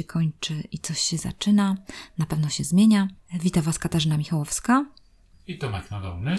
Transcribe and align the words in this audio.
się 0.00 0.04
kończy 0.04 0.62
i 0.72 0.78
coś 0.78 1.00
się 1.00 1.16
zaczyna, 1.18 1.76
na 2.18 2.26
pewno 2.26 2.48
się 2.48 2.64
zmienia. 2.64 3.08
Witam 3.40 3.62
Was 3.62 3.78
Katarzyna 3.78 4.18
Michałowska. 4.18 4.86
I 5.46 5.58
Tomek 5.58 5.90
Nadolny. 5.90 6.36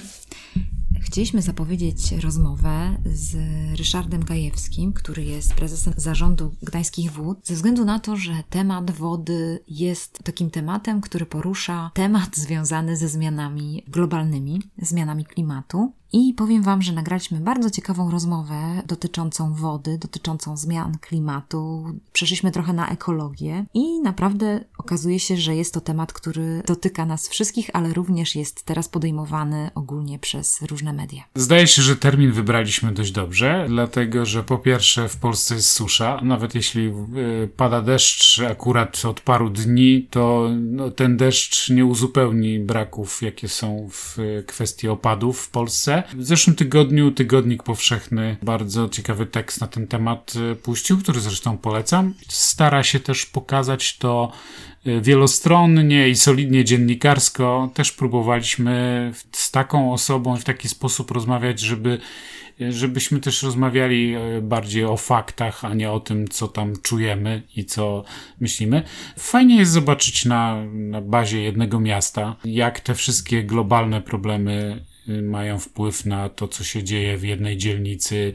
Chcieliśmy 1.01 1.41
zapowiedzieć 1.41 2.11
rozmowę 2.11 2.97
z 3.05 3.37
Ryszardem 3.77 4.25
Gajewskim, 4.25 4.93
który 4.93 5.23
jest 5.23 5.53
prezesem 5.53 5.93
zarządu 5.97 6.55
Gdańskich 6.61 7.11
Wód, 7.11 7.47
ze 7.47 7.53
względu 7.53 7.85
na 7.85 7.99
to, 7.99 8.15
że 8.15 8.43
temat 8.49 8.91
wody 8.91 9.63
jest 9.67 10.23
takim 10.23 10.49
tematem, 10.49 11.01
który 11.01 11.25
porusza 11.25 11.91
temat 11.93 12.37
związany 12.37 12.97
ze 12.97 13.07
zmianami 13.09 13.83
globalnymi, 13.87 14.61
zmianami 14.77 15.25
klimatu. 15.25 15.93
I 16.13 16.33
powiem 16.33 16.63
Wam, 16.63 16.81
że 16.81 16.93
nagraliśmy 16.93 17.39
bardzo 17.39 17.69
ciekawą 17.69 18.11
rozmowę 18.11 18.81
dotyczącą 18.85 19.53
wody, 19.53 19.97
dotyczącą 19.97 20.57
zmian 20.57 20.97
klimatu. 21.01 21.85
Przeszliśmy 22.13 22.51
trochę 22.51 22.73
na 22.73 22.89
ekologię 22.89 23.65
i 23.73 23.99
naprawdę 23.99 24.63
okazuje 24.77 25.19
się, 25.19 25.37
że 25.37 25.55
jest 25.55 25.73
to 25.73 25.81
temat, 25.81 26.13
który 26.13 26.63
dotyka 26.65 27.05
nas 27.05 27.29
wszystkich, 27.29 27.69
ale 27.73 27.93
również 27.93 28.35
jest 28.35 28.65
teraz 28.65 28.89
podejmowany 28.89 29.69
ogólnie 29.75 30.19
przez 30.19 30.61
różne 30.61 30.93
media. 30.93 31.23
Zdaje 31.35 31.67
się, 31.67 31.81
że 31.81 31.95
termin 31.95 32.31
wybraliśmy 32.31 32.91
dość 32.91 33.11
dobrze, 33.11 33.65
dlatego 33.69 34.25
że 34.25 34.43
po 34.43 34.57
pierwsze 34.57 35.09
w 35.09 35.17
Polsce 35.17 35.55
jest 35.55 35.71
susza, 35.71 36.19
nawet 36.23 36.55
jeśli 36.55 36.87
y, 36.87 37.49
pada 37.57 37.81
deszcz 37.81 38.39
akurat 38.39 39.05
od 39.05 39.21
paru 39.21 39.49
dni, 39.49 40.07
to 40.09 40.49
no, 40.61 40.91
ten 40.91 41.17
deszcz 41.17 41.69
nie 41.69 41.85
uzupełni 41.85 42.59
braków, 42.59 43.21
jakie 43.21 43.47
są 43.47 43.89
w 43.91 44.17
kwestii 44.47 44.87
opadów 44.87 45.39
w 45.39 45.49
Polsce. 45.49 46.00
W 46.13 46.23
zeszłym 46.23 46.55
tygodniu 46.55 47.11
Tygodnik 47.11 47.63
Powszechny 47.63 48.37
bardzo 48.41 48.89
ciekawy 48.89 49.25
tekst 49.25 49.61
na 49.61 49.67
ten 49.67 49.87
temat 49.87 50.33
e, 50.51 50.55
puścił, 50.55 50.97
który 50.97 51.19
zresztą 51.19 51.57
polecam. 51.57 52.13
Stara 52.27 52.83
się 52.83 52.99
też 52.99 53.25
pokazać 53.25 53.97
to 53.97 54.31
e, 54.85 55.01
wielostronnie 55.01 56.09
i 56.09 56.15
solidnie 56.15 56.65
dziennikarsko. 56.65 57.71
Też 57.73 57.91
próbowaliśmy 57.91 59.11
z 59.31 59.51
taką 59.51 59.93
osobą 59.93 60.37
w 60.37 60.43
taki 60.43 60.69
sposób 60.69 61.11
rozmawiać, 61.11 61.59
żeby 61.59 61.99
e, 62.61 62.71
żebyśmy 62.71 63.19
też 63.19 63.43
rozmawiali 63.43 64.15
bardziej 64.41 64.85
o 64.85 64.97
faktach, 64.97 65.65
a 65.65 65.73
nie 65.73 65.91
o 65.91 65.99
tym, 65.99 66.27
co 66.27 66.47
tam 66.47 66.73
czujemy 66.81 67.43
i 67.55 67.65
co 67.65 68.03
myślimy. 68.39 68.83
Fajnie 69.19 69.57
jest 69.57 69.71
zobaczyć 69.71 70.25
na, 70.25 70.65
na 70.65 71.01
bazie 71.01 71.41
jednego 71.41 71.79
miasta, 71.79 72.35
jak 72.45 72.79
te 72.79 72.95
wszystkie 72.95 73.43
globalne 73.43 74.01
problemy 74.01 74.85
mają 75.21 75.59
wpływ 75.59 76.05
na 76.05 76.29
to, 76.29 76.47
co 76.47 76.63
się 76.63 76.83
dzieje 76.83 77.17
w 77.17 77.23
jednej 77.23 77.57
dzielnicy 77.57 78.33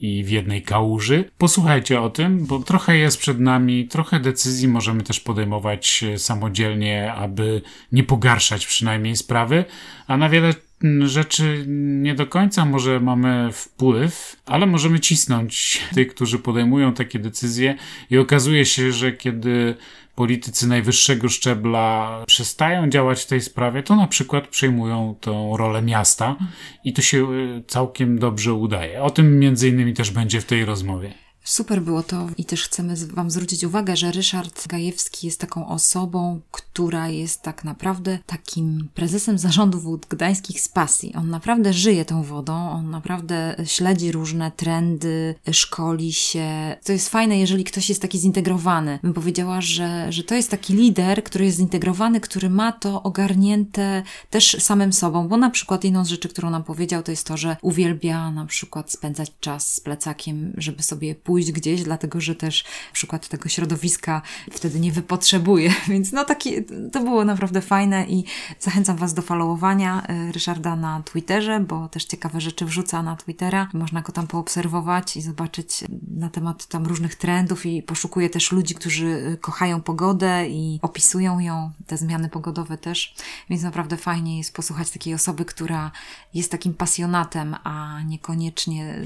i 0.00 0.24
w 0.24 0.30
jednej 0.30 0.62
kałuży. 0.62 1.30
Posłuchajcie 1.38 2.00
o 2.00 2.10
tym, 2.10 2.46
bo 2.46 2.58
trochę 2.58 2.96
jest 2.96 3.18
przed 3.18 3.40
nami, 3.40 3.88
trochę 3.88 4.20
decyzji 4.20 4.68
możemy 4.68 5.02
też 5.02 5.20
podejmować 5.20 6.04
y, 6.14 6.18
samodzielnie, 6.18 7.12
aby 7.12 7.62
nie 7.92 8.04
pogarszać 8.04 8.66
przynajmniej 8.66 9.16
sprawy, 9.16 9.64
a 10.06 10.16
na 10.16 10.28
wiele 10.28 10.54
rzeczy 11.00 11.64
nie 12.02 12.14
do 12.14 12.26
końca 12.26 12.64
może 12.64 13.00
mamy 13.00 13.48
wpływ, 13.52 14.36
ale 14.46 14.66
możemy 14.66 15.00
cisnąć 15.00 15.80
tych, 15.94 16.08
którzy 16.08 16.38
podejmują 16.38 16.94
takie 16.94 17.18
decyzje 17.18 17.76
i 18.10 18.18
okazuje 18.18 18.64
się, 18.64 18.92
że 18.92 19.12
kiedy 19.12 19.74
politycy 20.14 20.68
najwyższego 20.68 21.28
szczebla 21.28 22.24
przestają 22.26 22.88
działać 22.88 23.22
w 23.22 23.26
tej 23.26 23.40
sprawie, 23.40 23.82
to 23.82 23.96
na 23.96 24.06
przykład 24.06 24.48
przejmują 24.48 25.14
tą 25.20 25.56
rolę 25.56 25.82
miasta 25.82 26.36
i 26.84 26.92
to 26.92 27.02
się 27.02 27.32
y, 27.32 27.62
całkiem 27.66 28.18
dobrze 28.18 28.52
udaje. 28.52 29.02
O 29.02 29.10
tym 29.10 29.38
między 29.38 29.68
innymi 29.68 29.94
też 29.94 30.10
będzie 30.10 30.40
w 30.40 30.44
tej 30.44 30.64
rozmowie. 30.64 31.27
Super 31.48 31.82
było 31.82 32.02
to 32.02 32.26
i 32.38 32.44
też 32.44 32.64
chcemy 32.64 32.94
Wam 32.96 33.30
zwrócić 33.30 33.64
uwagę, 33.64 33.96
że 33.96 34.12
Ryszard 34.12 34.68
Gajewski 34.68 35.26
jest 35.26 35.40
taką 35.40 35.68
osobą, 35.68 36.40
która 36.50 37.08
jest 37.08 37.42
tak 37.42 37.64
naprawdę 37.64 38.18
takim 38.26 38.88
prezesem 38.94 39.38
zarządu 39.38 39.80
wód 39.80 40.06
gdańskich 40.10 40.60
z 40.60 40.68
pasji. 40.68 41.14
On 41.14 41.30
naprawdę 41.30 41.72
żyje 41.72 42.04
tą 42.04 42.22
wodą, 42.22 42.70
on 42.70 42.90
naprawdę 42.90 43.56
śledzi 43.64 44.12
różne 44.12 44.50
trendy, 44.50 45.34
szkoli 45.52 46.12
się. 46.12 46.76
To 46.84 46.92
jest 46.92 47.08
fajne, 47.08 47.38
jeżeli 47.38 47.64
ktoś 47.64 47.88
jest 47.88 48.02
taki 48.02 48.18
zintegrowany. 48.18 48.98
Bym 49.02 49.14
powiedziała, 49.14 49.60
że, 49.60 50.12
że 50.12 50.24
to 50.24 50.34
jest 50.34 50.50
taki 50.50 50.74
lider, 50.74 51.24
który 51.24 51.44
jest 51.44 51.56
zintegrowany, 51.56 52.20
który 52.20 52.50
ma 52.50 52.72
to 52.72 53.02
ogarnięte 53.02 54.02
też 54.30 54.56
samym 54.60 54.92
sobą, 54.92 55.28
bo 55.28 55.36
na 55.36 55.50
przykład 55.50 55.84
jedną 55.84 56.04
z 56.04 56.08
rzeczy, 56.08 56.28
którą 56.28 56.50
nam 56.50 56.64
powiedział, 56.64 57.02
to 57.02 57.10
jest 57.10 57.26
to, 57.26 57.36
że 57.36 57.56
uwielbia 57.62 58.30
na 58.30 58.46
przykład 58.46 58.92
spędzać 58.92 59.32
czas 59.40 59.74
z 59.74 59.80
plecakiem, 59.80 60.52
żeby 60.56 60.82
sobie 60.82 61.14
pójść 61.14 61.37
pójść 61.38 61.52
gdzieś, 61.52 61.82
dlatego 61.82 62.20
że 62.20 62.34
też 62.34 62.64
przykład 62.92 63.28
tego 63.28 63.48
środowiska 63.48 64.22
wtedy 64.52 64.80
nie 64.80 64.92
wypotrzebuje. 64.92 65.72
Więc 65.88 66.12
no 66.12 66.24
taki, 66.24 66.64
to 66.92 67.00
było 67.00 67.24
naprawdę 67.24 67.60
fajne 67.60 68.06
i 68.06 68.24
zachęcam 68.60 68.96
Was 68.96 69.14
do 69.14 69.22
followowania 69.22 70.02
y, 70.28 70.32
Ryszarda 70.32 70.76
na 70.76 71.02
Twitterze, 71.02 71.60
bo 71.60 71.88
też 71.88 72.04
ciekawe 72.04 72.40
rzeczy 72.40 72.64
wrzuca 72.64 73.02
na 73.02 73.16
Twittera. 73.16 73.68
Można 73.74 74.02
go 74.02 74.12
tam 74.12 74.26
poobserwować 74.26 75.16
i 75.16 75.22
zobaczyć 75.22 75.84
na 76.16 76.30
temat 76.30 76.66
tam 76.66 76.86
różnych 76.86 77.14
trendów 77.14 77.66
i 77.66 77.82
poszukuje 77.82 78.30
też 78.30 78.52
ludzi, 78.52 78.74
którzy 78.74 79.06
y, 79.06 79.38
kochają 79.40 79.80
pogodę 79.80 80.48
i 80.48 80.78
opisują 80.82 81.38
ją, 81.38 81.72
te 81.86 81.96
zmiany 81.96 82.28
pogodowe 82.28 82.78
też. 82.78 83.14
Więc 83.50 83.62
naprawdę 83.62 83.96
fajnie 83.96 84.38
jest 84.38 84.54
posłuchać 84.54 84.90
takiej 84.90 85.14
osoby, 85.14 85.44
która 85.44 85.90
jest 86.34 86.50
takim 86.50 86.74
pasjonatem, 86.74 87.56
a 87.64 88.02
niekoniecznie 88.02 89.00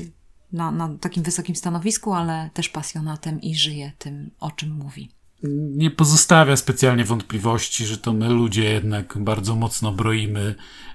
na, 0.52 0.70
na 0.70 0.88
takim 1.00 1.22
wysokim 1.22 1.56
stanowisku, 1.56 2.12
ale 2.12 2.50
też 2.54 2.68
pasjonatem 2.68 3.40
i 3.40 3.54
żyje 3.54 3.92
tym, 3.98 4.30
o 4.40 4.50
czym 4.50 4.70
mówi. 4.70 5.08
Nie 5.76 5.90
pozostawia 5.90 6.56
specjalnie 6.56 7.04
wątpliwości, 7.04 7.86
że 7.86 7.98
to 7.98 8.12
my 8.12 8.28
ludzie 8.28 8.64
jednak 8.64 9.18
bardzo 9.18 9.56
mocno 9.56 9.92
broimy, 9.92 10.54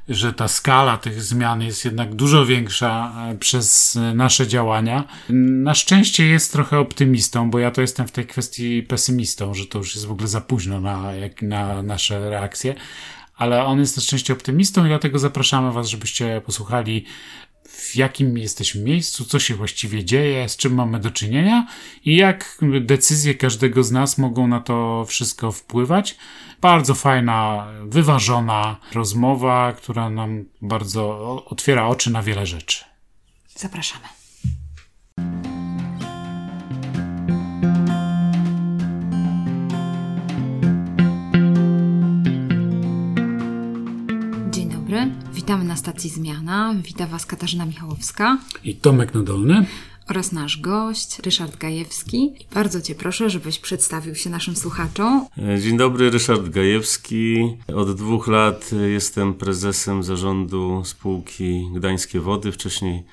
że 0.09 0.33
ta 0.33 0.47
skala 0.47 0.97
tych 0.97 1.21
zmian 1.21 1.61
jest 1.61 1.85
jednak 1.85 2.15
dużo 2.15 2.45
większa 2.45 3.13
e, 3.31 3.35
przez 3.35 3.97
nasze 4.15 4.47
działania. 4.47 5.07
Na 5.29 5.73
szczęście 5.73 6.25
jest 6.25 6.51
trochę 6.51 6.79
optymistą, 6.79 7.51
bo 7.51 7.59
ja 7.59 7.71
to 7.71 7.81
jestem 7.81 8.07
w 8.07 8.11
tej 8.11 8.27
kwestii 8.27 8.83
pesymistą, 8.83 9.53
że 9.53 9.65
to 9.65 9.77
już 9.77 9.95
jest 9.95 10.07
w 10.07 10.11
ogóle 10.11 10.27
za 10.27 10.41
późno 10.41 10.81
na, 10.81 11.11
na 11.41 11.83
nasze 11.83 12.29
reakcje 12.29 12.75
ale 13.37 13.65
on 13.65 13.79
jest 13.79 13.97
na 13.97 14.03
szczęście 14.03 14.33
optymistą 14.33 14.85
i 14.85 14.87
dlatego 14.87 15.19
zapraszamy 15.19 15.71
Was, 15.71 15.87
żebyście 15.87 16.41
posłuchali 16.45 17.05
w 17.77 17.95
jakim 17.95 18.37
jesteśmy 18.37 18.81
miejscu, 18.81 19.25
co 19.25 19.39
się 19.39 19.55
właściwie 19.55 20.05
dzieje, 20.05 20.49
z 20.49 20.57
czym 20.57 20.73
mamy 20.73 20.99
do 20.99 21.11
czynienia 21.11 21.67
i 22.05 22.15
jak 22.15 22.57
decyzje 22.81 23.35
każdego 23.35 23.83
z 23.83 23.91
nas 23.91 24.17
mogą 24.17 24.47
na 24.47 24.59
to 24.59 25.05
wszystko 25.07 25.51
wpływać. 25.51 26.17
Bardzo 26.61 26.95
fajna, 26.95 27.67
wyważona 27.85 28.77
rozmowa, 28.93 29.73
która 29.73 30.09
nam 30.09 30.45
bardzo 30.61 31.45
otwiera 31.45 31.87
oczy 31.87 32.11
na 32.11 32.23
wiele 32.23 32.45
rzeczy. 32.45 32.83
Zapraszamy. 33.55 34.16
Witamy 45.47 45.65
na 45.65 45.75
stacji 45.75 46.09
Zmiana. 46.09 46.75
Witam 46.83 47.09
Was 47.09 47.25
Katarzyna 47.25 47.65
Michałowska 47.65 48.37
i 48.63 48.75
Tomek 48.75 49.13
Nadolny 49.13 49.65
oraz 50.09 50.31
nasz 50.31 50.61
gość 50.61 51.19
Ryszard 51.19 51.57
Gajewski. 51.57 52.31
Bardzo 52.53 52.81
Cię 52.81 52.95
proszę, 52.95 53.29
żebyś 53.29 53.59
przedstawił 53.59 54.15
się 54.15 54.29
naszym 54.29 54.55
słuchaczom. 54.55 55.25
Dzień 55.61 55.77
dobry, 55.77 56.09
Ryszard 56.09 56.49
Gajewski. 56.49 57.57
Od 57.75 57.95
dwóch 57.95 58.27
lat 58.27 58.71
jestem 58.87 59.33
prezesem 59.33 60.03
zarządu 60.03 60.81
spółki 60.85 61.67
Gdańskie 61.75 62.19
Wody, 62.19 62.51
wcześniej 62.51 63.03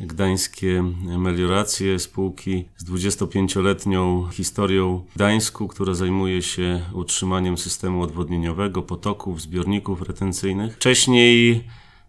Gdańskie 0.00 0.84
Melioracje, 1.18 1.98
spółki 1.98 2.64
z 2.76 2.84
25-letnią 2.84 4.28
historią 4.32 5.04
w 5.10 5.14
Gdańsku, 5.14 5.68
która 5.68 5.94
zajmuje 5.94 6.42
się 6.42 6.80
utrzymaniem 6.92 7.58
systemu 7.58 8.02
odwodnieniowego, 8.02 8.82
potoków, 8.82 9.40
zbiorników 9.40 10.02
retencyjnych. 10.02 10.74
Wcześniej 10.74 11.64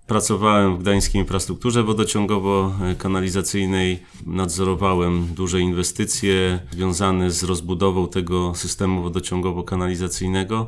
Pracowałem 0.08 0.76
w 0.76 0.80
Gdańskiej 0.80 1.22
Infrastrukturze 1.22 1.84
Wodociągowo-Kanalizacyjnej, 1.84 3.98
nadzorowałem 4.26 5.28
duże 5.36 5.62
inwestycje 5.62 6.60
związane 6.72 7.32
z 7.32 7.44
rozbudową 7.44 8.08
tego 8.08 8.56
systemu 8.56 9.04
wodociągowo-kanalizacyjnego. 9.04 10.66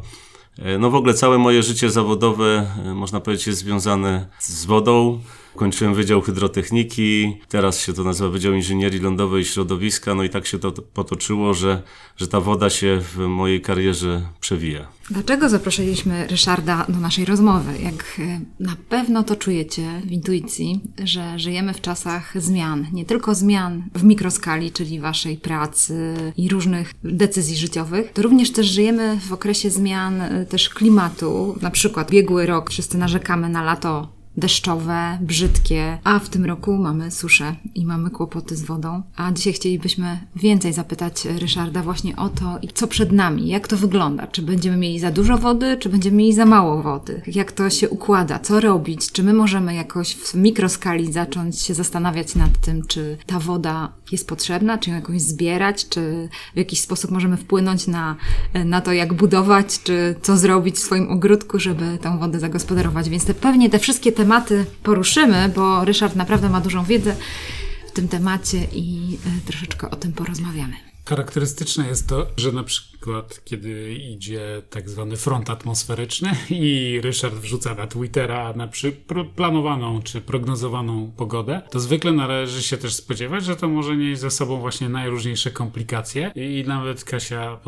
No 0.80 0.90
w 0.90 0.96
ogóle 0.96 1.14
całe 1.14 1.38
moje 1.38 1.64
życie 1.64 1.90
zawodowe, 1.90 2.72
można 2.96 3.20
powiedzieć, 3.20 3.48
jest 3.48 3.60
związane 3.60 4.28
z 4.40 4.66
wodą 4.66 5.20
kończyłem 5.58 5.94
Wydział 5.94 6.22
Hydrotechniki, 6.22 7.38
teraz 7.50 7.80
się 7.80 7.94
to 7.94 8.04
nazywa 8.04 8.30
Wydział 8.30 8.54
Inżynierii 8.54 9.00
Lądowej 9.00 9.42
i 9.42 9.46
Środowiska, 9.46 10.16
no 10.16 10.24
i 10.24 10.30
tak 10.30 10.46
się 10.48 10.60
to 10.60 10.72
potoczyło, 10.72 11.54
że, 11.54 11.82
że 12.18 12.28
ta 12.28 12.42
woda 12.42 12.70
się 12.70 13.02
w 13.02 13.18
mojej 13.18 13.62
karierze 13.62 14.22
przewija. 14.40 14.88
Dlaczego 15.10 15.50
zaprosiliśmy 15.50 16.28
Ryszarda 16.28 16.86
do 16.90 17.00
naszej 17.00 17.26
rozmowy? 17.26 17.72
Jak 17.84 18.20
e, 18.20 18.40
na 18.60 18.76
pewno 18.90 19.24
to 19.24 19.36
czujecie 19.36 20.02
w 20.06 20.12
intuicji, 20.12 20.82
że 21.04 21.40
żyjemy 21.40 21.74
w 21.74 21.82
czasach 21.82 22.42
zmian. 22.42 22.88
Nie 22.94 23.06
tylko 23.06 23.36
zmian 23.36 23.84
w 23.96 24.04
mikroskali, 24.04 24.72
czyli 24.72 25.00
waszej 25.00 25.38
pracy 25.38 26.16
i 26.38 26.50
różnych 26.50 26.94
decyzji 27.04 27.58
życiowych, 27.58 28.12
to 28.14 28.22
również 28.22 28.52
też 28.52 28.68
żyjemy 28.68 29.20
w 29.28 29.34
okresie 29.34 29.70
zmian 29.70 30.22
e, 30.22 30.46
też 30.46 30.70
klimatu. 30.70 31.58
Na 31.62 31.72
przykład 31.72 32.12
biegły 32.12 32.46
rok, 32.46 32.70
wszyscy 32.70 32.98
narzekamy 32.98 33.50
na 33.50 33.64
lato 33.64 34.17
deszczowe, 34.38 35.18
brzydkie, 35.22 35.98
a 36.04 36.20
w 36.20 36.30
tym 36.30 36.46
roku 36.46 36.78
mamy 36.78 37.12
suszę 37.12 37.56
i 37.76 37.86
mamy 37.86 38.10
kłopoty 38.10 38.56
z 38.56 38.62
wodą. 38.62 39.04
A 39.16 39.32
dzisiaj 39.32 39.54
chcielibyśmy 39.54 40.20
więcej 40.36 40.74
zapytać 40.74 41.26
Ryszarda 41.26 41.84
właśnie 41.84 42.16
o 42.16 42.30
to, 42.30 42.60
co 42.74 42.88
przed 42.88 43.12
nami, 43.12 43.48
jak 43.48 43.68
to 43.68 43.78
wygląda. 43.78 44.28
Czy 44.28 44.42
będziemy 44.42 44.78
mieli 44.78 45.00
za 45.00 45.12
dużo 45.12 45.38
wody, 45.38 45.78
czy 45.78 45.90
będziemy 45.90 46.18
mieli 46.18 46.34
za 46.34 46.46
mało 46.46 46.84
wody? 46.84 47.22
Jak 47.28 47.52
to 47.52 47.70
się 47.70 47.90
układa? 47.90 48.40
Co 48.40 48.60
robić? 48.60 49.12
Czy 49.12 49.24
my 49.24 49.34
możemy 49.34 49.76
jakoś 49.76 50.16
w 50.16 50.36
mikroskali 50.36 51.14
zacząć 51.14 51.62
się 51.62 51.74
zastanawiać 51.74 52.36
nad 52.36 52.62
tym, 52.62 52.88
czy 52.88 53.18
ta 53.26 53.40
woda 53.40 53.94
jest 54.12 54.28
potrzebna, 54.28 54.78
czy 54.78 54.90
ją 54.90 54.96
jakoś 54.96 55.22
zbierać, 55.22 55.90
czy 55.90 56.30
w 56.54 56.58
jakiś 56.58 56.80
sposób 56.80 57.12
możemy 57.12 57.38
wpłynąć 57.38 57.88
na, 57.88 58.16
na 58.66 58.82
to, 58.82 58.94
jak 58.94 59.14
budować, 59.14 59.84
czy 59.84 60.16
co 60.22 60.38
zrobić 60.38 60.76
w 60.76 60.80
swoim 60.80 61.12
ogródku, 61.12 61.60
żeby 61.60 61.98
tą 62.02 62.20
wodę 62.20 62.40
zagospodarować. 62.40 63.10
Więc 63.10 63.26
te, 63.26 63.34
pewnie 63.34 63.70
te 63.70 63.80
wszystkie 63.80 64.12
tematy 64.28 64.66
poruszymy, 64.84 65.50
bo 65.56 65.86
Ryszard 65.86 66.16
naprawdę 66.16 66.50
ma 66.50 66.62
dużą 66.62 66.84
wiedzę 66.84 67.16
w 67.88 67.92
tym 67.92 68.08
temacie 68.08 68.58
i 68.74 69.18
e, 69.28 69.48
troszeczkę 69.48 69.90
o 69.90 69.96
tym 69.96 70.14
porozmawiamy. 70.14 70.74
Charakterystyczne 71.08 71.88
jest 71.88 72.10
to, 72.10 72.28
że 72.38 72.52
na 72.52 72.64
przykład 72.64 73.42
kiedy 73.46 73.94
idzie 73.94 74.62
tak 74.70 74.90
zwany 74.90 75.18
front 75.18 75.50
atmosferyczny 75.50 76.32
i 76.50 77.00
Ryszard 77.04 77.36
wrzuca 77.36 77.76
na 77.76 77.88
Twittera 77.88 78.54
na 78.54 78.70
planowaną 79.36 80.02
czy 80.02 80.22
prognozowaną 80.22 81.12
pogodę, 81.18 81.62
to 81.70 81.80
zwykle 81.80 82.12
należy 82.12 82.64
się 82.64 82.78
też 82.78 82.94
spodziewać, 82.94 83.46
że 83.46 83.56
to 83.56 83.68
może 83.68 83.98
nieść 83.98 84.22
ze 84.22 84.32
sobą 84.32 84.60
właśnie 84.60 84.90
najróżniejsze 84.90 85.52
komplikacje 85.52 86.32
i 86.36 86.64
nawet 86.68 87.04
Kasia 87.04 87.60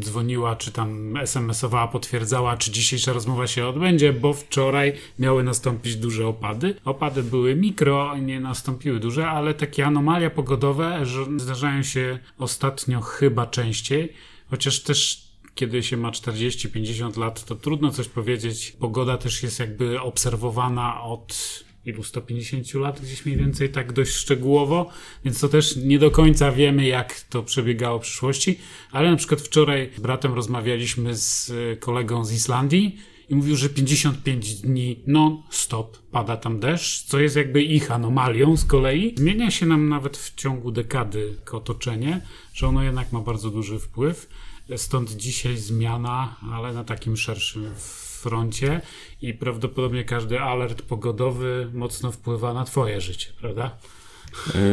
dzwoniła 0.00 0.56
czy 0.56 0.72
tam 0.72 1.16
SMS-owała, 1.16 1.88
potwierdzała, 1.88 2.56
czy 2.56 2.70
dzisiejsza 2.70 3.12
rozmowa 3.12 3.46
się 3.46 3.66
odbędzie, 3.66 4.12
bo 4.12 4.32
wczoraj 4.32 4.92
miały 5.18 5.42
nastąpić 5.42 5.96
duże 5.96 6.26
opady. 6.26 6.74
Opady 6.84 7.22
były 7.22 7.56
mikro, 7.56 8.16
nie 8.16 8.40
nastąpiły 8.40 9.00
duże, 9.00 9.28
ale 9.28 9.54
takie 9.54 9.86
anomalia 9.86 10.30
pogodowe 10.30 11.02
zdarzają 11.36 11.82
się 11.82 12.18
ostatnio 12.38 12.79
ostatnio 12.80 13.00
chyba 13.00 13.46
częściej, 13.46 14.12
chociaż 14.50 14.82
też 14.82 15.30
kiedy 15.54 15.82
się 15.82 15.96
ma 15.96 16.10
40-50 16.10 17.18
lat, 17.18 17.44
to 17.44 17.54
trudno 17.54 17.90
coś 17.90 18.08
powiedzieć. 18.08 18.76
Pogoda 18.78 19.16
też 19.16 19.42
jest 19.42 19.58
jakby 19.58 20.00
obserwowana 20.00 21.02
od 21.02 21.64
ilu 21.84 22.02
150 22.02 22.74
lat, 22.74 23.00
gdzieś 23.00 23.26
mniej 23.26 23.38
więcej 23.38 23.70
tak 23.70 23.92
dość 23.92 24.12
szczegółowo, 24.12 24.90
więc 25.24 25.40
to 25.40 25.48
też 25.48 25.76
nie 25.76 25.98
do 25.98 26.10
końca 26.10 26.52
wiemy, 26.52 26.86
jak 26.86 27.20
to 27.20 27.42
przebiegało 27.42 27.98
w 27.98 28.02
przyszłości, 28.02 28.58
ale 28.92 29.10
na 29.10 29.16
przykład 29.16 29.40
wczoraj 29.40 29.90
z 29.96 30.00
bratem 30.00 30.34
rozmawialiśmy 30.34 31.14
z 31.16 31.52
kolegą 31.80 32.24
z 32.24 32.32
Islandii 32.32 32.98
i 33.30 33.34
mówił, 33.34 33.56
że 33.56 33.68
55 33.68 34.54
dni 34.54 35.02
non-stop 35.06 35.98
pada 36.10 36.36
tam 36.36 36.60
deszcz, 36.60 37.04
co 37.04 37.20
jest 37.20 37.36
jakby 37.36 37.62
ich 37.62 37.90
anomalią 37.90 38.56
z 38.56 38.64
kolei. 38.64 39.14
Zmienia 39.16 39.50
się 39.50 39.66
nam 39.66 39.88
nawet 39.88 40.16
w 40.16 40.34
ciągu 40.34 40.72
dekady 40.72 41.36
otoczenie, 41.52 42.20
że 42.60 42.68
ono 42.68 42.82
jednak 42.82 43.12
ma 43.12 43.20
bardzo 43.20 43.50
duży 43.50 43.78
wpływ. 43.78 44.28
Stąd 44.76 45.10
dzisiaj 45.10 45.56
zmiana, 45.56 46.36
ale 46.52 46.72
na 46.72 46.84
takim 46.84 47.16
szerszym 47.16 47.74
froncie 48.20 48.80
i 49.22 49.34
prawdopodobnie 49.34 50.04
każdy 50.04 50.40
alert 50.40 50.82
pogodowy 50.82 51.70
mocno 51.74 52.12
wpływa 52.12 52.54
na 52.54 52.64
Twoje 52.64 53.00
życie, 53.00 53.32
prawda? 53.40 53.76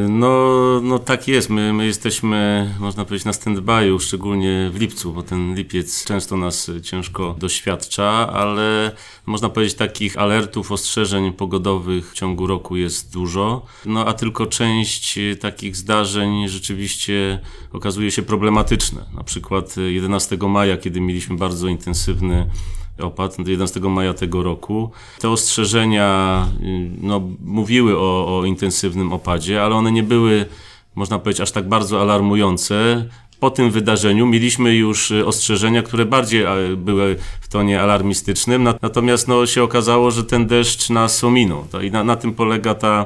No, 0.09 0.41
no 0.83 0.99
tak 0.99 1.27
jest. 1.27 1.49
My, 1.49 1.73
my 1.73 1.85
jesteśmy, 1.85 2.69
można 2.79 3.05
powiedzieć, 3.05 3.25
na 3.25 3.31
stand-by'u, 3.31 3.99
szczególnie 3.99 4.69
w 4.73 4.79
lipcu, 4.79 5.13
bo 5.13 5.23
ten 5.23 5.55
lipiec 5.55 6.05
często 6.05 6.37
nas 6.37 6.71
ciężko 6.83 7.35
doświadcza, 7.39 8.33
ale 8.33 8.91
można 9.25 9.49
powiedzieć, 9.49 9.75
takich 9.75 10.17
alertów, 10.17 10.71
ostrzeżeń 10.71 11.33
pogodowych 11.33 12.11
w 12.11 12.13
ciągu 12.13 12.47
roku 12.47 12.75
jest 12.75 13.13
dużo. 13.13 13.65
No 13.85 14.05
a 14.05 14.13
tylko 14.13 14.45
część 14.45 15.19
takich 15.39 15.75
zdarzeń 15.75 16.47
rzeczywiście 16.47 17.39
okazuje 17.73 18.11
się 18.11 18.21
problematyczne. 18.21 19.05
Na 19.13 19.23
przykład 19.23 19.75
11 19.87 20.37
maja, 20.37 20.77
kiedy 20.77 21.01
mieliśmy 21.01 21.37
bardzo 21.37 21.67
intensywny 21.67 22.49
opad 22.99 23.37
11 23.47 23.79
maja 23.79 24.13
tego 24.13 24.43
roku. 24.43 24.91
Te 25.19 25.29
ostrzeżenia 25.29 26.47
y, 26.61 26.89
no, 27.01 27.21
mówiły 27.45 27.97
o, 27.97 28.39
o 28.39 28.45
intensywnym 28.45 29.13
opadzie, 29.13 29.63
ale 29.63 29.75
one 29.75 29.91
nie 29.91 30.03
były, 30.03 30.45
można 30.95 31.19
powiedzieć, 31.19 31.41
aż 31.41 31.51
tak 31.51 31.69
bardzo 31.69 32.01
alarmujące. 32.01 33.05
Po 33.39 33.49
tym 33.49 33.71
wydarzeniu 33.71 34.25
mieliśmy 34.25 34.75
już 34.75 35.11
y, 35.11 35.25
ostrzeżenia, 35.25 35.83
które 35.83 36.05
bardziej 36.05 36.45
były 36.77 37.15
w 37.41 37.47
tonie 37.47 37.81
alarmistycznym, 37.81 38.63
natomiast 38.81 39.27
no, 39.27 39.45
się 39.45 39.63
okazało, 39.63 40.11
że 40.11 40.23
ten 40.23 40.47
deszcz 40.47 40.89
nas 40.89 41.23
ominął. 41.23 41.65
I 41.83 41.91
na, 41.91 42.03
na 42.03 42.15
tym 42.15 42.33
polega 42.33 42.75
ta, 42.75 43.05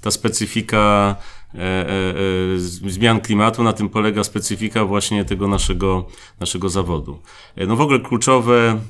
ta 0.00 0.10
specyfika 0.10 1.16
e, 1.54 1.58
e, 1.58 1.64
e, 1.64 2.58
zmian 2.90 3.20
klimatu, 3.20 3.62
na 3.62 3.72
tym 3.72 3.88
polega 3.88 4.24
specyfika 4.24 4.84
właśnie 4.84 5.24
tego 5.24 5.48
naszego, 5.48 6.06
naszego 6.40 6.68
zawodu. 6.68 7.18
E, 7.56 7.66
no 7.66 7.76
w 7.76 7.80
ogóle 7.80 8.00
kluczowe 8.00 8.80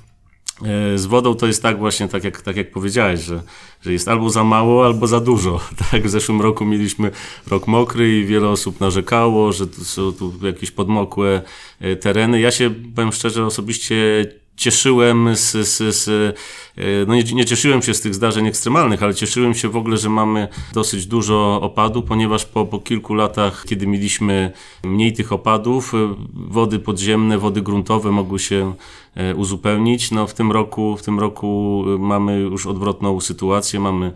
z 0.97 1.07
wodą 1.07 1.35
to 1.35 1.47
jest 1.47 1.63
tak 1.63 1.79
właśnie, 1.79 2.09
tak 2.09 2.25
jak, 2.25 2.43
tak 2.43 2.57
jak 2.57 2.71
powiedziałeś, 2.71 3.21
że, 3.21 3.43
że 3.83 3.93
jest 3.93 4.09
albo 4.09 4.31
za 4.31 4.45
mało, 4.45 4.87
albo 4.87 5.07
za 5.07 5.21
dużo. 5.21 5.61
Tak, 5.91 6.07
w 6.07 6.11
zeszłym 6.11 6.41
roku 6.41 6.65
mieliśmy 6.65 7.11
rok 7.47 7.67
mokry 7.67 8.19
i 8.19 8.27
wiele 8.27 8.49
osób 8.49 8.81
narzekało, 8.81 9.53
że 9.53 9.67
są 9.67 10.13
tu 10.13 10.33
jakieś 10.43 10.71
podmokłe 10.71 11.43
e, 11.81 11.97
tereny. 11.97 12.41
Ja 12.41 12.51
się, 12.51 12.71
powiem 12.95 13.13
szczerze, 13.13 13.47
osobiście 13.47 14.27
cieszyłem 14.61 15.37
z, 15.37 15.51
z, 15.51 15.97
z 15.97 16.09
e, 16.79 16.83
no 17.07 17.15
nie, 17.15 17.23
nie, 17.23 17.45
cieszyłem 17.45 17.83
się 17.83 17.95
z 17.95 18.01
tych 18.01 18.15
zdarzeń 18.15 18.47
ekstremalnych, 18.47 19.03
ale 19.03 19.15
cieszyłem 19.15 19.55
się 19.55 19.69
w 19.69 19.77
ogóle, 19.77 19.97
że 19.97 20.09
mamy 20.09 20.49
dosyć 20.73 21.07
dużo 21.07 21.61
opadu, 21.63 22.03
ponieważ 22.03 22.45
po, 22.45 22.67
po 22.67 22.79
kilku 22.79 23.15
latach, 23.15 23.65
kiedy 23.69 23.87
mieliśmy 23.87 24.53
mniej 24.85 25.13
tych 25.13 25.33
opadów, 25.33 25.95
e, 25.95 26.15
wody 26.35 26.79
podziemne, 26.79 27.39
wody 27.39 27.63
gruntowe 27.63 28.11
mogły 28.11 28.39
się 28.39 28.57
e, 28.57 28.75
uzupełnić. 29.37 30.11
No 30.11 30.27
w 30.27 30.35
tym 30.35 30.53
roku, 30.53 30.97
w 30.97 31.03
tym 31.03 31.21
roku 31.21 31.85
mamy 31.99 32.39
już 32.39 32.67
odwrotną 32.67 33.21
sytuację, 33.21 33.81
mamy 33.81 34.13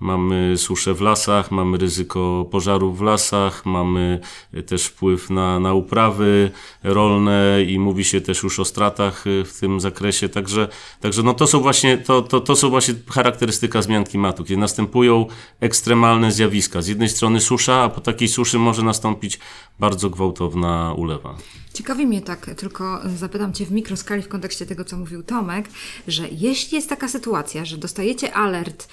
Mamy 0.00 0.54
suszę 0.56 0.94
w 0.94 1.00
lasach, 1.00 1.50
mamy 1.50 1.78
ryzyko 1.78 2.46
pożarów 2.50 2.98
w 2.98 3.02
lasach, 3.02 3.66
mamy 3.66 4.20
też 4.66 4.84
wpływ 4.86 5.30
na, 5.30 5.60
na 5.60 5.74
uprawy 5.74 6.50
rolne 6.82 7.64
i 7.68 7.78
mówi 7.78 8.04
się 8.04 8.20
też 8.20 8.42
już 8.42 8.60
o 8.60 8.64
stratach 8.64 9.24
w 9.44 9.60
tym 9.60 9.80
zakresie. 9.80 10.28
Także, 10.28 10.68
także 11.00 11.22
no 11.22 11.34
to, 11.34 11.46
są 11.46 11.60
właśnie, 11.60 11.98
to, 11.98 12.22
to, 12.22 12.40
to 12.40 12.56
są 12.56 12.70
właśnie 12.70 12.94
charakterystyka 13.10 13.82
zmian 13.82 14.04
klimatu, 14.04 14.44
kiedy 14.44 14.60
następują 14.60 15.26
ekstremalne 15.60 16.32
zjawiska. 16.32 16.82
Z 16.82 16.88
jednej 16.88 17.08
strony 17.08 17.40
susza, 17.40 17.82
a 17.82 17.88
po 17.88 18.00
takiej 18.00 18.28
suszy 18.28 18.58
może 18.58 18.82
nastąpić 18.82 19.38
bardzo 19.78 20.10
gwałtowna 20.10 20.94
ulewa. 20.96 21.36
Ciekawi 21.74 22.06
mnie 22.06 22.22
tak, 22.22 22.46
tylko 22.56 23.00
zapytam 23.16 23.52
Cię 23.52 23.66
w 23.66 23.72
mikroskali 23.72 24.22
w 24.22 24.28
kontekście 24.28 24.66
tego, 24.66 24.84
co 24.84 24.96
mówił 24.96 25.22
Tomek, 25.22 25.68
że 26.08 26.28
jeśli 26.32 26.76
jest 26.76 26.88
taka 26.88 27.08
sytuacja, 27.08 27.64
że 27.64 27.76
dostajecie 27.76 28.34
alert 28.34 28.88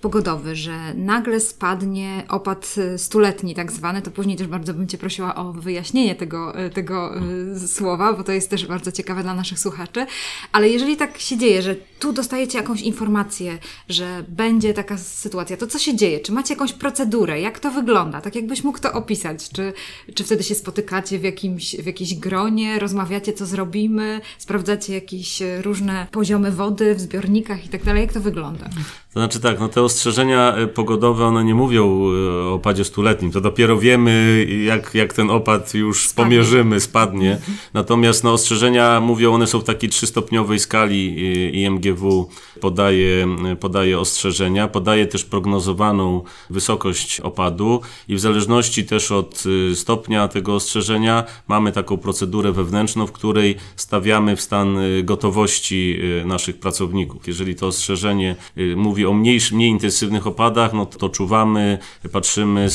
pogodowy, 0.00 0.56
że 0.56 0.94
nagle 0.94 1.40
spadnie 1.40 2.24
opad 2.28 2.74
stuletni 2.96 3.54
tak 3.54 3.72
zwany, 3.72 4.02
to 4.02 4.10
później 4.10 4.36
też 4.36 4.46
bardzo 4.46 4.74
bym 4.74 4.88
Cię 4.88 4.98
prosiła 4.98 5.34
o 5.34 5.52
wyjaśnienie 5.52 6.14
tego, 6.14 6.54
tego 6.74 7.14
e, 7.16 7.68
słowa, 7.68 8.12
bo 8.12 8.24
to 8.24 8.32
jest 8.32 8.50
też 8.50 8.66
bardzo 8.66 8.92
ciekawe 8.92 9.22
dla 9.22 9.34
naszych 9.34 9.58
słuchaczy. 9.58 10.06
Ale 10.52 10.68
jeżeli 10.68 10.96
tak 10.96 11.18
się 11.18 11.38
dzieje, 11.38 11.62
że 11.62 11.76
tu 11.98 12.12
dostajecie 12.12 12.58
jakąś 12.58 12.82
informację, 12.82 13.58
że 13.88 14.24
będzie 14.28 14.74
taka 14.74 14.98
sytuacja, 14.98 15.56
to 15.56 15.66
co 15.66 15.78
się 15.78 15.96
dzieje? 15.96 16.20
Czy 16.20 16.32
macie 16.32 16.54
jakąś 16.54 16.72
procedurę? 16.72 17.40
Jak 17.40 17.58
to 17.58 17.70
wygląda? 17.70 18.20
Tak 18.20 18.34
jakbyś 18.34 18.64
mógł 18.64 18.78
to 18.78 18.92
opisać? 18.92 19.48
Czy, 19.48 19.72
czy 20.14 20.24
wtedy 20.24 20.42
się 20.42 20.54
spotykacie 20.54 21.18
w 21.18 21.22
jakimś, 21.22 21.76
w 21.76 21.86
jakieś 21.92 22.14
gronie, 22.14 22.78
rozmawiacie, 22.78 23.32
co 23.32 23.46
zrobimy, 23.46 24.20
sprawdzacie 24.38 24.94
jakieś 24.94 25.42
e, 25.42 25.62
różne 25.62 26.06
poziomy 26.10 26.50
wody 26.50 26.94
w 26.94 27.00
zbiornikach 27.00 27.66
i 27.66 27.68
tak 27.68 27.84
dalej. 27.84 28.02
Jak 28.02 28.12
to 28.12 28.20
wygląda? 28.20 28.70
To 29.14 29.20
znaczy 29.20 29.40
tak, 29.40 29.60
no 29.60 29.68
te 29.68 29.82
ostrzeżenia 29.82 30.56
e, 30.56 30.66
pogodowe, 30.66 31.24
one 31.24 31.44
nie 31.44 31.54
mówią 31.54 31.84
e, 31.84 32.48
o 32.48 32.54
opadzie 32.54 32.84
stuletnim. 32.84 33.32
To 33.32 33.40
dopiero 33.40 33.78
wiemy, 33.78 34.46
jak, 34.66 34.94
jak 34.94 35.12
ten 35.12 35.30
opad 35.30 35.74
już 35.74 36.08
spadnie. 36.08 36.24
pomierzymy, 36.24 36.80
spadnie. 36.80 37.38
Natomiast 37.74 38.24
no, 38.24 38.32
ostrzeżenia 38.32 39.00
mówią, 39.00 39.34
one 39.34 39.46
są 39.46 39.58
w 39.58 39.64
takiej 39.64 39.90
trzystopniowej 39.90 40.58
skali 40.58 41.16
IMGW 41.62 42.28
podaje, 42.60 43.26
podaje 43.60 43.98
ostrzeżenia, 43.98 44.68
podaje 44.68 45.06
też 45.06 45.24
prognozowaną 45.24 46.22
wysokość 46.50 47.20
opadu 47.20 47.80
i 48.08 48.14
w 48.14 48.20
zależności 48.20 48.84
też 48.84 49.12
od 49.12 49.44
stopnia 49.74 50.28
tego 50.28 50.54
ostrzeżenia 50.54 51.24
mamy 51.48 51.72
taką 51.72 51.96
procedurę 51.98 52.52
wewnętrzną, 52.52 53.06
w 53.06 53.12
której 53.12 53.56
stawiamy 53.76 54.36
w 54.36 54.40
stan 54.40 54.76
gotowości 55.02 55.98
naszych 56.24 56.58
pracowników. 56.58 57.28
Jeżeli 57.28 57.54
to 57.54 57.66
ostrzeżenie 57.66 58.36
mówi 58.76 59.01
o 59.04 59.12
mniej, 59.12 59.40
mniej 59.52 59.70
intensywnych 59.70 60.26
opadach, 60.26 60.72
no 60.72 60.86
to 60.86 61.08
czuwamy, 61.08 61.78
patrzymy, 62.12 62.68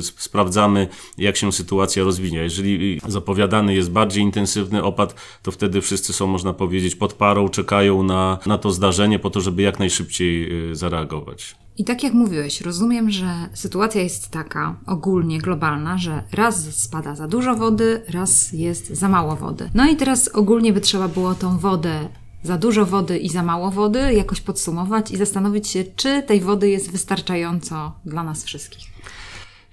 sprawdzamy, 0.00 0.88
jak 1.18 1.36
się 1.36 1.52
sytuacja 1.52 2.04
rozwinie. 2.04 2.38
Jeżeli 2.38 3.00
zapowiadany 3.08 3.74
jest 3.74 3.90
bardziej 3.90 4.22
intensywny 4.22 4.82
opad, 4.82 5.14
to 5.42 5.50
wtedy 5.50 5.80
wszyscy 5.80 6.12
są, 6.12 6.26
można 6.26 6.52
powiedzieć, 6.52 6.96
pod 6.96 7.12
parą, 7.12 7.48
czekają 7.48 8.02
na, 8.02 8.38
na 8.46 8.58
to 8.58 8.70
zdarzenie 8.70 9.18
po 9.18 9.30
to, 9.30 9.40
żeby 9.40 9.62
jak 9.62 9.78
najszybciej 9.78 10.50
zareagować. 10.72 11.56
I 11.78 11.84
tak 11.84 12.02
jak 12.02 12.14
mówiłeś, 12.14 12.60
rozumiem, 12.60 13.10
że 13.10 13.48
sytuacja 13.54 14.02
jest 14.02 14.30
taka 14.30 14.76
ogólnie 14.86 15.38
globalna, 15.38 15.98
że 15.98 16.22
raz 16.32 16.82
spada 16.82 17.14
za 17.14 17.28
dużo 17.28 17.54
wody, 17.54 18.02
raz 18.08 18.52
jest 18.52 18.88
za 18.88 19.08
mało 19.08 19.36
wody. 19.36 19.70
No 19.74 19.90
i 19.90 19.96
teraz 19.96 20.28
ogólnie 20.28 20.72
by 20.72 20.80
trzeba 20.80 21.08
było 21.08 21.34
tą 21.34 21.58
wodę 21.58 22.08
za 22.46 22.58
dużo 22.58 22.86
wody 22.86 23.18
i 23.18 23.28
za 23.28 23.42
mało 23.42 23.70
wody 23.70 24.14
jakoś 24.14 24.40
podsumować 24.40 25.10
i 25.10 25.16
zastanowić 25.16 25.68
się, 25.68 25.84
czy 25.96 26.22
tej 26.22 26.40
wody 26.40 26.70
jest 26.70 26.92
wystarczająco 26.92 27.92
dla 28.04 28.24
nas 28.24 28.44
wszystkich. 28.44 28.86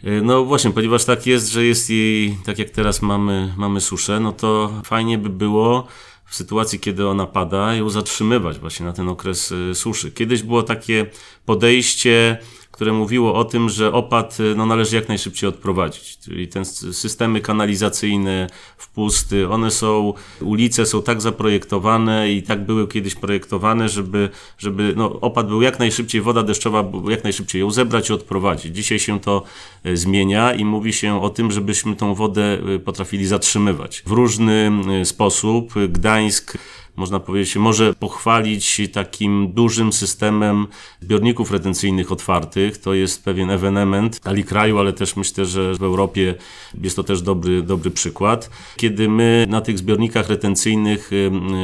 E, 0.03 0.21
no 0.21 0.45
właśnie, 0.45 0.71
ponieważ 0.71 1.05
tak 1.05 1.27
jest, 1.27 1.49
że 1.49 1.65
jest 1.65 1.89
jej, 1.89 2.37
tak 2.45 2.59
jak 2.59 2.69
teraz 2.69 3.01
mamy, 3.01 3.53
mamy 3.57 3.81
suszę, 3.81 4.19
no 4.19 4.31
to 4.31 4.71
fajnie 4.85 5.17
by 5.17 5.29
było 5.29 5.87
w 6.25 6.35
sytuacji, 6.35 6.79
kiedy 6.79 7.07
ona 7.07 7.27
pada, 7.27 7.75
ją 7.75 7.89
zatrzymywać 7.89 8.59
właśnie 8.59 8.85
na 8.85 8.93
ten 8.93 9.09
okres 9.09 9.51
y, 9.51 9.75
suszy. 9.75 10.11
Kiedyś 10.11 10.43
było 10.43 10.63
takie 10.63 11.05
podejście 11.45 12.37
które 12.73 12.93
mówiło 12.93 13.33
o 13.35 13.45
tym, 13.45 13.69
że 13.69 13.91
opad 13.91 14.39
y, 14.39 14.55
no, 14.55 14.65
należy 14.65 14.95
jak 14.95 15.07
najszybciej 15.07 15.49
odprowadzić. 15.49 16.17
Czyli 16.17 16.47
te 16.47 16.65
systemy 16.65 17.41
kanalizacyjne, 17.41 18.47
wpusty, 18.77 19.49
one 19.49 19.71
są, 19.71 20.13
ulice 20.41 20.85
są 20.85 21.01
tak 21.01 21.21
zaprojektowane 21.21 22.31
i 22.31 22.43
tak 22.43 22.65
były 22.65 22.87
kiedyś 22.87 23.15
projektowane, 23.15 23.89
żeby, 23.89 24.29
żeby 24.57 24.93
no, 24.97 25.19
opad 25.19 25.47
był 25.47 25.61
jak 25.61 25.79
najszybciej, 25.79 26.21
woda 26.21 26.43
deszczowa 26.43 26.91
jak 27.09 27.23
najszybciej 27.23 27.61
ją 27.61 27.71
zebrać 27.71 28.09
i 28.09 28.13
odprowadzić. 28.13 28.75
Dzisiaj 28.75 28.99
się 28.99 29.19
to 29.19 29.43
y, 29.85 29.97
zmienia 29.97 30.53
i 30.53 30.65
mówi 30.65 30.93
się 30.93 31.21
o 31.21 31.29
tym, 31.29 31.51
żebyśmy 31.51 31.95
tą 31.95 32.15
wodę 32.15 32.57
y, 32.75 32.79
potrafili 32.79 33.25
zatrzymywać 33.25 34.03
w 34.05 34.11
różny 34.11 34.71
sposób. 35.03 35.73
Gdańsk 35.89 36.57
można 36.95 37.19
powiedzieć, 37.19 37.55
może 37.55 37.93
pochwalić 37.93 38.81
takim 38.93 39.53
dużym 39.53 39.93
systemem 39.93 40.67
zbiorników 41.01 41.51
retencyjnych 41.51 42.11
otwartych. 42.11 42.77
To 42.77 42.93
jest 42.93 43.25
pewien 43.25 43.49
ewenement 43.49 44.15
w 44.15 44.17
skali 44.17 44.43
kraju, 44.43 44.79
ale 44.79 44.93
też 44.93 45.15
myślę, 45.15 45.45
że 45.45 45.73
w 45.73 45.83
Europie 45.83 46.35
jest 46.81 46.95
to 46.95 47.03
też 47.03 47.21
dobry, 47.21 47.61
dobry 47.61 47.91
przykład. 47.91 48.49
Kiedy 48.75 49.09
my 49.09 49.45
na 49.49 49.61
tych 49.61 49.77
zbiornikach 49.77 50.29
retencyjnych 50.29 51.11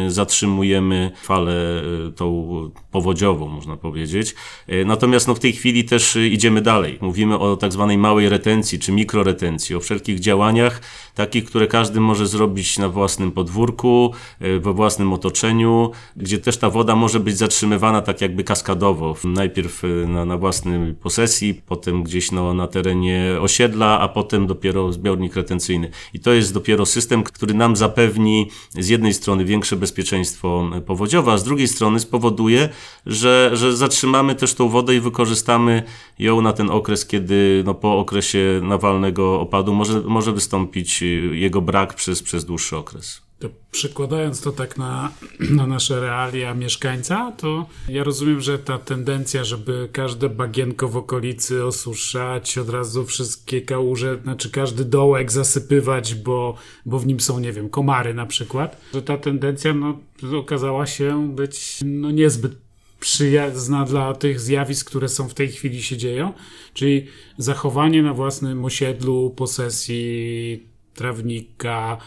zatrzymujemy 0.08 1.12
falę 1.24 1.84
y, 2.08 2.12
tą 2.12 2.50
powodziową, 2.92 3.48
można 3.48 3.78
powiedzieć. 3.78 4.36
Y, 4.70 4.86
natomiast 4.86 5.28
no, 5.28 5.36
w 5.36 5.40
tej 5.40 5.54
chwili 5.54 5.84
też 5.86 6.16
idziemy 6.16 6.62
dalej. 6.62 6.98
Mówimy 7.02 7.40
o 7.40 7.58
tak 7.58 7.74
zwanej 7.74 7.98
małej 7.98 8.30
retencji 8.30 8.80
czy 8.80 8.92
mikroretencji, 8.92 9.76
o 9.76 9.80
wszelkich 9.80 10.20
działaniach, 10.20 10.82
takich, 11.16 11.46
które 11.46 11.68
każdy 11.68 12.00
może 12.00 12.28
zrobić 12.28 12.78
na 12.78 12.90
własnym 12.90 13.32
podwórku, 13.32 14.14
we 14.40 14.74
własnym 14.74 15.14
otoczeniu, 15.20 15.92
gdzie 16.16 16.38
też 16.38 16.58
ta 16.58 16.70
woda 16.70 16.96
może 16.96 17.20
być 17.20 17.38
zatrzymywana 17.38 18.02
tak 18.02 18.22
jakby 18.22 18.44
kaskadowo. 18.44 19.16
Najpierw 19.24 19.84
y, 19.84 20.06
na, 20.08 20.26
na 20.26 20.38
własnej 20.38 20.94
posesji, 20.94 21.62
potem 21.68 22.04
gdzieś 22.04 22.32
no, 22.32 22.54
na 22.54 22.68
terenie 22.68 23.38
osiedla, 23.42 24.00
a 24.00 24.08
potem 24.08 24.48
dopiero 24.48 24.94
zbiornik 24.94 25.36
retencyjny. 25.36 25.92
I 26.14 26.20
to 26.20 26.34
jest 26.34 26.54
dopiero 26.54 26.86
system, 26.86 27.24
który 27.24 27.54
nam 27.54 27.76
zapewni 27.76 28.50
z 28.80 28.88
jednej 28.88 29.14
strony 29.14 29.46
większe 29.46 29.76
bezpieczeństwo 29.76 30.70
powodziowe, 30.86 31.32
a 31.32 31.38
z 31.38 31.44
drugiej 31.44 31.68
strony 31.68 32.00
spowoduje, 32.00 32.70
że, 33.06 33.52
że 33.54 33.78
zatrzymamy 33.78 34.36
też 34.36 34.54
tą 34.54 34.70
wodę 34.70 34.96
i 34.96 35.00
wykorzystamy 35.00 35.84
ją 36.20 36.42
na 36.42 36.54
ten 36.54 36.70
okres, 36.70 37.06
kiedy 37.06 37.64
no, 37.66 37.74
po 37.74 38.00
okresie 38.00 38.62
nawalnego 38.64 39.42
opadu 39.42 39.74
może, 39.74 40.02
może 40.02 40.32
wystąpić 40.32 41.04
y, 41.04 41.06
jego 41.34 41.62
brak 41.62 41.94
przez, 41.94 42.24
przez 42.24 42.46
dłuższy 42.46 42.78
okres. 42.78 43.29
To 43.40 43.50
przekładając 43.72 44.42
to 44.42 44.52
tak 44.52 44.78
na, 44.78 45.12
na 45.58 45.68
nasze 45.68 46.00
realia 46.00 46.54
mieszkańca, 46.54 47.32
to 47.38 47.66
ja 47.90 48.04
rozumiem, 48.04 48.42
że 48.42 48.60
ta 48.60 48.78
tendencja, 48.78 49.44
żeby 49.44 49.90
każde 49.92 50.30
bagienko 50.30 50.88
w 50.88 50.98
okolicy 50.98 51.66
osuszać, 51.66 52.58
od 52.58 52.70
razu 52.70 53.06
wszystkie 53.06 53.62
kałuże, 53.62 54.20
znaczy 54.24 54.50
każdy 54.50 54.86
dołek 54.86 55.32
zasypywać, 55.32 56.16
bo, 56.16 56.56
bo 56.86 57.00
w 57.00 57.08
nim 57.08 57.20
są, 57.20 57.40
nie 57.40 57.52
wiem, 57.52 57.70
komary 57.70 58.14
na 58.14 58.26
przykład, 58.26 58.82
że 58.94 59.02
ta 59.02 59.18
tendencja 59.18 59.74
no, 59.74 60.00
okazała 60.38 60.86
się 60.86 61.36
być 61.36 61.80
no, 61.86 62.12
niezbyt 62.12 62.52
przyjazna 63.00 63.86
dla 63.86 64.14
tych 64.14 64.40
zjawisk, 64.40 64.90
które 64.90 65.10
są 65.10 65.30
w 65.30 65.34
tej 65.34 65.48
chwili 65.48 65.84
się 65.84 65.98
dzieją, 65.98 66.34
czyli 66.74 67.06
zachowanie 67.38 68.04
na 68.04 68.14
własnym 68.14 68.66
osiedlu, 68.66 69.30
posesji 69.30 70.64
trawnika, 70.94 71.98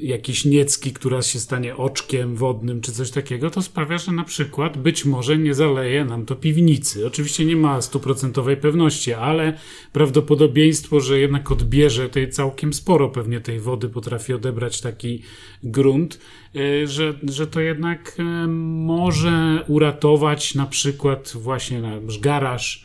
jakiejś 0.00 0.44
niecki, 0.44 0.92
która 0.92 1.22
się 1.22 1.40
stanie 1.40 1.76
oczkiem 1.76 2.36
wodnym 2.36 2.80
czy 2.80 2.92
coś 2.92 3.10
takiego, 3.10 3.50
to 3.50 3.62
sprawia, 3.62 3.98
że 3.98 4.12
na 4.12 4.24
przykład 4.24 4.78
być 4.78 5.04
może 5.04 5.38
nie 5.38 5.54
zaleje 5.54 6.04
nam 6.04 6.26
to 6.26 6.36
piwnicy. 6.36 7.06
Oczywiście 7.06 7.44
nie 7.44 7.56
ma 7.56 7.80
stuprocentowej 7.80 8.56
pewności, 8.56 9.12
ale 9.12 9.58
prawdopodobieństwo, 9.92 11.00
że 11.00 11.18
jednak 11.18 11.50
odbierze 11.52 12.08
tej 12.08 12.30
całkiem 12.30 12.72
sporo 12.72 13.08
pewnie 13.08 13.40
tej 13.40 13.60
wody 13.60 13.88
potrafi 13.88 14.32
odebrać 14.32 14.80
taki 14.80 15.22
grunt, 15.62 16.20
e, 16.56 16.86
że, 16.86 17.14
że 17.22 17.46
to 17.46 17.60
jednak 17.60 18.16
e, 18.18 18.46
może 18.46 19.64
uratować 19.68 20.54
na 20.54 20.66
przykład 20.66 21.32
właśnie 21.34 21.82
garaż, 22.20 22.84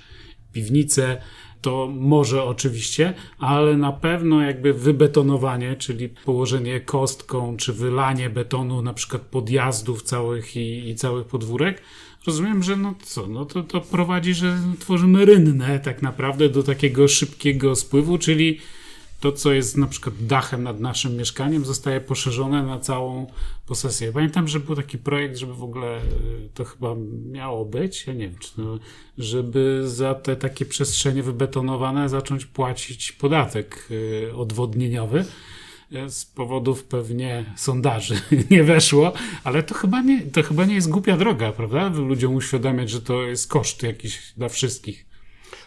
piwnicę, 0.54 1.22
to 1.66 1.88
może 2.00 2.44
oczywiście, 2.44 3.14
ale 3.40 3.78
na 3.78 3.92
pewno 3.92 4.42
jakby 4.42 4.74
wybetonowanie, 4.74 5.76
czyli 5.76 6.10
położenie 6.10 6.80
kostką, 6.80 7.58
czy 7.58 7.74
wylanie 7.74 8.30
betonu 8.30 8.82
na 8.82 8.94
przykład 8.94 9.22
podjazdów 9.22 10.04
całych 10.04 10.56
i, 10.56 10.90
i 10.90 10.96
całych 10.96 11.28
podwórek, 11.28 11.82
rozumiem, 12.28 12.64
że 12.64 12.76
no 12.76 12.96
co, 13.04 13.28
no 13.28 13.46
to, 13.46 13.64
to 13.64 13.82
prowadzi, 13.82 14.34
że 14.34 14.58
tworzymy 14.80 15.26
rynnę 15.26 15.80
tak 15.80 16.02
naprawdę 16.02 16.50
do 16.50 16.64
takiego 16.64 17.08
szybkiego 17.08 17.76
spływu, 17.76 18.18
czyli 18.18 18.60
to, 19.20 19.32
co 19.32 19.54
jest 19.54 19.78
na 19.78 19.88
przykład 19.88 20.16
dachem 20.20 20.64
nad 20.64 20.80
naszym 20.80 21.18
mieszkaniem, 21.18 21.66
zostaje 21.66 22.02
poszerzone 22.02 22.64
na 22.64 22.80
całą 22.80 23.28
posesję. 23.66 24.12
Pamiętam, 24.12 24.48
że 24.48 24.60
był 24.60 24.76
taki 24.76 24.98
projekt, 24.98 25.38
żeby 25.38 25.54
w 25.54 25.64
ogóle 25.64 25.98
y, 25.98 26.50
to 26.54 26.66
chyba 26.66 26.96
miało 27.32 27.66
być, 27.66 28.08
ja 28.08 28.14
nie 28.14 28.30
wiem, 28.30 28.38
czy 28.40 28.52
żeby 29.18 29.82
za 29.86 30.16
te 30.16 30.36
takie 30.36 30.66
przestrzenie 30.66 31.24
wybetonowane 31.24 32.10
zacząć 32.10 32.46
płacić 32.46 33.12
podatek 33.12 33.88
y, 33.92 34.36
odwodnieniowy 34.36 35.26
y, 35.92 36.10
z 36.10 36.26
powodów 36.26 36.84
pewnie 36.84 37.46
sondaży 37.58 38.22
nie 38.52 38.64
weszło, 38.64 39.14
ale 39.44 39.64
to 39.64 39.76
chyba 39.76 40.02
nie, 40.02 40.22
to 40.22 40.44
chyba 40.44 40.66
nie 40.66 40.76
jest 40.76 40.90
głupia 40.90 41.18
droga, 41.18 41.52
prawda? 41.52 41.90
Ludziom 41.90 42.36
uświadamiać, 42.36 42.90
że 42.90 43.02
to 43.02 43.24
jest 43.24 43.48
koszt 43.48 43.84
jakiś 43.84 44.34
dla 44.38 44.50
wszystkich. 44.50 45.15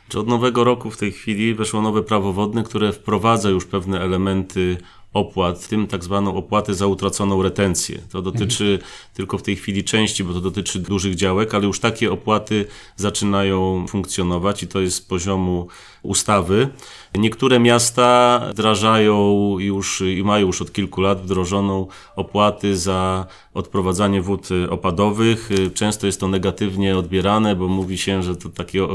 Czy 0.09 0.21
od 0.21 0.29
nowego 0.29 0.65
roku 0.65 0.91
w 0.91 0.97
tej 0.97 1.13
chwili 1.13 1.55
weszło 1.55 1.83
nowe 1.83 2.03
prawo 2.03 2.33
wodne, 2.33 2.63
które 2.63 2.93
wprowadza 2.93 3.51
już 3.51 3.67
pewne 3.67 4.01
elementy 4.01 4.77
opłat, 5.13 5.59
w 5.59 5.69
tym 5.69 5.87
tak 5.87 6.05
zwaną 6.05 6.37
opłatę 6.37 6.75
za 6.75 6.87
utraconą 6.87 7.43
retencję. 7.43 7.99
To 8.11 8.23
dotyczy 8.23 8.65
mhm. 8.65 8.91
tylko 9.15 9.39
w 9.39 9.43
tej 9.43 9.57
chwili 9.57 9.85
części, 9.85 10.25
bo 10.25 10.33
to 10.33 10.41
dotyczy 10.41 10.79
dużych 10.79 11.15
działek, 11.15 11.55
ale 11.55 11.67
już 11.67 11.81
takie 11.81 12.13
opłaty 12.13 12.67
zaczynają 12.97 13.87
funkcjonować 13.89 14.63
i 14.63 14.67
to 14.67 14.81
jest 14.81 14.97
z 14.97 15.01
poziomu 15.01 15.69
ustawy. 16.03 16.69
Niektóre 17.15 17.59
miasta 17.61 18.41
wdrażają 18.51 19.57
już 19.59 20.01
i 20.01 20.23
mają 20.25 20.47
już 20.47 20.63
od 20.63 20.73
kilku 20.73 21.01
lat 21.01 21.23
wdrożoną 21.23 21.87
opłaty 22.17 22.77
za 22.77 23.27
odprowadzanie 23.59 24.23
wód 24.23 24.49
opadowych. 24.71 25.51
Często 25.75 26.07
jest 26.07 26.21
to 26.21 26.29
negatywnie 26.29 26.99
odbierane, 26.99 27.57
bo 27.57 27.69
mówi 27.69 27.99
się, 27.99 28.23
że 28.23 28.37
to 28.37 28.49
takie, 28.49 28.87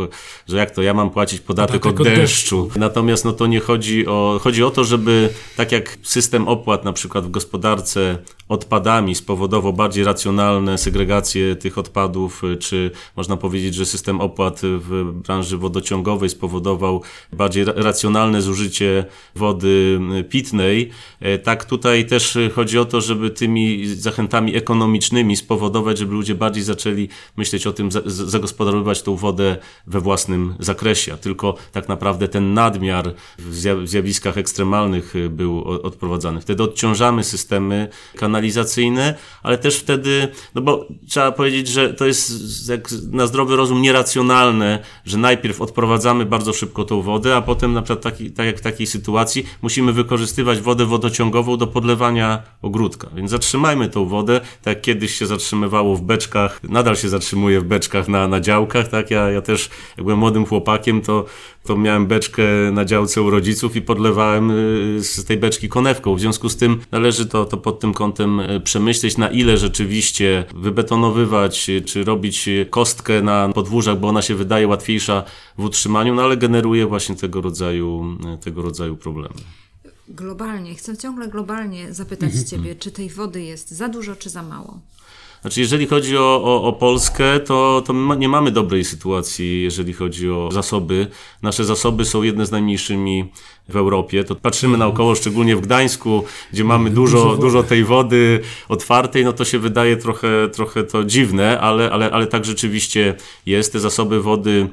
że 0.48 0.58
jak 0.58 0.72
to 0.72 0.82
ja 0.82 0.94
mam 0.94 1.10
płacić 1.10 1.40
podatek, 1.40 1.82
podatek 1.82 2.00
od, 2.00 2.08
deszczu. 2.08 2.64
deszczu. 2.64 2.80
Natomiast 2.80 3.26
no 3.26 3.34
to 3.34 3.48
nie 3.48 3.60
chodzi 3.60 4.08
o, 4.08 4.40
chodzi 4.44 4.64
o 4.64 4.72
to, 4.72 4.84
żeby 4.84 5.30
tak 5.58 5.72
jak 5.72 5.98
system 6.04 6.48
opłat 6.48 6.86
na 6.86 6.94
przykład 6.94 7.26
w 7.26 7.32
gospodarce 7.32 8.18
odpadami 8.50 9.16
spowodował 9.16 9.74
bardziej 9.74 10.04
racjonalne 10.04 10.78
segregacje 10.78 11.56
tych 11.56 11.78
odpadów, 11.78 12.44
y, 12.44 12.58
czy 12.58 12.92
można 13.16 13.38
powiedzieć, 13.38 13.76
że 13.76 13.86
system 13.86 14.22
opłat 14.22 14.62
w 14.64 15.12
branży 15.14 15.58
wodociągowej 15.58 16.30
spowodował 16.30 17.02
bardziej 17.34 17.66
racjonalne 17.66 18.42
zużycie 18.42 19.06
wody 19.36 20.00
y, 20.20 20.24
pitnej, 20.24 20.90
y, 21.22 21.40
tak 21.40 21.66
tutaj 21.66 22.06
też 22.06 22.38
chodzi 22.56 22.80
o 22.80 22.86
to, 22.86 23.02
żeby 23.02 23.30
tymi 23.30 23.88
zachętami 23.88 24.53
ekonomicznymi 24.56 25.36
spowodować, 25.36 25.98
żeby 25.98 26.14
ludzie 26.14 26.36
bardziej 26.36 26.64
zaczęli 26.64 27.10
myśleć 27.38 27.68
o 27.68 27.74
tym, 27.74 27.90
zagospodarowywać 28.06 29.02
tą 29.02 29.16
wodę 29.16 29.58
we 29.88 30.00
własnym 30.00 30.56
zakresie, 30.60 31.14
a 31.14 31.18
tylko 31.18 31.56
tak 31.72 31.90
naprawdę 31.90 32.28
ten 32.28 32.54
nadmiar 32.54 33.14
w 33.40 33.88
zjawiskach 33.88 34.38
ekstremalnych 34.38 35.14
był 35.30 35.64
odprowadzany. 35.64 36.42
Wtedy 36.42 36.64
odciążamy 36.64 37.24
systemy 37.24 37.88
kanalizacyjne, 38.16 39.16
ale 39.44 39.58
też 39.58 39.78
wtedy, 39.78 40.28
no 40.56 40.62
bo 40.62 40.88
trzeba 41.08 41.32
powiedzieć, 41.32 41.68
że 41.68 41.94
to 41.94 42.06
jest 42.06 42.34
na 43.12 43.28
zdrowy 43.28 43.56
rozum 43.56 43.82
nieracjonalne, 43.82 44.80
że 45.06 45.18
najpierw 45.18 45.62
odprowadzamy 45.62 46.26
bardzo 46.26 46.54
szybko 46.54 46.84
tą 46.84 47.02
wodę, 47.02 47.36
a 47.36 47.42
potem 47.42 47.74
na 47.74 47.82
przykład 47.82 48.04
taki, 48.04 48.32
tak 48.32 48.46
jak 48.46 48.58
w 48.58 48.62
takiej 48.62 48.88
sytuacji 48.88 49.46
musimy 49.62 49.94
wykorzystywać 49.94 50.62
wodę 50.62 50.86
wodociągową 50.86 51.58
do 51.58 51.68
podlewania 51.68 52.44
ogródka. 52.62 53.10
Więc 53.16 53.32
zatrzymajmy 53.32 53.90
tą 53.90 54.06
wodę, 54.06 54.33
tak 54.40 54.76
jak 54.76 54.82
kiedyś 54.82 55.16
się 55.16 55.26
zatrzymywało 55.26 55.96
w 55.96 56.02
beczkach, 56.02 56.60
nadal 56.64 56.96
się 56.96 57.10
zatrzymuje 57.10 57.62
w 57.62 57.64
beczkach 57.64 58.08
na, 58.08 58.28
na 58.28 58.40
działkach, 58.40 58.88
tak? 58.88 59.12
Ja, 59.12 59.32
ja 59.32 59.42
też, 59.42 59.70
jak 59.98 60.04
byłem 60.04 60.20
młodym 60.20 60.46
chłopakiem, 60.46 61.02
to, 61.02 61.26
to 61.64 61.78
miałem 61.78 62.08
beczkę 62.08 62.44
na 62.72 62.86
działce 62.86 63.22
u 63.22 63.30
rodziców 63.30 63.76
i 63.76 63.82
podlewałem 63.82 64.52
y, 64.52 65.04
z 65.04 65.26
tej 65.26 65.38
beczki 65.38 65.70
konewką. 65.70 66.16
W 66.16 66.20
związku 66.20 66.50
z 66.50 66.58
tym 66.58 66.80
należy 66.92 67.26
to, 67.26 67.46
to 67.46 67.58
pod 67.58 67.80
tym 67.80 67.94
kątem 67.94 68.40
y, 68.40 68.62
przemyśleć, 68.62 69.18
na 69.18 69.30
ile 69.30 69.58
rzeczywiście 69.58 70.44
wybetonowywać, 70.56 71.70
y, 71.70 71.82
czy 71.82 72.04
robić 72.04 72.50
kostkę 72.70 73.22
na 73.22 73.50
podwórzach, 73.50 74.00
bo 74.00 74.08
ona 74.08 74.22
się 74.22 74.36
wydaje 74.36 74.68
łatwiejsza 74.68 75.24
w 75.58 75.64
utrzymaniu, 75.64 76.16
no 76.16 76.24
ale 76.24 76.38
generuje 76.38 76.86
właśnie 76.86 77.16
tego 77.16 77.42
rodzaju, 77.42 78.18
tego 78.44 78.62
rodzaju 78.62 78.98
problemy. 78.98 79.63
Globalnie, 80.14 80.76
chcę 80.76 80.98
ciągle 80.98 81.28
globalnie 81.28 81.94
zapytać 81.94 82.34
Ciebie, 82.50 82.76
czy 82.76 82.92
tej 82.92 83.10
wody 83.10 83.42
jest 83.42 83.72
za 83.72 83.90
dużo, 83.90 84.16
czy 84.16 84.30
za 84.30 84.44
mało? 84.44 84.80
Znaczy, 85.42 85.60
jeżeli 85.60 85.88
chodzi 85.88 86.18
o, 86.18 86.42
o, 86.44 86.64
o 86.64 86.74
Polskę, 86.74 87.40
to, 87.40 87.84
to 87.86 87.94
nie 88.16 88.30
mamy 88.30 88.52
dobrej 88.52 88.86
sytuacji, 88.86 89.64
jeżeli 89.64 89.94
chodzi 89.94 90.30
o 90.30 90.50
zasoby. 90.52 91.08
Nasze 91.42 91.66
zasoby 91.66 92.06
są 92.06 92.24
jedne 92.24 92.46
z 92.46 92.52
najmniejszymi 92.52 93.32
w 93.70 93.76
Europie. 93.76 94.24
To 94.24 94.36
patrzymy 94.36 94.78
naokoło, 94.78 95.16
szczególnie 95.16 95.56
w 95.56 95.62
Gdańsku, 95.62 96.24
gdzie 96.54 96.64
mamy 96.64 96.90
dużo, 96.90 97.38
dużo 97.38 97.64
tej 97.64 97.84
wody 97.84 98.40
otwartej, 98.70 99.26
no 99.26 99.34
to 99.34 99.46
się 99.46 99.60
wydaje 99.60 99.98
trochę, 99.98 100.50
trochę 100.50 100.84
to 100.84 101.04
dziwne, 101.04 101.60
ale, 101.60 101.92
ale, 101.92 102.12
ale 102.12 102.28
tak 102.28 102.46
rzeczywiście 102.46 103.16
jest. 103.46 103.74
Te 103.74 103.80
zasoby 103.80 104.22
wody 104.22 104.70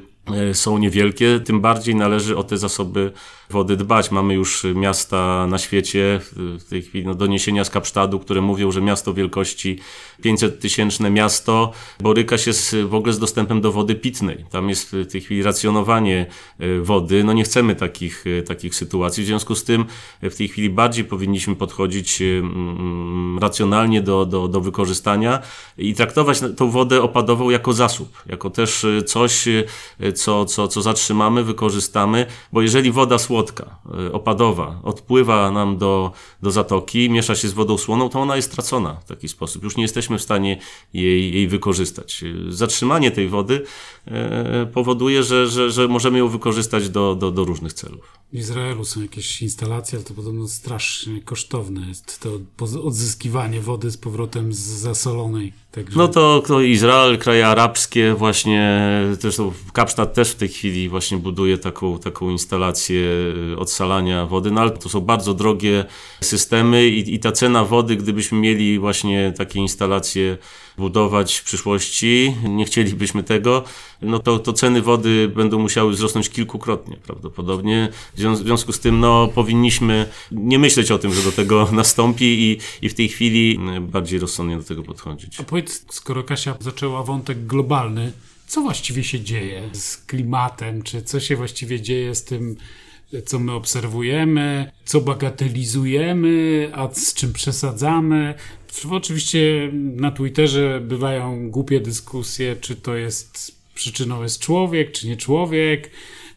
są 0.53 0.77
niewielkie, 0.77 1.39
tym 1.39 1.61
bardziej 1.61 1.95
należy 1.95 2.37
o 2.37 2.43
te 2.43 2.57
zasoby 2.57 3.11
wody 3.51 3.77
dbać. 3.77 4.11
Mamy 4.11 4.33
już 4.33 4.63
miasta 4.75 5.47
na 5.47 5.57
świecie, 5.57 6.19
w 6.35 6.63
tej 6.69 6.81
chwili 6.81 7.05
no, 7.05 7.15
doniesienia 7.15 7.63
z 7.63 7.69
Kapsztadu, 7.69 8.19
które 8.19 8.41
mówią, 8.41 8.71
że 8.71 8.81
miasto 8.81 9.13
wielkości 9.13 9.79
500 10.21 10.59
tysięczne 10.59 11.09
miasto 11.09 11.71
boryka 11.99 12.37
się 12.37 12.53
z, 12.53 12.75
w 12.87 12.95
ogóle 12.95 13.13
z 13.13 13.19
dostępem 13.19 13.61
do 13.61 13.71
wody 13.71 13.95
pitnej. 13.95 14.45
Tam 14.49 14.69
jest 14.69 14.91
w 14.91 15.11
tej 15.11 15.21
chwili 15.21 15.43
racjonowanie 15.43 16.25
e, 16.59 16.79
wody. 16.79 17.23
No 17.23 17.33
nie 17.33 17.43
chcemy 17.43 17.75
takich, 17.75 18.25
e, 18.39 18.43
takich 18.43 18.75
sytuacji. 18.75 19.23
W 19.23 19.27
związku 19.27 19.55
z 19.55 19.63
tym 19.63 19.85
e, 20.21 20.29
w 20.29 20.35
tej 20.35 20.47
chwili 20.47 20.69
bardziej 20.69 21.05
powinniśmy 21.05 21.55
podchodzić 21.55 22.23
racjonalnie 23.41 24.01
do, 24.01 24.25
do, 24.25 24.47
do 24.47 24.61
wykorzystania 24.61 25.39
i 25.77 25.93
traktować 25.93 26.39
tą 26.57 26.69
wodę 26.69 27.01
opadową 27.01 27.49
jako 27.49 27.73
zasób, 27.73 28.23
jako 28.25 28.49
też 28.49 28.85
coś, 29.05 29.47
co, 30.13 30.45
co, 30.45 30.67
co 30.67 30.81
zatrzymamy, 30.81 31.43
wykorzystamy, 31.43 32.25
bo 32.53 32.61
jeżeli 32.61 32.91
woda 32.91 33.17
słodka 33.17 33.79
y, 34.07 34.11
opadowa, 34.11 34.79
odpływa 34.83 35.51
nam 35.51 35.77
do, 35.77 36.11
do 36.41 36.51
zatoki, 36.51 37.09
miesza 37.09 37.35
się 37.35 37.47
z 37.47 37.53
wodą 37.53 37.77
słoną, 37.77 38.09
to 38.09 38.19
ona 38.19 38.35
jest 38.35 38.51
tracona 38.51 38.93
w 38.93 39.05
taki 39.05 39.27
sposób. 39.27 39.63
Już 39.63 39.77
nie 39.77 39.83
jesteśmy 39.83 40.17
w 40.17 40.21
stanie 40.21 40.59
jej, 40.93 41.33
jej 41.33 41.47
wykorzystać. 41.47 42.23
Y, 42.23 42.53
zatrzymanie 42.53 43.11
tej 43.11 43.27
wody 43.27 43.63
e, 44.05 44.65
powoduje, 44.73 45.23
że, 45.23 45.47
że, 45.47 45.71
że 45.71 45.87
możemy 45.87 46.17
ją 46.17 46.27
wykorzystać 46.27 46.89
do, 46.89 47.15
do, 47.15 47.31
do 47.31 47.45
różnych 47.45 47.73
celów. 47.73 48.21
W 48.33 48.37
Izraelu 48.37 48.85
są 48.85 49.01
jakieś 49.01 49.41
instalacje, 49.41 49.97
ale 49.97 50.05
to 50.05 50.13
podobno 50.13 50.47
strasznie 50.47 51.21
kosztowne 51.21 51.87
jest 51.87 52.19
to 52.19 52.29
odzyskiwanie 52.83 53.61
wody 53.61 53.91
z 53.91 53.97
powrotem 53.97 54.53
z 54.53 54.59
zasolonej. 54.59 55.53
Także... 55.71 55.99
No 55.99 56.07
to, 56.07 56.43
to 56.47 56.61
Izrael, 56.61 57.17
kraje 57.17 57.47
arabskie 57.47 58.13
właśnie, 58.13 58.81
zresztą 59.19 59.51
Kapsztad 59.73 60.13
też 60.13 60.31
w 60.31 60.35
tej 60.35 60.49
chwili 60.49 60.89
właśnie 60.89 61.17
buduje 61.17 61.57
taką, 61.57 61.99
taką 61.99 62.29
instalację 62.29 63.01
y, 63.53 63.57
odsalania 63.57 64.25
wody, 64.25 64.51
no 64.51 64.61
ale 64.61 64.71
to 64.71 64.89
są 64.89 65.01
bardzo 65.01 65.33
drogie 65.33 65.85
systemy 66.21 66.87
i, 66.87 67.13
i 67.13 67.19
ta 67.19 67.31
cena 67.31 67.65
wody, 67.65 67.95
gdybyśmy 67.95 68.37
mieli 68.37 68.79
właśnie 68.79 69.33
takie 69.37 69.59
instalacje 69.59 70.37
budować 70.81 71.35
w 71.35 71.43
przyszłości, 71.43 72.35
nie 72.43 72.65
chcielibyśmy 72.65 73.23
tego, 73.23 73.63
no 74.01 74.19
to, 74.19 74.39
to 74.39 74.53
ceny 74.53 74.81
wody 74.81 75.31
będą 75.35 75.59
musiały 75.59 75.91
wzrosnąć 75.91 76.29
kilkukrotnie 76.29 76.97
prawdopodobnie. 76.97 77.89
W 78.15 78.19
związku 78.19 78.73
z 78.73 78.79
tym 78.79 78.99
no, 78.99 79.27
powinniśmy 79.27 80.09
nie 80.31 80.59
myśleć 80.59 80.91
o 80.91 80.99
tym, 80.99 81.13
że 81.13 81.23
do 81.23 81.31
tego 81.31 81.69
nastąpi 81.81 82.25
i, 82.25 82.57
i 82.85 82.89
w 82.89 82.93
tej 82.93 83.09
chwili 83.09 83.59
bardziej 83.81 84.19
rozsądnie 84.19 84.57
do 84.57 84.63
tego 84.63 84.83
podchodzić. 84.83 85.39
A 85.39 85.43
powiedz, 85.43 85.85
skoro 85.89 86.23
Kasia 86.23 86.57
zaczęła 86.59 87.03
wątek 87.03 87.45
globalny, 87.45 88.11
co 88.47 88.61
właściwie 88.61 89.03
się 89.03 89.19
dzieje 89.19 89.69
z 89.73 89.97
klimatem, 89.97 90.83
czy 90.83 91.01
co 91.01 91.19
się 91.19 91.35
właściwie 91.35 91.81
dzieje 91.81 92.15
z 92.15 92.23
tym, 92.23 92.55
co 93.25 93.39
my 93.39 93.51
obserwujemy, 93.51 94.71
co 94.85 95.01
bagatelizujemy, 95.01 96.69
a 96.73 96.89
z 96.93 97.13
czym 97.13 97.33
przesadzamy. 97.33 98.33
Oczywiście 98.91 99.71
na 99.73 100.11
Twitterze 100.11 100.81
bywają 100.83 101.49
głupie 101.49 101.79
dyskusje, 101.79 102.55
czy 102.55 102.75
to 102.75 102.95
jest 102.95 103.61
przyczyną 103.75 104.23
jest 104.23 104.39
człowiek, 104.39 104.91
czy 104.91 105.07
nie 105.07 105.17
człowiek, 105.17 105.91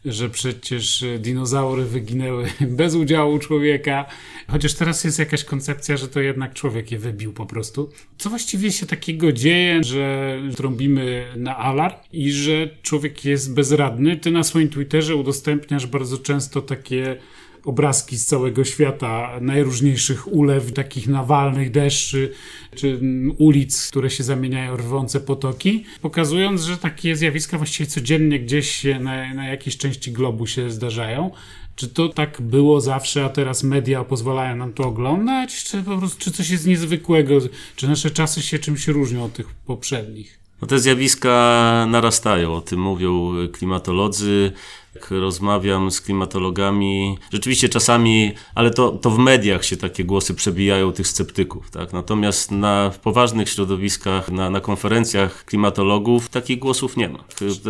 że 0.05 0.29
przecież 0.29 1.05
dinozaury 1.19 1.85
wyginęły 1.85 2.47
bez 2.79 2.95
udziału 2.95 3.39
człowieka. 3.39 4.05
Chociaż 4.47 4.73
teraz 4.73 5.03
jest 5.03 5.19
jakaś 5.19 5.43
koncepcja, 5.43 5.97
że 5.97 6.07
to 6.07 6.21
jednak 6.21 6.53
człowiek 6.53 6.91
je 6.91 6.99
wybił 6.99 7.33
po 7.33 7.45
prostu. 7.45 7.89
Co 8.17 8.29
właściwie 8.29 8.71
się 8.71 8.85
takiego 8.85 9.31
dzieje, 9.31 9.83
że 9.83 10.39
trąbimy 10.55 11.25
na 11.35 11.57
alarm 11.57 11.95
i 12.13 12.31
że 12.31 12.69
człowiek 12.81 13.25
jest 13.25 13.53
bezradny? 13.53 14.17
Ty 14.17 14.31
na 14.31 14.43
swoim 14.43 14.69
Twitterze 14.69 15.15
udostępniasz 15.15 15.87
bardzo 15.87 16.17
często 16.17 16.61
takie 16.61 17.17
obrazki 17.65 18.17
z 18.17 18.25
całego 18.25 18.63
świata, 18.63 19.31
najróżniejszych 19.41 20.33
ulew, 20.33 20.73
takich 20.73 21.07
nawalnych 21.07 21.71
deszczy, 21.71 22.31
czy 22.75 22.99
ulic, 23.37 23.87
które 23.87 24.09
się 24.09 24.23
zamieniają 24.23 24.75
w 24.75 24.79
rwące 24.79 25.19
potoki, 25.19 25.83
pokazując, 26.01 26.61
że 26.61 26.77
takie 26.77 27.15
zjawiska 27.15 27.57
właściwie 27.57 27.87
codziennie 27.87 28.39
gdzieś 28.39 28.83
na, 28.99 29.33
na 29.33 29.47
jakiejś 29.47 29.77
części 29.77 30.11
globu 30.11 30.47
się 30.47 30.71
zdarzają. 30.71 31.31
Czy 31.75 31.87
to 31.87 32.09
tak 32.09 32.41
było 32.41 32.81
zawsze, 32.81 33.25
a 33.25 33.29
teraz 33.29 33.63
media 33.63 34.03
pozwalają 34.03 34.55
nam 34.55 34.73
to 34.73 34.83
oglądać? 34.83 35.63
Czy 35.63 35.83
po 35.83 35.97
prostu, 35.97 36.19
czy 36.19 36.31
coś 36.31 36.49
jest 36.49 36.67
niezwykłego? 36.67 37.33
Czy 37.75 37.87
nasze 37.87 38.11
czasy 38.11 38.41
się 38.41 38.59
czymś 38.59 38.87
różnią 38.87 39.23
od 39.23 39.33
tych 39.33 39.47
poprzednich? 39.47 40.39
No 40.61 40.67
te 40.67 40.79
zjawiska 40.79 41.85
narastają, 41.89 42.53
o 42.53 42.61
tym 42.61 42.81
mówią 42.81 43.33
klimatolodzy, 43.53 44.51
jak 44.95 45.11
rozmawiam 45.11 45.91
z 45.91 46.01
klimatologami, 46.01 47.17
rzeczywiście 47.33 47.69
czasami, 47.69 48.31
ale 48.55 48.71
to, 48.71 48.91
to 48.91 49.09
w 49.09 49.17
mediach 49.17 49.65
się 49.65 49.77
takie 49.77 50.03
głosy 50.03 50.33
przebijają 50.33 50.91
tych 50.91 51.07
sceptyków, 51.07 51.71
tak? 51.71 51.93
Natomiast 51.93 52.51
na, 52.51 52.89
w 52.89 52.99
poważnych 52.99 53.49
środowiskach, 53.49 54.31
na, 54.31 54.49
na 54.49 54.59
konferencjach 54.59 55.45
klimatologów 55.45 56.29
takich 56.29 56.59
głosów 56.59 56.97
nie 56.97 57.09
ma. 57.09 57.19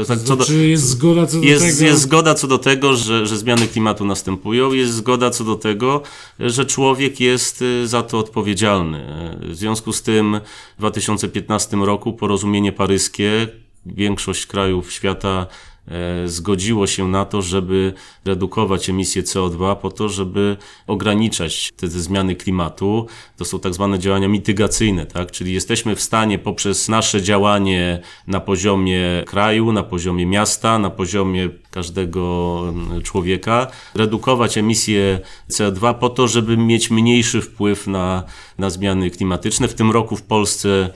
Tak, 0.08 0.20
do, 0.20 0.38
Czy 0.46 0.68
jest 0.68 0.90
zgoda 0.90 1.28
co 1.28 1.38
do 1.40 1.44
jest, 1.44 1.66
tego? 1.66 1.86
Jest 1.86 2.02
zgoda 2.02 2.34
co 2.34 2.48
do 2.48 2.58
tego, 2.58 2.96
że, 2.96 3.28
że 3.28 3.38
zmiany 3.38 3.68
klimatu 3.68 4.06
następują, 4.06 4.74
jest 4.74 4.94
zgoda 4.94 5.30
co 5.30 5.44
do 5.44 5.56
tego, 5.56 6.02
że 6.40 6.66
człowiek 6.66 7.20
jest 7.20 7.62
y, 7.62 7.88
za 7.88 8.04
to 8.04 8.20
odpowiedzialny. 8.20 9.06
W 9.42 9.56
związku 9.56 9.94
z 9.94 10.02
tym 10.02 10.40
w 10.76 10.80
2015 10.80 11.78
roku 11.78 12.14
porozumienie 12.14 12.72
paryskie, 12.72 13.48
większość 13.86 14.46
krajów 14.46 14.92
świata 14.92 15.48
zgodziło 16.26 16.88
się 16.88 17.08
na 17.08 17.26
to, 17.26 17.42
żeby 17.42 17.94
redukować 18.26 18.90
emisję 18.90 19.24
CO2 19.24 19.76
po 19.76 19.92
to, 19.92 20.10
żeby 20.10 20.58
ograniczać 20.88 21.72
te, 21.72 21.88
te, 21.88 22.00
zmiany 22.00 22.36
klimatu. 22.36 23.08
To 23.38 23.46
są 23.46 23.60
tak 23.60 23.74
zwane 23.74 24.00
działania 24.00 24.28
mitygacyjne, 24.28 25.06
tak? 25.06 25.32
Czyli 25.32 25.54
jesteśmy 25.54 25.96
w 25.96 26.02
stanie 26.02 26.40
poprzez 26.40 26.90
nasze 26.90 27.22
działanie 27.22 28.02
na 28.28 28.40
poziomie 28.40 29.24
kraju, 29.26 29.72
na 29.72 29.84
poziomie 29.84 30.26
miasta, 30.26 30.80
na 30.80 30.90
poziomie 30.90 31.50
każdego 31.76 32.64
człowieka, 33.04 33.68
redukować 33.96 34.58
emisję 34.58 35.20
CO2 35.52 35.94
po 35.94 36.10
to, 36.10 36.28
żeby 36.28 36.58
mieć 36.58 36.92
mniejszy 36.92 37.42
wpływ 37.42 37.88
na, 37.88 38.24
na 38.58 38.70
zmiany 38.70 39.12
klimatyczne. 39.12 39.68
W 39.68 39.74
tym 39.74 39.92
roku 39.92 40.16
w 40.16 40.24
Polsce, 40.24 40.90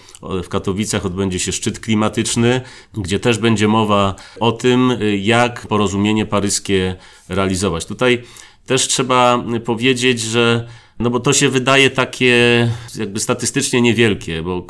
w 0.44 0.50
Katowicach 0.50 1.06
odbędzie 1.06 1.40
się 1.40 1.52
szczyt 1.52 1.80
klimatyczny, 1.80 2.62
gdzie 2.94 3.20
też 3.20 3.38
będzie 3.38 3.68
mowa 3.68 4.16
o 4.40 4.52
tym, 4.52 4.98
jak 5.20 5.68
porozumienie 5.68 6.26
paryskie 6.26 6.96
realizować. 7.30 7.86
Tutaj 7.86 8.24
też 8.66 8.88
trzeba 8.88 9.44
powiedzieć, 9.66 10.22
że 10.22 10.68
no 11.00 11.10
bo 11.10 11.20
to 11.20 11.34
się 11.34 11.50
wydaje 11.50 11.90
takie 11.90 12.72
jakby 12.96 13.20
statystycznie 13.20 13.82
niewielkie, 13.82 14.42
bo 14.42 14.68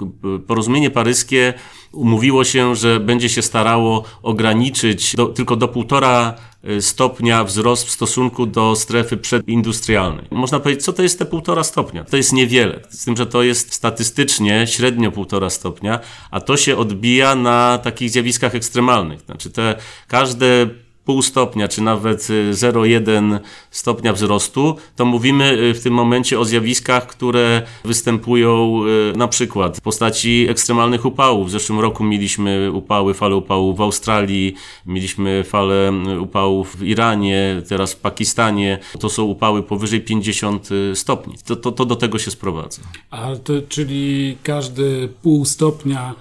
porozumienie 0.48 0.90
paryskie 0.90 1.54
umówiło 1.92 2.44
się, 2.44 2.76
że 2.76 3.00
będzie 3.00 3.30
się 3.30 3.42
starało 3.42 4.04
ograniczyć 4.24 5.16
do, 5.16 5.26
tylko 5.26 5.56
do 5.56 5.68
półtora 5.68 6.36
y, 6.70 6.82
stopnia 6.82 7.44
wzrost 7.44 7.88
w 7.88 7.92
stosunku 7.92 8.46
do 8.46 8.76
strefy 8.76 9.18
przedindustrialnej. 9.18 10.26
Można 10.32 10.60
powiedzieć, 10.60 10.86
co 10.86 10.94
to 10.94 11.04
jest 11.04 11.20
te 11.20 11.26
półtora 11.26 11.64
stopnia? 11.64 12.04
To 12.04 12.18
jest 12.18 12.34
niewiele, 12.34 12.80
z 12.90 13.06
tym, 13.06 13.18
że 13.18 13.26
to 13.26 13.44
jest 13.44 13.74
statystycznie 13.74 14.68
średnio 14.68 15.12
półtora 15.12 15.50
stopnia, 15.50 16.00
a 16.32 16.42
to 16.42 16.58
się 16.58 16.78
odbija 16.78 17.36
na 17.36 17.80
takich 17.84 18.10
zjawiskach 18.10 18.56
ekstremalnych. 18.56 19.22
Znaczy 19.22 19.52
te 19.52 19.76
każde 20.08 20.70
pół 21.10 21.22
stopnia, 21.22 21.68
czy 21.68 21.82
nawet 21.82 22.20
0,1 22.52 23.36
y, 23.36 23.40
stopnia 23.72 24.14
wzrostu, 24.14 24.76
to 24.96 25.06
mówimy 25.06 25.52
y, 25.52 25.74
w 25.74 25.84
tym 25.84 25.94
momencie 25.94 26.40
o 26.40 26.46
zjawiskach, 26.46 27.08
które 27.08 27.62
występują 27.86 28.82
y, 29.14 29.18
na 29.18 29.28
przykład 29.28 29.78
w 29.78 29.82
postaci 29.82 30.46
ekstremalnych 30.50 31.06
upałów. 31.06 31.48
W 31.48 31.52
zeszłym 31.52 31.80
roku 31.80 32.04
mieliśmy 32.04 32.72
upały, 32.72 33.14
falę 33.14 33.36
upałów 33.36 33.78
w 33.78 33.82
Australii, 33.82 34.56
mieliśmy 34.86 35.44
falę 35.44 35.92
upałów 36.22 36.76
w 36.78 36.84
Iranie, 36.84 37.62
teraz 37.70 37.94
w 37.94 38.00
Pakistanie. 38.00 38.80
To 39.00 39.10
są 39.10 39.24
upały 39.24 39.64
powyżej 39.64 40.02
50 40.02 40.70
stopni. 40.94 41.36
To, 41.46 41.56
to, 41.56 41.72
to 41.72 41.86
do 41.86 41.96
tego 41.96 42.20
się 42.20 42.32
sprowadza. 42.32 42.82
A 43.12 43.36
to, 43.44 43.54
czyli 43.70 44.38
każdy 44.44 45.10
pół 45.22 45.46
stopnia 45.46 46.16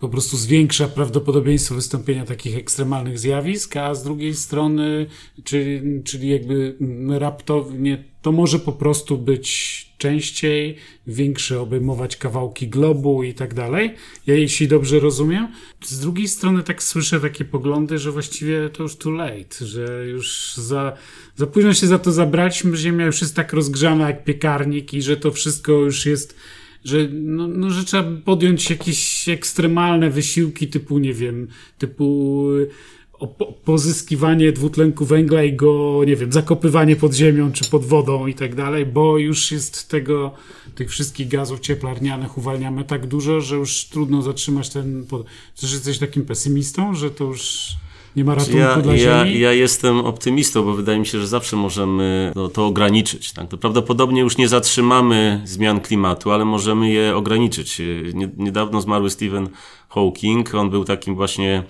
po 0.00 0.08
prostu 0.08 0.36
zwiększa 0.36 0.88
prawdopodobieństwo 0.88 1.74
wystąpienia 1.74 2.24
takich 2.24 2.56
ekstremalnych 2.56 3.18
zjawisk, 3.18 3.76
a 3.76 3.94
z 3.94 4.04
drugiej 4.04 4.34
strony, 4.34 5.06
czyli, 5.44 6.02
czyli 6.04 6.28
jakby 6.28 6.76
raptownie, 7.08 8.04
to 8.22 8.32
może 8.32 8.58
po 8.58 8.72
prostu 8.72 9.18
być 9.18 9.88
częściej, 9.98 10.76
większe 11.06 11.60
obejmować 11.60 12.16
kawałki 12.16 12.68
globu 12.68 13.22
i 13.22 13.34
tak 13.34 13.54
dalej. 13.54 13.94
Ja 14.26 14.34
jeśli 14.34 14.68
dobrze 14.68 15.00
rozumiem. 15.00 15.48
Z 15.84 16.00
drugiej 16.00 16.28
strony 16.28 16.62
tak 16.62 16.82
słyszę 16.82 17.20
takie 17.20 17.44
poglądy, 17.44 17.98
że 17.98 18.12
właściwie 18.12 18.68
to 18.68 18.82
już 18.82 18.96
too 18.96 19.12
late, 19.12 19.66
że 19.66 20.06
już 20.06 20.54
za, 20.56 20.96
za 21.36 21.46
późno 21.46 21.74
się 21.74 21.86
za 21.86 21.98
to 21.98 22.12
zabraliśmy, 22.12 22.76
Ziemia 22.76 23.06
już 23.06 23.20
jest 23.20 23.36
tak 23.36 23.52
rozgrzana 23.52 24.06
jak 24.06 24.24
piekarnik 24.24 24.94
i 24.94 25.02
że 25.02 25.16
to 25.16 25.32
wszystko 25.32 25.72
już 25.72 26.06
jest 26.06 26.36
że, 26.84 27.08
no, 27.12 27.48
no, 27.48 27.70
że 27.70 27.84
trzeba 27.84 28.10
podjąć 28.24 28.70
jakieś 28.70 29.28
ekstremalne 29.28 30.10
wysiłki 30.10 30.68
typu, 30.68 30.98
nie 30.98 31.14
wiem, 31.14 31.48
typu 31.78 32.44
y, 32.52 32.68
pozyskiwanie 33.64 34.52
dwutlenku 34.52 35.04
węgla 35.04 35.42
i 35.42 35.52
go, 35.52 36.00
nie 36.06 36.16
wiem, 36.16 36.32
zakopywanie 36.32 36.96
pod 36.96 37.14
ziemią 37.14 37.52
czy 37.52 37.70
pod 37.70 37.84
wodą 37.84 38.26
i 38.26 38.34
tak 38.34 38.54
dalej, 38.54 38.86
bo 38.86 39.18
już 39.18 39.52
jest 39.52 39.88
tego, 39.88 40.34
tych 40.74 40.90
wszystkich 40.90 41.28
gazów 41.28 41.60
cieplarnianych 41.60 42.38
uwalniamy 42.38 42.84
tak 42.84 43.06
dużo, 43.06 43.40
że 43.40 43.56
już 43.56 43.84
trudno 43.84 44.22
zatrzymać 44.22 44.68
ten... 44.68 45.06
Czy 45.54 45.66
jesteś 45.66 45.98
takim 45.98 46.24
pesymistą, 46.24 46.94
że 46.94 47.10
to 47.10 47.24
już 47.24 47.68
nie 48.18 48.24
ma 48.24 48.34
ratunku 48.34 48.58
ja, 48.58 48.76
dla 48.76 48.94
ja, 48.94 49.24
Ziemi? 49.24 49.40
Ja 49.40 49.52
jestem 49.52 50.00
optymistą, 50.00 50.62
bo 50.62 50.74
wydaje 50.74 50.98
mi 50.98 51.06
się, 51.06 51.20
że 51.20 51.26
zawsze 51.26 51.56
możemy 51.56 52.32
no, 52.36 52.48
to 52.48 52.66
ograniczyć. 52.66 53.32
Tak? 53.32 53.48
To 53.48 53.58
prawdopodobnie 53.58 54.20
już 54.20 54.36
nie 54.36 54.48
zatrzymamy 54.48 55.42
zmian 55.44 55.80
klimatu, 55.80 56.30
ale 56.30 56.44
możemy 56.44 56.90
je 56.90 57.16
ograniczyć. 57.16 57.82
Niedawno 58.36 58.80
zmarły 58.80 59.10
Stephen 59.10 59.48
Hawking, 59.88 60.54
on 60.54 60.70
był 60.70 60.84
takim 60.84 61.14
właśnie 61.14 61.64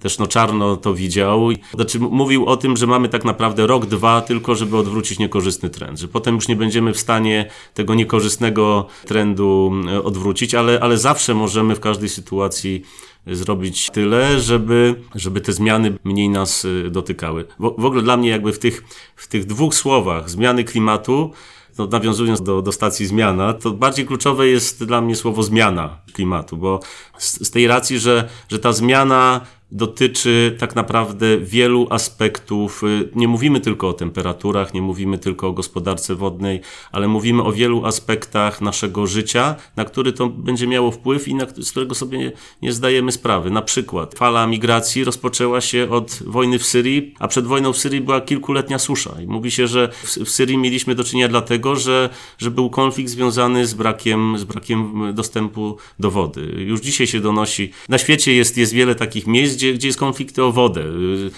też 0.00 0.18
no 0.18 0.26
czarno 0.26 0.76
to 0.76 0.94
widział. 0.94 1.48
Znaczy 1.74 1.98
mówił 1.98 2.46
o 2.46 2.56
tym, 2.56 2.76
że 2.76 2.86
mamy 2.86 3.08
tak 3.08 3.24
naprawdę 3.24 3.66
rok, 3.66 3.86
dwa 3.86 4.20
tylko, 4.20 4.54
żeby 4.54 4.76
odwrócić 4.76 5.18
niekorzystny 5.18 5.70
trend, 5.70 5.98
że 5.98 6.08
potem 6.08 6.34
już 6.34 6.48
nie 6.48 6.56
będziemy 6.56 6.92
w 6.92 6.98
stanie 6.98 7.50
tego 7.74 7.94
niekorzystnego 7.94 8.86
trendu 9.06 9.72
odwrócić, 10.04 10.54
ale, 10.54 10.80
ale 10.80 10.98
zawsze 10.98 11.34
możemy 11.34 11.74
w 11.74 11.80
każdej 11.80 12.08
sytuacji 12.08 12.82
zrobić 13.26 13.90
tyle, 13.90 14.40
żeby, 14.40 14.94
żeby 15.14 15.40
te 15.40 15.52
zmiany 15.52 15.98
mniej 16.04 16.28
nas 16.28 16.64
y, 16.64 16.90
dotykały. 16.90 17.44
W, 17.58 17.74
w 17.78 17.84
ogóle 17.84 18.02
dla 18.02 18.16
mnie 18.16 18.28
jakby 18.28 18.52
w 18.52 18.58
tych, 18.58 18.84
w 19.16 19.26
tych 19.26 19.44
dwóch 19.44 19.74
słowach 19.74 20.30
zmiany 20.30 20.64
klimatu 20.64 21.32
no, 21.78 21.86
nawiązując 21.86 22.42
do, 22.42 22.62
do 22.62 22.72
stacji 22.72 23.06
zmiana, 23.06 23.52
to 23.52 23.70
bardziej 23.70 24.06
kluczowe 24.06 24.48
jest 24.48 24.84
dla 24.84 25.00
mnie 25.00 25.16
słowo 25.16 25.42
zmiana 25.42 25.98
klimatu, 26.12 26.56
bo 26.56 26.80
z, 27.18 27.46
z 27.46 27.50
tej 27.50 27.66
racji, 27.66 27.98
że, 27.98 28.28
że 28.48 28.58
ta 28.58 28.72
zmiana 28.72 29.40
dotyczy 29.72 30.56
tak 30.58 30.76
naprawdę 30.76 31.38
wielu 31.38 31.86
aspektów. 31.90 32.82
Nie 33.14 33.28
mówimy 33.28 33.60
tylko 33.60 33.88
o 33.88 33.92
temperaturach, 33.92 34.74
nie 34.74 34.82
mówimy 34.82 35.18
tylko 35.18 35.48
o 35.48 35.52
gospodarce 35.52 36.14
wodnej, 36.14 36.60
ale 36.92 37.08
mówimy 37.08 37.42
o 37.42 37.52
wielu 37.52 37.86
aspektach 37.86 38.60
naszego 38.60 39.06
życia, 39.06 39.56
na 39.76 39.84
który 39.84 40.12
to 40.12 40.26
będzie 40.26 40.66
miało 40.66 40.90
wpływ 40.90 41.28
i 41.28 41.34
na, 41.34 41.46
z 41.60 41.70
którego 41.70 41.94
sobie 41.94 42.18
nie, 42.18 42.32
nie 42.62 42.72
zdajemy 42.72 43.12
sprawy. 43.12 43.50
Na 43.50 43.62
przykład 43.62 44.14
fala 44.14 44.46
migracji 44.46 45.04
rozpoczęła 45.04 45.60
się 45.60 45.90
od 45.90 46.22
wojny 46.26 46.58
w 46.58 46.66
Syrii, 46.66 47.14
a 47.18 47.28
przed 47.28 47.46
wojną 47.46 47.72
w 47.72 47.78
Syrii 47.78 48.00
była 48.00 48.20
kilkuletnia 48.20 48.78
susza. 48.78 49.16
I 49.22 49.26
mówi 49.26 49.50
się, 49.50 49.66
że 49.66 49.88
w, 49.92 50.16
w 50.16 50.30
Syrii 50.30 50.58
mieliśmy 50.58 50.94
do 50.94 51.04
czynienia 51.04 51.28
dlatego, 51.28 51.76
że, 51.76 52.10
że 52.38 52.50
był 52.50 52.70
konflikt 52.70 53.10
związany 53.10 53.66
z 53.66 53.74
brakiem, 53.74 54.38
z 54.38 54.44
brakiem 54.44 55.14
dostępu 55.14 55.76
do 55.98 56.10
wody. 56.10 56.40
Już 56.58 56.80
dzisiaj 56.80 57.06
się 57.06 57.20
donosi, 57.20 57.70
na 57.88 57.98
świecie 57.98 58.34
jest, 58.34 58.56
jest 58.56 58.72
wiele 58.72 58.94
takich 58.94 59.26
miejsc, 59.26 59.57
gdzie, 59.58 59.72
gdzie 59.72 59.88
jest 59.88 59.98
konflikt 59.98 60.38
o 60.38 60.52
wodę. 60.52 60.84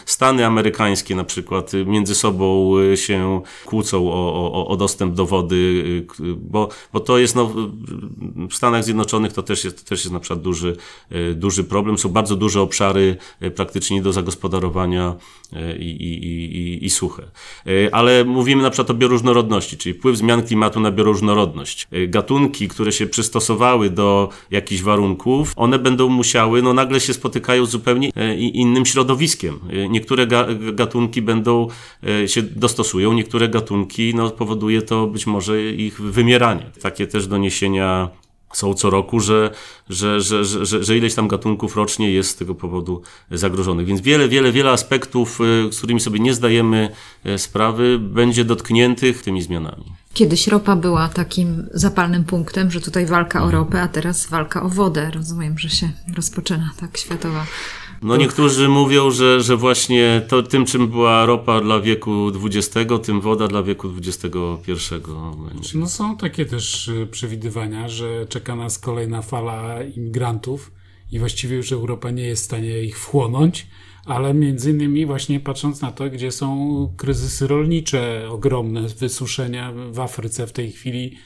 Stany 0.06 0.46
amerykańskie 0.46 1.14
na 1.14 1.24
przykład 1.24 1.72
między 1.86 2.14
sobą 2.14 2.74
się 2.94 3.40
kłócą 3.64 4.12
o, 4.12 4.52
o, 4.52 4.66
o 4.66 4.76
dostęp 4.76 5.14
do 5.14 5.26
wody, 5.26 5.84
bo, 6.36 6.68
bo 6.92 7.00
to 7.00 7.18
jest 7.18 7.36
no, 7.36 7.54
w 8.50 8.54
Stanach 8.54 8.84
Zjednoczonych 8.84 9.32
to 9.32 9.42
też 9.42 9.64
jest, 9.64 9.84
to 9.84 9.88
też 9.88 10.00
jest 10.00 10.12
na 10.12 10.20
przykład 10.20 10.42
duży, 10.42 10.76
duży 11.34 11.64
problem. 11.64 11.98
Są 11.98 12.08
bardzo 12.08 12.36
duże 12.36 12.60
obszary 12.60 13.16
praktycznie 13.54 14.02
do 14.02 14.12
zagospodarowania 14.12 15.16
i, 15.78 15.84
i, 15.84 16.24
i, 16.56 16.84
i 16.84 16.90
suche. 16.90 17.22
Ale 17.92 18.24
mówimy 18.24 18.62
na 18.62 18.70
przykład 18.70 18.90
o 18.90 18.94
bioróżnorodności, 18.94 19.76
czyli 19.76 19.94
wpływ 19.94 20.16
zmian 20.16 20.42
klimatu 20.42 20.80
na 20.80 20.90
bioróżnorodność. 20.90 21.88
Gatunki, 22.08 22.68
które 22.68 22.92
się 22.92 23.06
przystosowały 23.06 23.90
do 23.90 24.28
jakichś 24.50 24.82
warunków, 24.82 25.52
one 25.56 25.78
będą 25.78 26.08
musiały, 26.08 26.62
no 26.62 26.74
nagle 26.74 27.00
się 27.00 27.14
spotykają 27.14 27.66
zupełnie 27.66 28.09
innym 28.36 28.86
środowiskiem. 28.86 29.58
Niektóre 29.90 30.26
gatunki 30.72 31.22
będą 31.22 31.68
e, 32.04 32.28
się 32.28 32.42
dostosują, 32.42 33.12
niektóre 33.12 33.48
gatunki 33.48 34.14
no, 34.14 34.30
powoduje 34.30 34.82
to 34.82 35.06
być 35.06 35.26
może 35.26 35.62
ich 35.72 36.00
wymieranie. 36.00 36.70
Takie 36.82 37.06
też 37.06 37.26
doniesienia 37.26 38.10
są 38.52 38.74
co 38.74 38.90
roku, 38.90 39.20
że, 39.20 39.50
że, 39.88 40.20
że, 40.20 40.44
że, 40.44 40.84
że 40.84 40.96
ileś 40.96 41.14
tam 41.14 41.28
gatunków 41.28 41.76
rocznie 41.76 42.12
jest 42.12 42.30
z 42.30 42.36
tego 42.36 42.54
powodu 42.54 43.02
zagrożonych. 43.30 43.86
Więc 43.86 44.00
wiele, 44.00 44.28
wiele, 44.28 44.52
wiele 44.52 44.70
aspektów, 44.70 45.40
e, 45.40 45.72
z 45.72 45.78
którymi 45.78 46.00
sobie 46.00 46.20
nie 46.20 46.34
zdajemy 46.34 46.90
e, 47.24 47.38
sprawy, 47.38 47.98
będzie 47.98 48.44
dotkniętych 48.44 49.22
tymi 49.22 49.42
zmianami. 49.42 49.84
Kiedyś 50.14 50.46
ropa 50.48 50.76
była 50.76 51.08
takim 51.08 51.66
zapalnym 51.74 52.24
punktem, 52.24 52.70
że 52.70 52.80
tutaj 52.80 53.06
walka 53.06 53.42
o 53.42 53.50
ropę, 53.50 53.82
a 53.82 53.88
teraz 53.88 54.26
walka 54.26 54.62
o 54.62 54.68
wodę. 54.68 55.10
Rozumiem, 55.14 55.58
że 55.58 55.70
się 55.70 55.90
rozpoczyna 56.16 56.70
tak 56.80 56.98
światowa 56.98 57.46
no 58.02 58.16
niektórzy 58.16 58.68
mówią, 58.68 59.10
że, 59.10 59.40
że 59.40 59.56
właśnie 59.56 60.22
to, 60.28 60.42
tym, 60.42 60.66
czym 60.66 60.88
była 60.88 61.26
ropa 61.26 61.60
dla 61.60 61.80
wieku 61.80 62.32
XX, 62.44 62.76
tym 63.02 63.20
woda 63.20 63.48
dla 63.48 63.62
wieku 63.62 63.92
XXI 63.98 64.28
będzie. 65.48 65.78
No 65.78 65.88
są 65.88 66.16
takie 66.16 66.46
też 66.46 66.88
y, 66.88 67.08
przewidywania, 67.10 67.88
że 67.88 68.26
czeka 68.26 68.56
nas 68.56 68.78
kolejna 68.78 69.22
fala 69.22 69.82
imigrantów 69.82 70.72
i 71.12 71.18
właściwie 71.18 71.56
już 71.56 71.72
Europa 71.72 72.10
nie 72.10 72.22
jest 72.22 72.42
w 72.42 72.44
stanie 72.44 72.82
ich 72.82 72.98
wchłonąć, 72.98 73.66
ale 74.06 74.34
między 74.34 74.70
innymi 74.70 75.06
właśnie 75.06 75.40
patrząc 75.40 75.80
na 75.80 75.92
to, 75.92 76.10
gdzie 76.10 76.32
są 76.32 76.94
kryzysy 76.96 77.46
rolnicze 77.46 78.26
ogromne, 78.30 78.88
wysuszenia 78.88 79.72
w 79.90 80.00
Afryce 80.00 80.46
w 80.46 80.52
tej 80.52 80.72
chwili, 80.72 81.16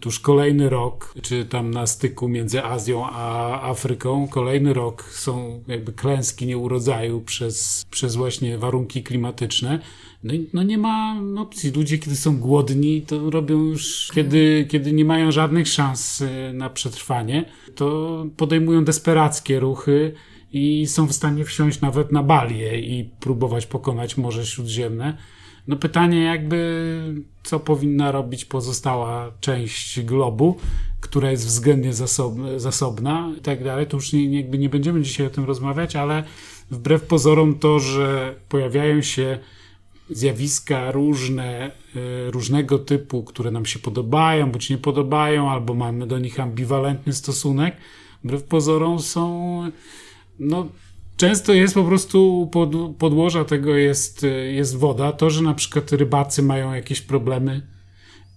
tuż 0.00 0.20
kolejny 0.20 0.68
rok, 0.68 1.14
czy 1.22 1.44
tam 1.44 1.70
na 1.70 1.86
styku 1.86 2.28
między 2.28 2.64
Azją 2.64 3.06
a 3.06 3.60
Afryką, 3.62 4.28
kolejny 4.28 4.72
rok 4.72 5.02
są 5.02 5.62
jakby 5.68 5.92
klęski 5.92 6.46
nieurodzaju 6.46 7.20
przez, 7.20 7.86
przez 7.90 8.16
właśnie 8.16 8.58
warunki 8.58 9.02
klimatyczne. 9.02 9.78
No, 10.24 10.34
no 10.52 10.62
nie 10.62 10.78
ma 10.78 11.22
opcji. 11.38 11.70
Ludzie, 11.70 11.98
kiedy 11.98 12.16
są 12.16 12.38
głodni, 12.38 13.02
to 13.02 13.30
robią 13.30 13.64
już, 13.64 14.10
kiedy, 14.14 14.66
kiedy 14.70 14.92
nie 14.92 15.04
mają 15.04 15.32
żadnych 15.32 15.68
szans 15.68 16.20
y, 16.20 16.52
na 16.52 16.70
przetrwanie, 16.70 17.44
to 17.74 18.26
podejmują 18.36 18.84
desperackie 18.84 19.60
ruchy 19.60 20.12
i 20.52 20.86
są 20.86 21.06
w 21.06 21.12
stanie 21.12 21.44
wsiąść 21.44 21.80
nawet 21.80 22.12
na 22.12 22.22
balię 22.22 22.80
i 22.80 23.04
próbować 23.20 23.66
pokonać 23.66 24.16
Morze 24.16 24.46
Śródziemne. 24.46 25.16
No 25.70 25.76
pytanie 25.76 26.22
jakby, 26.22 27.14
co 27.42 27.60
powinna 27.60 28.12
robić 28.12 28.44
pozostała 28.44 29.32
część 29.40 30.00
globu, 30.00 30.56
która 31.00 31.30
jest 31.30 31.46
względnie 31.46 31.92
zasob, 31.92 32.34
zasobna 32.56 33.32
i 33.38 33.40
tak 33.40 33.64
dalej. 33.64 33.86
To 33.86 33.96
już 33.96 34.12
nie, 34.12 34.36
jakby 34.40 34.58
nie 34.58 34.68
będziemy 34.68 35.02
dzisiaj 35.02 35.26
o 35.26 35.30
tym 35.30 35.44
rozmawiać, 35.44 35.96
ale 35.96 36.24
wbrew 36.70 37.02
pozorom 37.02 37.58
to, 37.58 37.78
że 37.78 38.34
pojawiają 38.48 39.02
się 39.02 39.38
zjawiska 40.10 40.92
różne, 40.92 41.70
e, 41.96 42.30
różnego 42.30 42.78
typu, 42.78 43.24
które 43.24 43.50
nam 43.50 43.66
się 43.66 43.78
podobają, 43.78 44.50
bądź 44.50 44.70
nie 44.70 44.78
podobają, 44.78 45.50
albo 45.50 45.74
mamy 45.74 46.06
do 46.06 46.18
nich 46.18 46.40
ambiwalentny 46.40 47.12
stosunek, 47.12 47.76
wbrew 48.24 48.42
pozorom 48.42 48.98
są, 48.98 49.62
no, 50.38 50.68
często 51.20 51.52
jest 51.52 51.74
po 51.74 51.84
prostu 51.84 52.48
pod, 52.52 52.70
podłoża 52.98 53.44
tego 53.44 53.76
jest, 53.76 54.26
jest 54.50 54.76
woda. 54.76 55.12
To, 55.12 55.30
że 55.30 55.42
na 55.42 55.54
przykład 55.54 55.92
rybacy 55.92 56.42
mają 56.42 56.74
jakieś 56.74 57.00
problemy, 57.00 57.62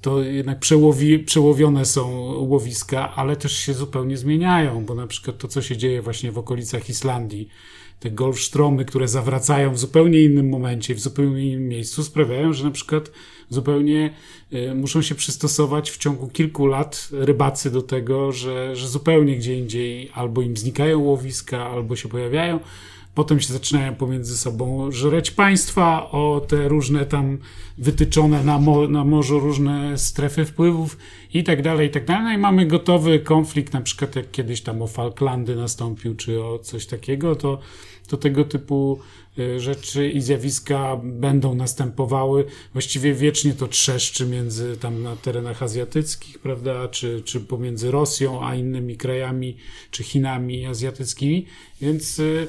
to 0.02 0.22
jednak 0.22 0.60
przełowi, 0.60 1.20
przełowione 1.20 1.86
są 1.86 2.12
łowiska, 2.40 3.16
ale 3.16 3.36
też 3.36 3.58
się 3.58 3.74
zupełnie 3.74 4.18
zmieniają, 4.18 4.86
bo 4.86 4.96
na 4.96 5.08
przykład 5.08 5.38
to, 5.38 5.48
co 5.48 5.62
się 5.62 5.78
dzieje 5.78 6.02
właśnie 6.02 6.32
w 6.32 6.38
okolicach 6.38 6.90
Islandii, 6.90 7.50
te 8.04 8.12
golfstromy, 8.12 8.86
które 8.86 9.08
zawracają 9.08 9.74
w 9.74 9.80
zupełnie 9.80 10.22
innym 10.22 10.50
momencie, 10.50 10.96
w 10.96 11.00
zupełnie 11.00 11.52
innym 11.52 11.68
miejscu, 11.68 12.04
sprawiają, 12.04 12.54
że 12.54 12.64
na 12.64 12.72
przykład 12.72 13.12
zupełnie 13.50 14.14
y, 14.54 14.76
muszą 14.76 15.02
się 15.02 15.16
przystosować 15.16 15.92
w 15.92 15.98
ciągu 15.98 16.28
kilku 16.28 16.68
lat 16.68 17.10
rybacy 17.12 17.72
do 17.72 17.82
tego, 17.82 18.32
że, 18.32 18.76
że 18.76 18.88
zupełnie 18.88 19.38
gdzie 19.38 19.56
indziej 19.58 20.10
albo 20.14 20.42
im 20.42 20.58
znikają 20.58 21.00
łowiska, 21.00 21.70
albo 21.70 21.96
się 21.96 22.10
pojawiają. 22.10 22.60
Potem 23.16 23.40
się 23.40 23.54
zaczynają 23.54 23.96
pomiędzy 23.96 24.38
sobą 24.38 24.92
żreć 24.92 25.32
państwa 25.32 26.12
o 26.12 26.42
te 26.48 26.68
różne 26.68 27.06
tam 27.06 27.38
wytyczone 27.78 28.44
na, 28.44 28.60
mo 28.60 28.88
na 28.88 29.04
morzu 29.04 29.40
różne 29.40 29.98
strefy 29.98 30.46
wpływów 30.46 30.98
i 31.34 31.44
tak 31.44 31.62
dalej, 31.62 31.88
i 31.88 31.92
tak 31.92 32.06
dalej. 32.06 32.24
No 32.24 32.34
i 32.34 32.38
mamy 32.38 32.66
gotowy 32.66 33.20
konflikt, 33.20 33.74
na 33.74 33.82
przykład 33.82 34.16
jak 34.16 34.32
kiedyś 34.32 34.62
tam 34.62 34.82
o 34.82 34.88
Falklandy 34.88 35.56
nastąpił, 35.56 36.16
czy 36.16 36.44
o 36.44 36.60
coś 36.60 36.86
takiego, 36.86 37.36
to 37.36 37.60
to 38.08 38.18
tego 38.18 38.44
typu 38.44 39.00
y, 39.40 39.60
rzeczy 39.60 40.10
i 40.10 40.22
zjawiska 40.22 41.02
będą 41.04 41.56
następowały. 41.56 42.46
Właściwie 42.74 43.14
wiecznie 43.14 43.54
to 43.54 43.68
trzeszczy 43.68 44.26
między 44.26 44.78
tam 44.78 45.04
na 45.04 45.16
terenach 45.16 45.64
azjatyckich, 45.64 46.40
prawda, 46.40 46.88
czy, 46.88 47.22
czy 47.26 47.40
pomiędzy 47.40 47.92
Rosją 47.92 48.46
a 48.46 48.56
innymi 48.56 48.98
krajami, 48.98 49.58
czy 49.92 50.04
Chinami 50.04 50.66
azjatyckimi. 50.66 51.46
Więc 51.82 52.20
y, 52.20 52.48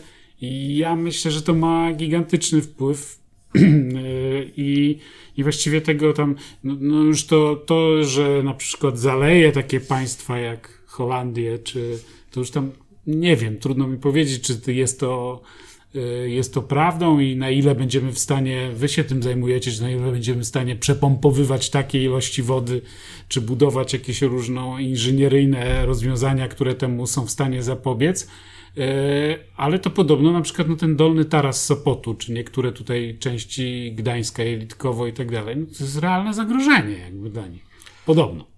ja 0.69 0.97
myślę, 0.97 1.31
że 1.31 1.43
to 1.43 1.55
ma 1.55 1.93
gigantyczny 1.93 2.63
wpływ 2.63 3.19
y, 3.57 4.51
i, 4.57 4.99
i 5.37 5.43
właściwie 5.43 5.81
tego 5.81 6.13
tam, 6.13 6.35
no, 6.65 6.77
no, 6.81 7.03
już 7.03 7.27
to, 7.27 7.57
to, 7.57 8.05
że 8.05 8.43
na 8.43 8.55
przykład 8.55 8.99
zaleje 8.99 9.53
takie 9.53 9.81
państwa 9.81 10.39
jak 10.39 10.83
Holandię, 10.87 11.59
czy 11.59 11.99
to 12.31 12.41
już 12.41 12.51
tam 12.51 12.71
nie 13.07 13.37
wiem, 13.37 13.59
trudno 13.59 13.87
mi 13.87 13.99
powiedzieć, 13.99 14.59
czy 14.65 14.73
jest 14.73 15.01
to, 15.01 15.43
y, 15.97 16.31
jest 16.31 16.55
to 16.55 16.63
prawdą 16.63 17.19
i 17.19 17.37
na 17.37 17.51
ile 17.51 17.75
będziemy 17.75 18.13
w 18.13 18.19
stanie, 18.19 18.71
wy 18.75 18.89
się 18.89 19.05
tym 19.05 19.23
zajmujecie, 19.23 19.73
czy 19.73 19.83
na 19.83 19.91
ile 19.91 20.13
będziemy 20.13 20.43
w 20.43 20.47
stanie 20.47 20.77
przepompowywać 20.77 21.71
takie 21.71 22.05
ilości 22.05 22.43
wody, 22.43 22.83
czy 23.29 23.41
budować 23.41 23.93
jakieś 23.93 24.23
różne 24.23 24.77
inżynieryjne 24.81 25.87
rozwiązania, 25.87 26.49
które 26.49 26.75
temu 26.75 27.07
są 27.07 27.27
w 27.27 27.31
stanie 27.31 27.63
zapobiec. 27.63 28.29
Y, 28.79 29.39
ale 29.57 29.79
to 29.79 29.91
podobno 29.91 30.33
na 30.33 30.41
przykład 30.41 30.69
no, 30.69 30.77
ten 30.77 30.97
dolny 30.97 31.25
taras 31.25 31.65
Sopotu, 31.65 32.15
czy 32.15 32.33
niektóre 32.33 32.73
tutaj 32.73 33.17
części 33.21 33.93
Gdańska, 33.95 34.43
Jelitkowo 34.43 35.07
i 35.07 35.13
tak 35.13 35.31
dalej, 35.31 35.57
no, 35.57 35.67
to 35.67 35.85
jest 35.85 35.99
realne 35.99 36.35
zagrożenie 36.35 36.99
jakby 36.99 37.31
dla 37.31 37.47
nich. 37.47 37.63
Podobno. 38.07 38.54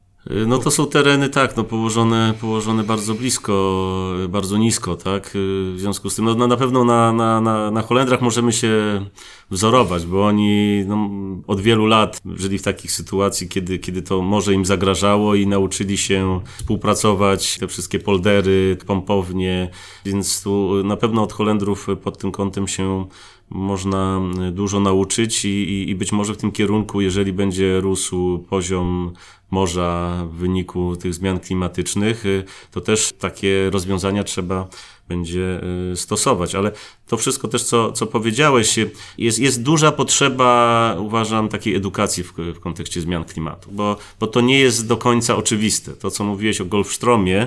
No 0.47 0.59
to 0.59 0.71
są 0.71 0.87
tereny, 0.87 1.29
tak, 1.29 1.57
no 1.57 1.65
położone, 1.65 2.35
położone 2.41 2.85
bardzo 2.85 3.15
blisko, 3.15 4.15
bardzo 4.29 4.57
nisko, 4.57 4.97
tak, 4.97 5.31
w 5.35 5.75
związku 5.77 6.11
z 6.11 6.17
tym, 6.17 6.25
no 6.25 6.47
na 6.47 6.57
pewno 6.57 6.85
na, 6.85 7.13
na, 7.13 7.41
na, 7.41 7.71
na 7.71 7.83
Holendrach 7.83 8.21
możemy 8.21 8.53
się 8.53 9.05
wzorować, 9.51 10.07
bo 10.07 10.27
oni 10.27 10.85
no, 10.87 11.11
od 11.47 11.61
wielu 11.61 11.87
lat 11.87 12.21
żyli 12.37 12.59
w 12.59 12.63
takich 12.63 12.93
sytuacji, 12.93 13.49
kiedy, 13.49 13.79
kiedy 13.79 14.03
to 14.03 14.23
może 14.23 14.55
im 14.55 14.65
zagrażało 14.65 15.35
i 15.35 15.47
nauczyli 15.47 15.99
się 15.99 16.41
współpracować, 16.59 17.59
te 17.59 17.69
wszystkie 17.69 17.99
poldery, 17.99 18.77
pompownie, 18.87 19.71
więc 20.05 20.43
tu 20.43 20.83
na 20.85 20.97
pewno 20.97 21.23
od 21.23 21.33
Holendrów 21.33 21.87
pod 22.03 22.19
tym 22.19 22.33
kątem 22.33 22.69
się 22.69 23.07
można 23.51 24.21
dużo 24.53 24.81
nauczyć 24.81 25.45
i, 25.45 25.49
i, 25.49 25.91
i 25.91 25.95
być 25.95 26.13
może 26.13 26.35
w 26.35 26.37
tym 26.37 26.53
kierunku, 26.53 27.01
jeżeli 27.01 27.33
będzie 27.33 27.81
rósł 27.81 28.39
poziom 28.39 29.13
morza 29.51 30.25
w 30.31 30.35
wyniku 30.35 30.97
tych 30.97 31.15
zmian 31.15 31.41
klimatycznych, 31.41 32.27
y, 32.27 32.45
to 32.71 32.81
też 32.81 33.13
takie 33.13 33.71
rozwiązania 33.71 34.25
trzeba 34.25 34.69
będzie 35.09 35.61
y, 35.93 35.97
stosować. 35.97 36.55
Ale 36.55 36.73
to 37.07 37.17
wszystko 37.17 37.49
też, 37.49 37.63
co, 37.63 37.93
co 37.93 38.07
powiedziałeś, 38.07 38.79
jest, 39.19 39.39
jest 39.39 39.63
duża 39.63 39.93
potrzeba, 39.93 40.97
uważam, 40.99 41.49
takiej 41.49 41.75
edukacji 41.75 42.25
w, 42.25 42.33
w 42.33 42.61
kontekście 42.61 43.01
zmian 43.01 43.25
klimatu, 43.25 43.71
bo, 43.73 43.97
bo 44.21 44.27
to 44.27 44.41
nie 44.41 44.59
jest 44.59 44.87
do 44.87 44.97
końca 44.97 45.37
oczywiste. 45.37 45.93
To, 45.93 46.11
co 46.11 46.25
mówiłeś 46.25 46.61
o 46.61 46.65
Golfstromie, 46.65 47.47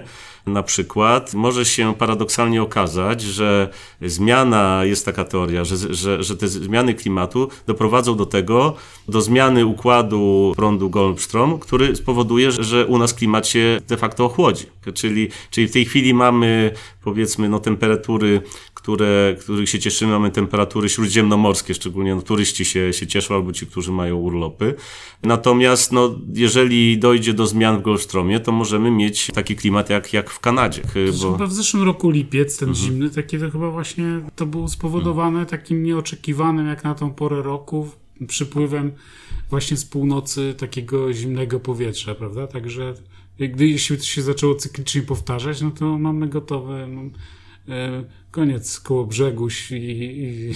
na 0.50 0.63
przykład, 0.63 1.34
może 1.34 1.65
się 1.65 1.93
paradoksalnie 1.95 2.62
okazać, 2.62 3.22
że 3.22 3.69
zmiana, 4.02 4.82
jest 4.86 5.06
taka 5.06 5.26
teoria, 5.26 5.65
że, 5.65 5.93
że, 5.95 6.24
że 6.24 6.38
te 6.38 6.48
zmiany 6.48 6.93
klimatu 6.93 7.50
doprowadzą 7.67 8.15
do 8.15 8.26
tego, 8.26 8.76
do 9.08 9.22
zmiany 9.22 9.65
układu 9.65 10.54
prądu 10.56 10.89
Golfstrom, 10.89 11.60
który 11.60 11.95
spowoduje, 11.95 12.52
że 12.52 12.86
u 12.86 12.98
nas 12.98 13.13
klimat 13.13 13.48
się 13.48 13.82
de 13.88 13.98
facto 13.98 14.26
ochłodzi. 14.26 14.65
Czyli, 14.93 15.30
czyli 15.50 15.67
w 15.67 15.72
tej 15.72 15.86
chwili 15.86 16.13
mamy, 16.13 16.72
powiedzmy, 17.04 17.50
no, 17.50 17.60
temperatury 17.60 18.41
które, 18.93 19.36
których 19.39 19.69
się 19.69 19.80
cieszymy, 19.80 20.12
mamy 20.12 20.32
temperatury 20.32 20.89
śródziemnomorskie, 20.89 21.73
szczególnie 21.73 22.15
no, 22.15 22.21
turyści 22.21 22.65
się, 22.65 22.93
się 22.93 23.08
cieszą 23.08 23.36
albo 23.36 23.54
ci, 23.54 23.67
którzy 23.67 23.91
mają 23.91 24.15
urlopy. 24.15 24.75
Natomiast 25.23 25.91
no, 25.91 26.15
jeżeli 26.34 26.97
dojdzie 26.97 27.34
do 27.34 27.47
zmian 27.47 27.80
w 27.80 27.82
Golfstromie, 27.82 28.39
to 28.39 28.52
możemy 28.52 28.91
mieć 28.91 29.28
taki 29.34 29.56
klimat 29.56 29.89
jak, 29.89 30.13
jak 30.13 30.30
w 30.30 30.39
Kanadzie. 30.39 30.82
Bo... 31.21 31.32
Chyba 31.32 31.47
w 31.47 31.54
zeszłym 31.54 31.84
roku 31.84 32.10
lipiec, 32.10 32.58
ten 32.58 32.69
mhm. 32.69 32.88
zimny, 32.88 33.10
taki 33.10 33.39
to 33.39 33.52
chyba 33.52 33.71
właśnie 33.71 34.21
to 34.36 34.45
było 34.45 34.67
spowodowane 34.67 35.39
mhm. 35.39 35.45
takim 35.45 35.84
nieoczekiwanym 35.84 36.67
jak 36.67 36.84
na 36.84 36.95
tą 36.95 37.13
porę 37.13 37.41
roku 37.41 37.89
przypływem 38.28 38.91
właśnie 39.49 39.78
z 39.78 39.86
północy 39.86 40.56
takiego 40.58 41.13
zimnego 41.13 41.60
powietrza, 41.60 42.15
prawda? 42.15 42.47
Także 42.47 42.93
gdy 43.39 43.67
jeśli 43.67 43.97
to 43.97 44.04
się 44.04 44.21
zaczęło 44.21 44.56
cyklicznie 44.56 45.02
powtarzać, 45.02 45.62
no 45.62 45.71
to 45.71 45.97
mamy 45.97 46.28
gotowe 46.28 46.88
no, 46.88 47.02
e, 47.73 48.04
koniec 48.31 48.79
koło 48.79 49.05
brzegów 49.05 49.71
i, 49.71 49.75
i, 49.75 50.53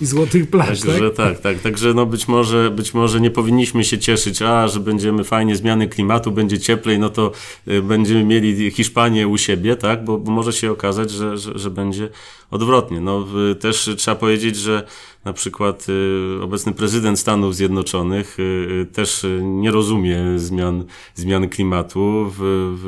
i, 0.00 0.06
złotych 0.06 0.50
plaż. 0.50 0.80
Także 0.80 1.10
tak? 1.10 1.16
tak, 1.16 1.40
tak. 1.40 1.58
Także 1.58 1.94
no 1.94 2.06
być 2.06 2.28
może, 2.28 2.70
być 2.70 2.94
może 2.94 3.20
nie 3.20 3.30
powinniśmy 3.30 3.84
się 3.84 3.98
cieszyć, 3.98 4.42
a 4.42 4.68
że 4.68 4.80
będziemy 4.80 5.24
fajnie 5.24 5.56
zmiany 5.56 5.88
klimatu, 5.88 6.32
będzie 6.32 6.58
cieplej, 6.58 6.98
no 6.98 7.08
to 7.08 7.32
y, 7.68 7.82
będziemy 7.82 8.24
mieli 8.24 8.70
Hiszpanię 8.70 9.28
u 9.28 9.38
siebie, 9.38 9.76
tak? 9.76 10.04
Bo, 10.04 10.18
bo 10.18 10.32
może 10.32 10.52
się 10.52 10.70
okazać, 10.70 11.10
że, 11.10 11.38
że, 11.38 11.58
że 11.58 11.70
będzie 11.70 12.08
odwrotnie. 12.50 13.00
No, 13.00 13.26
też 13.60 13.90
trzeba 13.96 14.16
powiedzieć, 14.16 14.56
że 14.56 14.86
na 15.26 15.32
przykład 15.32 15.86
y, 15.88 16.42
obecny 16.42 16.72
prezydent 16.72 17.18
Stanów 17.18 17.54
Zjednoczonych 17.54 18.38
y, 18.38 18.86
też 18.92 19.26
nie 19.42 19.70
rozumie 19.70 20.18
zmian, 20.36 20.84
zmian 21.14 21.48
klimatu. 21.48 22.32
W, 22.38 22.42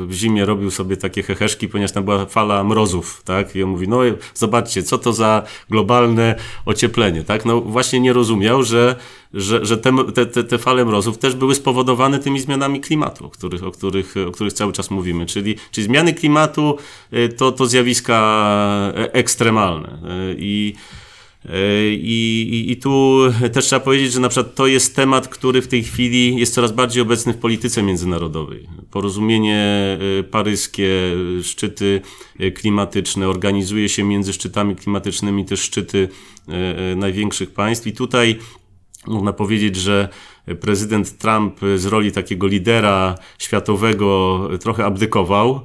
w 0.07 0.13
zimie 0.13 0.45
robił 0.45 0.71
sobie 0.71 0.97
takie 0.97 1.23
heheszki, 1.23 1.67
ponieważ 1.67 1.91
tam 1.91 2.03
była 2.03 2.25
fala 2.25 2.63
mrozów, 2.63 3.21
tak? 3.25 3.55
I 3.55 3.63
on 3.63 3.69
mówi, 3.69 3.87
no 3.87 3.99
zobaczcie, 4.33 4.83
co 4.83 4.97
to 4.97 5.13
za 5.13 5.43
globalne 5.69 6.35
ocieplenie, 6.65 7.23
tak? 7.23 7.45
No 7.45 7.61
właśnie 7.61 7.99
nie 7.99 8.13
rozumiał, 8.13 8.63
że, 8.63 8.95
że, 9.33 9.65
że 9.65 9.77
te, 9.77 10.25
te, 10.25 10.43
te 10.43 10.57
fale 10.57 10.85
mrozów 10.85 11.17
też 11.17 11.35
były 11.35 11.55
spowodowane 11.55 12.19
tymi 12.19 12.39
zmianami 12.39 12.81
klimatu, 12.81 13.25
o 13.25 13.29
których, 13.29 13.63
o 13.63 13.71
których, 13.71 14.15
o 14.27 14.31
których 14.31 14.53
cały 14.53 14.73
czas 14.73 14.91
mówimy. 14.91 15.25
Czyli, 15.25 15.55
czyli 15.71 15.85
zmiany 15.85 16.13
klimatu 16.13 16.77
y, 17.13 17.29
to, 17.29 17.51
to 17.51 17.65
zjawiska 17.65 18.19
e, 18.95 19.13
ekstremalne 19.13 19.99
y, 20.31 20.35
i 21.91 22.47
i, 22.51 22.71
I, 22.71 22.77
tu 22.77 23.19
też 23.53 23.65
trzeba 23.65 23.79
powiedzieć, 23.79 24.11
że 24.11 24.19
na 24.19 24.29
przykład 24.29 24.55
to 24.55 24.67
jest 24.67 24.95
temat, 24.95 25.27
który 25.27 25.61
w 25.61 25.67
tej 25.67 25.83
chwili 25.83 26.35
jest 26.35 26.53
coraz 26.53 26.71
bardziej 26.71 27.01
obecny 27.01 27.33
w 27.33 27.37
polityce 27.37 27.83
międzynarodowej. 27.83 28.67
Porozumienie 28.91 29.97
y, 30.19 30.23
paryskie, 30.23 30.89
szczyty 31.43 32.01
y, 32.41 32.51
klimatyczne, 32.51 33.27
organizuje 33.27 33.89
się 33.89 34.03
między 34.03 34.33
szczytami 34.33 34.75
klimatycznymi 34.75 35.45
też 35.45 35.61
szczyty 35.61 36.09
największych 36.95 37.51
państw 37.51 37.87
i 37.87 37.93
tutaj 37.93 38.39
można 39.07 39.33
powiedzieć, 39.33 39.75
że 39.75 40.09
prezydent 40.55 41.17
Trump 41.17 41.59
z 41.75 41.85
roli 41.85 42.11
takiego 42.11 42.47
lidera 42.47 43.15
światowego 43.37 44.39
trochę 44.61 44.85
abdykował, 44.85 45.61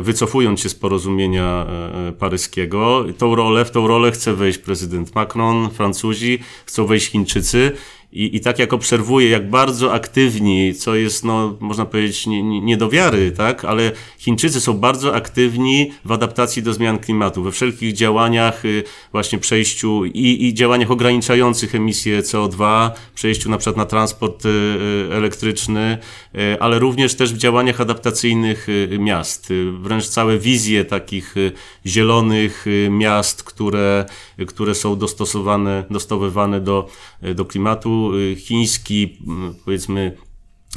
wycofując 0.00 0.60
się 0.60 0.68
z 0.68 0.74
porozumienia 0.74 1.66
paryskiego. 2.18 3.04
Tą 3.18 3.34
rolę, 3.34 3.64
w 3.64 3.70
tą 3.70 3.86
rolę 3.86 4.12
chce 4.12 4.34
wejść 4.34 4.58
prezydent 4.58 5.14
Macron, 5.14 5.70
Francuzi, 5.70 6.38
chcą 6.66 6.86
wejść 6.86 7.10
Chińczycy. 7.10 7.72
I, 8.12 8.36
I 8.36 8.40
tak 8.40 8.58
jak 8.58 8.72
obserwuję, 8.72 9.28
jak 9.28 9.50
bardzo 9.50 9.92
aktywni, 9.92 10.74
co 10.74 10.94
jest, 10.94 11.24
no, 11.24 11.56
można 11.60 11.86
powiedzieć, 11.86 12.26
nie, 12.26 12.42
nie, 12.42 12.60
nie 12.60 12.76
do 12.76 12.88
wiary, 12.88 13.32
tak? 13.32 13.64
Ale 13.64 13.92
Chińczycy 14.18 14.60
są 14.60 14.74
bardzo 14.74 15.14
aktywni 15.14 15.92
w 16.04 16.12
adaptacji 16.12 16.62
do 16.62 16.72
zmian 16.72 16.98
klimatu, 16.98 17.42
we 17.42 17.52
wszelkich 17.52 17.92
działaniach, 17.92 18.64
y, 18.64 18.84
właśnie 19.12 19.38
przejściu 19.38 20.04
i, 20.04 20.46
i 20.46 20.54
działaniach 20.54 20.90
ograniczających 20.90 21.74
emisję 21.74 22.22
CO2, 22.22 22.90
przejściu 23.14 23.50
na 23.50 23.58
przykład 23.58 23.76
na 23.76 23.86
transport 23.86 24.46
y, 24.46 24.48
y, 24.48 25.14
elektryczny, 25.14 25.98
ale 26.60 26.78
również 26.78 27.14
też 27.14 27.34
w 27.34 27.36
działaniach 27.36 27.80
adaptacyjnych 27.80 28.66
miast. 28.98 29.52
Wręcz 29.80 30.08
całe 30.08 30.38
wizje 30.38 30.84
takich 30.84 31.34
zielonych 31.86 32.64
miast, 32.90 33.42
które, 33.42 34.04
które 34.46 34.74
są 34.74 34.96
dostosowane, 34.96 35.84
dostosowywane 35.90 36.60
do, 36.60 36.88
do 37.34 37.44
klimatu 37.44 38.12
Y, 38.14 38.36
chiński, 38.36 39.18
powiedzmy, 39.64 40.16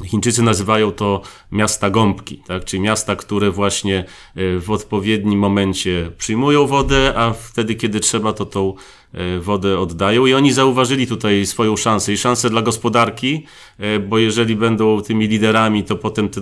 Chińczycy 0.05 0.41
nazywają 0.41 0.91
to 0.91 1.21
miasta 1.51 1.89
gąbki, 1.89 2.37
tak? 2.47 2.65
czyli 2.65 2.81
miasta, 2.81 3.15
które 3.15 3.51
właśnie 3.51 4.05
y, 4.37 4.59
w 4.59 4.71
odpowiednim 4.71 5.39
momencie 5.39 6.11
przyjmują 6.17 6.67
wodę, 6.67 7.13
a 7.15 7.33
wtedy, 7.33 7.75
kiedy 7.75 7.99
trzeba, 7.99 8.33
to 8.33 8.45
tą 8.45 8.73
E, 8.73 9.04
wodę 9.41 9.79
oddają 9.79 10.25
i 10.25 10.33
oni 10.33 10.53
zauważyli 10.53 11.07
tutaj 11.07 11.45
swoją 11.45 11.77
szansę 11.77 12.13
i 12.13 12.17
szansę 12.17 12.49
dla 12.49 12.61
gospodarki, 12.61 13.45
e, 13.77 13.99
bo 13.99 14.17
jeżeli 14.17 14.55
będą 14.55 15.01
tymi 15.01 15.27
liderami, 15.27 15.83
to 15.83 15.95
potem 15.95 16.29
te 16.29 16.41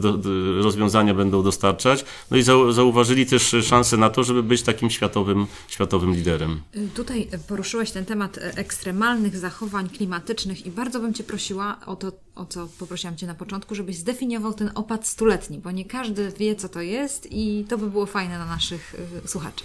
rozwiązania 0.62 1.14
będą 1.14 1.44
dostarczać. 1.44 2.06
No 2.32 2.38
i 2.38 2.44
zauważyli 2.74 3.26
też 3.26 3.56
szansę 3.64 3.98
na 3.98 4.10
to, 4.10 4.24
żeby 4.24 4.44
być 4.44 4.62
takim 4.62 4.90
światowym, 4.90 5.48
światowym 5.68 6.16
liderem. 6.16 6.62
Tutaj 6.96 7.28
poruszyłeś 7.48 7.92
ten 7.92 8.06
temat 8.06 8.40
ekstremalnych 8.56 9.38
zachowań 9.38 9.90
klimatycznych 9.90 10.66
i 10.66 10.72
bardzo 10.72 11.00
bym 11.00 11.14
Cię 11.14 11.24
prosiła 11.24 11.78
o 11.86 11.96
to, 11.96 12.12
o 12.36 12.46
co 12.46 12.68
poprosiłam 12.80 13.18
Cię 13.18 13.28
na 13.28 13.36
początku, 13.36 13.76
żebyś 13.76 13.96
zdefiniował 13.96 14.54
ten 14.54 14.72
opad 14.76 15.08
stuletni, 15.08 15.58
bo 15.58 15.72
nie 15.72 15.86
każdy 15.86 16.32
wie, 16.40 16.56
co 16.56 16.70
to 16.70 16.82
jest 16.82 17.28
i 17.32 17.66
to 17.70 17.78
by 17.78 17.90
było 17.90 18.06
fajne 18.06 18.36
dla 18.36 18.46
naszych 18.46 18.96
słuchaczy. 19.26 19.64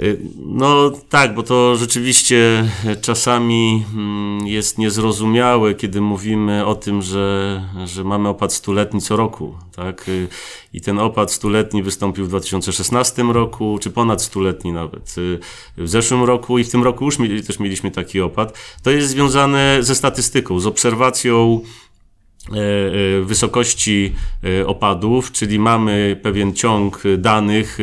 Y, 0.00 0.18
no 0.46 0.90
tak, 1.08 1.34
bo 1.34 1.42
to 1.42 1.76
rzeczywiście 1.76 2.68
czasami 3.00 3.84
mm, 3.94 4.46
jest 4.46 4.78
niezrozumiałe, 4.78 5.74
kiedy 5.74 6.00
mówimy 6.00 6.66
o 6.66 6.74
tym, 6.74 7.02
że, 7.02 7.64
że 7.84 8.04
mamy 8.04 8.28
opad 8.28 8.52
stuletni 8.52 9.00
co 9.00 9.16
roku. 9.16 9.54
Tak? 9.76 10.08
Y, 10.08 10.28
I 10.72 10.80
ten 10.80 10.98
opad 10.98 11.32
stuletni 11.32 11.82
wystąpił 11.82 12.24
w 12.24 12.28
2016 12.28 13.22
roku, 13.22 13.78
czy 13.80 13.90
ponad 13.90 14.22
stuletni 14.22 14.72
nawet 14.72 15.14
w 15.76 15.88
zeszłym 15.88 16.24
roku 16.24 16.58
i 16.58 16.64
w 16.64 16.70
tym 16.70 16.84
roku 16.84 17.04
już 17.04 17.16
też 17.46 17.58
mieliśmy 17.58 17.90
taki 17.90 18.20
opad. 18.20 18.58
To 18.82 18.90
jest 18.90 19.08
związane 19.08 19.78
ze 19.80 19.94
statystyką, 19.94 20.60
z 20.60 20.66
obserwacją 20.66 21.60
wysokości 23.22 24.12
e, 24.44 24.66
opadów, 24.66 25.32
czyli 25.32 25.58
mamy 25.58 26.20
pewien 26.22 26.54
ciąg 26.54 27.02
danych 27.18 27.78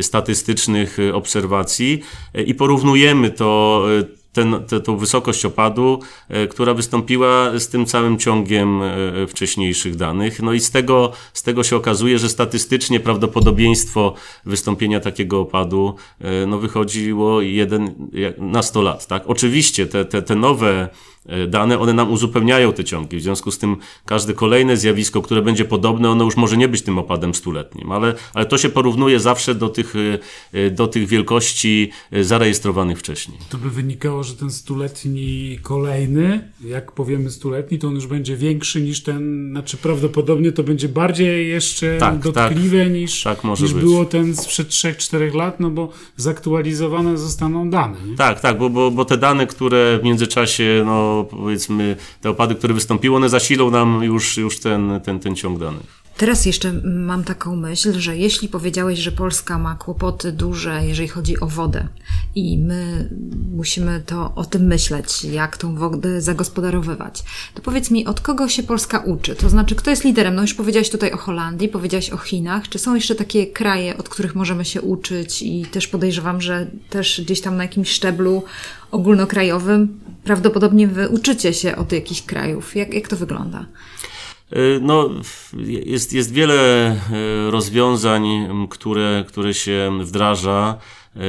statystycznych 0.00 0.98
obserwacji 1.12 2.02
i 2.46 2.54
porównujemy 2.54 3.30
to 3.30 3.84
ten, 4.32 4.64
te, 4.68 4.80
tą 4.80 4.96
wysokość 4.96 5.44
opadu, 5.44 6.00
która 6.50 6.74
wystąpiła 6.74 7.58
z 7.58 7.68
tym 7.68 7.86
całym 7.86 8.18
ciągiem 8.18 8.80
wcześniejszych 9.28 9.96
danych. 9.96 10.42
No 10.42 10.52
i 10.52 10.60
z 10.60 10.70
tego, 10.70 11.12
z 11.32 11.42
tego 11.42 11.64
się 11.64 11.76
okazuje, 11.76 12.18
że 12.18 12.28
statystycznie 12.28 13.00
prawdopodobieństwo 13.00 14.14
wystąpienia 14.46 15.00
takiego 15.00 15.40
opadu 15.40 15.94
no, 16.46 16.58
wychodziło 16.58 17.40
jeden 17.40 18.10
na 18.38 18.62
100 18.62 18.82
lat. 18.82 19.06
Tak? 19.06 19.22
Oczywiście 19.26 19.86
te, 19.86 20.04
te, 20.04 20.22
te 20.22 20.34
nowe 20.34 20.88
E, 21.19 21.19
dane, 21.48 21.78
one 21.78 21.92
nam 21.92 22.12
uzupełniają 22.12 22.72
te 22.72 22.84
ciągi. 22.84 23.16
W 23.16 23.22
związku 23.22 23.50
z 23.50 23.58
tym 23.58 23.76
każde 24.06 24.34
kolejne 24.34 24.76
zjawisko, 24.76 25.22
które 25.22 25.42
będzie 25.42 25.64
podobne, 25.64 26.10
ono 26.10 26.24
już 26.24 26.36
może 26.36 26.56
nie 26.56 26.68
być 26.68 26.82
tym 26.82 26.98
opadem 26.98 27.34
stuletnim, 27.34 27.92
ale, 27.92 28.14
ale 28.34 28.46
to 28.46 28.58
się 28.58 28.68
porównuje 28.68 29.20
zawsze 29.20 29.54
do 29.54 29.68
tych, 29.68 29.94
e, 29.96 30.18
e, 30.58 30.70
do 30.70 30.86
tych 30.86 31.08
wielkości 31.08 31.90
zarejestrowanych 32.20 32.98
wcześniej. 32.98 33.38
To 33.48 33.58
by 33.58 33.70
wynikało, 33.70 34.24
że 34.24 34.34
ten 34.34 34.50
stuletni 34.50 35.58
kolejny, 35.62 36.50
jak 36.64 36.92
powiemy 36.92 37.30
stuletni, 37.30 37.78
to 37.78 37.88
on 37.88 37.94
już 37.94 38.06
będzie 38.06 38.36
większy 38.36 38.82
niż 38.82 39.02
ten, 39.02 39.48
znaczy 39.50 39.76
prawdopodobnie 39.76 40.52
to 40.52 40.62
będzie 40.62 40.88
bardziej 40.88 41.48
jeszcze 41.48 41.98
tak, 41.98 42.18
dotkliwe 42.18 42.84
tak, 42.84 42.92
niż, 42.92 43.22
tak 43.22 43.44
niż 43.44 43.74
było 43.74 44.04
ten 44.04 44.36
sprzed 44.36 44.68
3-4 44.68 45.34
lat, 45.34 45.60
no 45.60 45.70
bo 45.70 45.92
zaktualizowane 46.16 47.18
zostaną 47.18 47.70
dane. 47.70 47.96
Nie? 48.06 48.16
Tak, 48.16 48.40
tak, 48.40 48.58
bo, 48.58 48.70
bo, 48.70 48.90
bo 48.90 49.04
te 49.04 49.16
dane, 49.16 49.46
które 49.46 49.98
w 49.98 50.04
międzyczasie 50.04 50.82
no, 50.86 51.19
powiedzmy 51.24 51.96
te 52.20 52.30
opady, 52.30 52.54
które 52.54 52.74
wystąpiły, 52.74 53.16
one 53.16 53.28
zasilą 53.28 53.70
nam 53.70 54.02
już, 54.02 54.36
już 54.36 54.60
ten, 54.60 55.00
ten, 55.04 55.20
ten 55.20 55.36
ciąg 55.36 55.58
danych. 55.58 56.00
Teraz 56.20 56.46
jeszcze 56.46 56.72
mam 56.84 57.24
taką 57.24 57.56
myśl, 57.56 57.92
że 57.98 58.16
jeśli 58.16 58.48
powiedziałeś, 58.48 58.98
że 58.98 59.12
Polska 59.12 59.58
ma 59.58 59.74
kłopoty 59.74 60.32
duże, 60.32 60.86
jeżeli 60.86 61.08
chodzi 61.08 61.40
o 61.40 61.46
wodę, 61.46 61.88
i 62.34 62.58
my 62.58 63.10
musimy 63.52 64.02
to 64.06 64.32
o 64.34 64.44
tym 64.44 64.62
myśleć, 64.62 65.24
jak 65.24 65.56
tą 65.56 65.74
wodę 65.74 66.20
zagospodarowywać, 66.20 67.24
to 67.54 67.62
powiedz 67.62 67.90
mi, 67.90 68.06
od 68.06 68.20
kogo 68.20 68.48
się 68.48 68.62
Polska 68.62 68.98
uczy? 68.98 69.36
To 69.36 69.48
znaczy, 69.48 69.74
kto 69.74 69.90
jest 69.90 70.04
liderem? 70.04 70.34
No 70.34 70.42
już 70.42 70.54
powiedziałeś 70.54 70.90
tutaj 70.90 71.12
o 71.12 71.16
Holandii, 71.16 71.68
powiedziałeś 71.68 72.10
o 72.10 72.16
Chinach. 72.16 72.68
Czy 72.68 72.78
są 72.78 72.94
jeszcze 72.94 73.14
takie 73.14 73.46
kraje, 73.46 73.96
od 73.96 74.08
których 74.08 74.34
możemy 74.34 74.64
się 74.64 74.82
uczyć? 74.82 75.42
I 75.42 75.66
też 75.66 75.88
podejrzewam, 75.88 76.40
że 76.40 76.66
też 76.90 77.20
gdzieś 77.24 77.40
tam 77.40 77.56
na 77.56 77.62
jakimś 77.62 77.90
szczeblu 77.90 78.42
ogólnokrajowym 78.90 80.00
prawdopodobnie 80.24 80.86
wy 80.86 81.08
uczycie 81.08 81.54
się 81.54 81.76
od 81.76 81.92
jakichś 81.92 82.22
krajów. 82.22 82.76
Jak, 82.76 82.94
jak 82.94 83.08
to 83.08 83.16
wygląda? 83.16 83.66
Y, 84.52 84.78
no, 84.82 85.10
jest, 85.64 86.12
jest 86.12 86.32
wiele 86.32 86.92
y, 86.92 87.50
rozwiązań, 87.50 88.48
które, 88.70 89.24
które 89.28 89.54
się 89.54 89.98
wdraża 90.02 90.78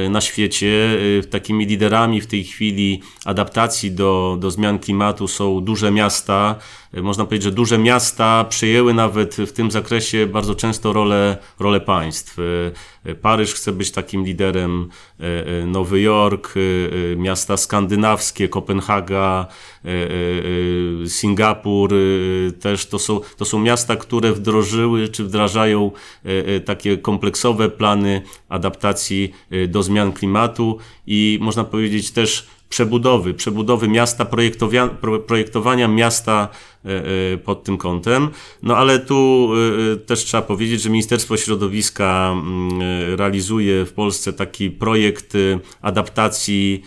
y, 0.06 0.08
na 0.08 0.20
świecie. 0.20 0.98
Takimi 1.30 1.66
liderami 1.66 2.20
w 2.20 2.26
tej 2.26 2.44
chwili 2.44 3.02
adaptacji 3.24 3.90
do, 3.90 4.36
do 4.40 4.50
zmian 4.50 4.78
klimatu 4.78 5.28
są 5.28 5.60
duże 5.60 5.90
miasta, 5.90 6.58
można 6.92 7.24
powiedzieć, 7.24 7.44
że 7.44 7.52
duże 7.52 7.78
miasta 7.78 8.44
przejęły 8.44 8.94
nawet 8.94 9.34
w 9.34 9.52
tym 9.52 9.70
zakresie 9.70 10.26
bardzo 10.26 10.54
często 10.54 10.92
rolę, 10.92 11.38
rolę 11.58 11.80
państw. 11.80 12.38
E, 13.04 13.14
Paryż 13.14 13.54
chce 13.54 13.72
być 13.72 13.90
takim 13.90 14.24
liderem, 14.24 14.88
Nowy 15.66 16.00
Jork, 16.00 16.54
miasta 17.16 17.56
skandynawskie, 17.56 18.48
Kopenhaga, 18.48 19.46
Singapur, 21.06 21.94
też 22.60 22.86
to 22.86 22.98
są, 22.98 23.20
to 23.36 23.44
są 23.44 23.58
miasta, 23.58 23.96
które 23.96 24.32
wdrożyły 24.32 25.08
czy 25.08 25.24
wdrażają 25.24 25.90
takie 26.64 26.98
kompleksowe 26.98 27.68
plany 27.70 28.22
adaptacji 28.48 29.32
do 29.68 29.82
zmian 29.82 30.12
klimatu 30.12 30.78
i 31.06 31.38
można 31.40 31.64
powiedzieć 31.64 32.10
też 32.10 32.46
przebudowy, 32.72 33.34
przebudowy 33.34 33.88
miasta, 33.88 34.26
projektowania 35.26 35.88
miasta 35.88 36.48
e, 36.84 36.88
e, 36.88 37.38
pod 37.38 37.64
tym 37.64 37.78
kątem. 37.78 38.28
No 38.62 38.76
ale 38.76 38.98
tu 38.98 39.50
e, 39.92 39.96
też 39.96 40.24
trzeba 40.24 40.42
powiedzieć, 40.42 40.82
że 40.82 40.90
Ministerstwo 40.90 41.36
Środowiska 41.36 42.32
mm, 42.32 42.80
realizuje 43.16 43.84
w 43.84 43.92
Polsce 43.92 44.32
taki 44.32 44.70
projekt 44.70 45.32
adaptacji, 45.82 46.82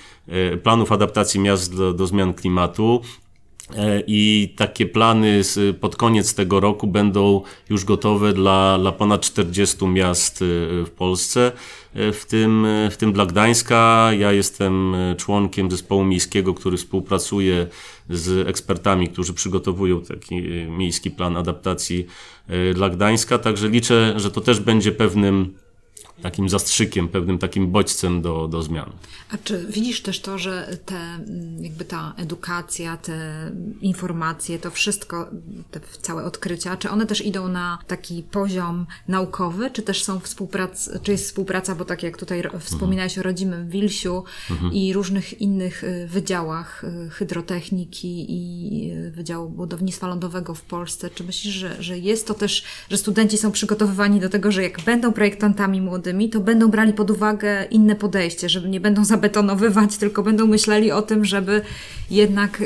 planów 0.63 0.91
adaptacji 0.91 1.39
miast 1.39 1.75
do, 1.77 1.93
do 1.93 2.07
zmian 2.07 2.33
klimatu. 2.33 3.01
I 4.07 4.53
takie 4.57 4.85
plany 4.85 5.41
pod 5.79 5.95
koniec 5.95 6.35
tego 6.35 6.59
roku 6.59 6.87
będą 6.87 7.41
już 7.69 7.85
gotowe 7.85 8.33
dla, 8.33 8.77
dla 8.79 8.91
ponad 8.91 9.21
40 9.21 9.87
miast 9.87 10.43
w 10.85 10.89
Polsce 10.97 11.51
w 11.95 12.25
tym, 12.27 12.67
w 12.91 12.97
tym 12.97 13.13
dla 13.13 13.25
Gdańska. 13.25 14.09
Ja 14.19 14.31
jestem 14.31 14.95
członkiem 15.17 15.71
zespołu 15.71 16.03
miejskiego, 16.03 16.53
który 16.53 16.77
współpracuje 16.77 17.67
z 18.09 18.47
ekspertami, 18.47 19.07
którzy 19.07 19.33
przygotowują 19.33 20.01
taki 20.01 20.41
miejski 20.69 21.11
plan 21.11 21.37
adaptacji 21.37 22.05
e, 22.47 22.73
dla 22.73 22.89
Gdańska. 22.89 23.37
Także 23.37 23.69
liczę, 23.69 24.13
że 24.17 24.31
to 24.31 24.41
też 24.41 24.59
będzie 24.59 24.91
pewnym 24.91 25.53
takim 26.25 26.49
zastrzykiem, 26.49 27.07
pewnym 27.07 27.37
takim 27.37 27.71
bodźcem 27.71 28.21
do, 28.21 28.47
do 28.47 28.61
zmian. 28.61 28.91
A 29.31 29.37
czy 29.37 29.65
widzisz 29.69 30.01
też 30.01 30.19
to, 30.19 30.37
że 30.37 30.77
te, 30.85 30.95
mm, 30.95 31.63
jakby 31.63 31.85
ta 31.85 32.13
edukacja, 32.17 32.97
te 32.97 33.51
informacje, 33.81 34.59
to 34.59 34.71
wszystko, 34.71 35.29
te 35.71 35.79
całe 36.01 36.23
odkrycia, 36.23 36.77
czy 36.77 36.89
one 36.89 37.05
też 37.05 37.25
idą 37.25 37.47
na 37.47 37.77
taki 37.87 38.23
poziom 38.23 38.85
naukowy, 39.07 39.71
czy 39.71 39.81
też 39.81 40.03
są 40.03 40.19
współpraca, 40.19 40.99
czy 40.99 41.11
jest 41.11 41.25
współpraca, 41.25 41.75
bo 41.75 41.85
tak 41.85 42.03
jak 42.03 42.17
tutaj 42.17 42.43
wspominałeś 42.59 43.17
o 43.17 43.23
rodzimym 43.23 43.69
Wilsiu 43.69 44.23
mhm. 44.51 44.73
i 44.73 44.93
różnych 44.93 45.41
innych 45.41 45.83
y, 45.83 46.07
wydziałach 46.07 46.83
y, 46.83 47.09
hydrotechniki 47.09 48.25
i 48.29 48.91
y, 48.91 49.11
Wydziału 49.11 49.49
Budownictwa 49.49 50.07
Lądowego 50.07 50.53
w 50.53 50.61
Polsce, 50.61 51.09
czy 51.09 51.23
myślisz, 51.23 51.53
że, 51.53 51.83
że 51.83 51.97
jest 51.97 52.27
to 52.27 52.33
też, 52.33 52.63
że 52.89 52.97
studenci 52.97 53.37
są 53.37 53.51
przygotowywani 53.51 54.19
do 54.19 54.29
tego, 54.29 54.51
że 54.51 54.63
jak 54.63 54.81
będą 54.81 55.13
projektantami 55.13 55.81
młodymi, 55.81 56.14
to 56.31 56.39
będą 56.39 56.67
brali 56.67 56.93
pod 56.93 57.11
uwagę 57.11 57.65
inne 57.71 57.95
podejście, 57.95 58.49
żeby 58.49 58.69
nie 58.69 58.79
będą 58.79 59.05
zabetonowywać, 59.05 59.97
tylko 60.03 60.23
będą 60.23 60.47
myśleli 60.47 60.91
o 60.91 61.01
tym, 61.01 61.25
żeby 61.25 61.61
jednak 62.11 62.63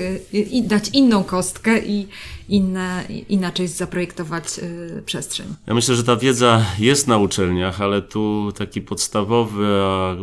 dać 0.64 0.90
inną 0.90 1.24
kostkę 1.24 1.80
i 1.86 2.08
inne, 2.50 3.04
inaczej 3.30 3.68
zaprojektować 3.68 4.60
y, 4.60 5.04
przestrzeń. 5.06 5.48
Ja 5.68 5.74
myślę, 5.74 5.96
że 5.96 6.04
ta 6.04 6.16
wiedza 6.16 6.66
jest 6.80 7.08
na 7.08 7.18
uczelniach, 7.18 7.82
ale 7.82 8.02
tu 8.02 8.52
taki 8.58 8.82
podstawowy 8.82 9.66
a 9.84 10.16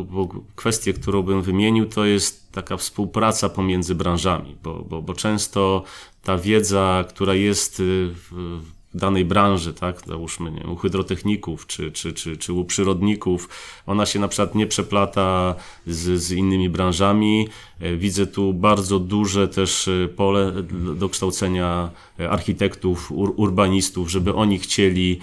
kwestię, 0.57 0.93
którą 0.93 1.23
bym 1.23 1.43
wymienił, 1.43 1.87
to 1.87 2.05
jest 2.05 2.53
taka 2.53 2.77
współpraca 2.77 3.49
pomiędzy 3.49 3.95
branżami, 3.95 4.57
bo, 4.63 4.85
bo, 4.89 5.03
bo 5.03 5.15
często 5.15 5.83
ta 6.23 6.39
wiedza, 6.39 7.05
która 7.09 7.35
jest 7.35 7.81
y, 7.81 8.09
w, 8.15 8.61
danej 8.95 9.25
branży, 9.25 9.75
tak, 9.75 10.01
załóżmy 10.07 10.51
nie, 10.51 10.67
u 10.67 10.77
hydrotechników 10.77 11.67
czy, 11.67 11.93
czy, 11.93 12.13
czy, 12.13 12.37
czy 12.37 12.53
u 12.53 12.65
przyrodników, 12.65 13.49
ona 13.87 14.07
się 14.07 14.19
na 14.19 14.29
przykład 14.29 14.55
nie 14.55 14.67
przeplata 14.67 15.55
z, 15.87 16.23
z 16.23 16.33
innymi 16.33 16.69
branżami. 16.69 17.49
E, 17.81 17.97
widzę 17.97 18.27
tu 18.27 18.55
bardzo 18.55 18.99
duże 18.99 19.49
też 19.49 19.89
e, 19.89 20.09
pole 20.09 20.53
do 20.97 21.09
kształcenia 21.09 21.91
e, 22.21 22.31
architektów, 22.31 23.13
ur, 23.13 23.35
urbanistów, 23.37 24.11
żeby 24.11 24.35
oni 24.35 24.59
chcieli 24.59 25.21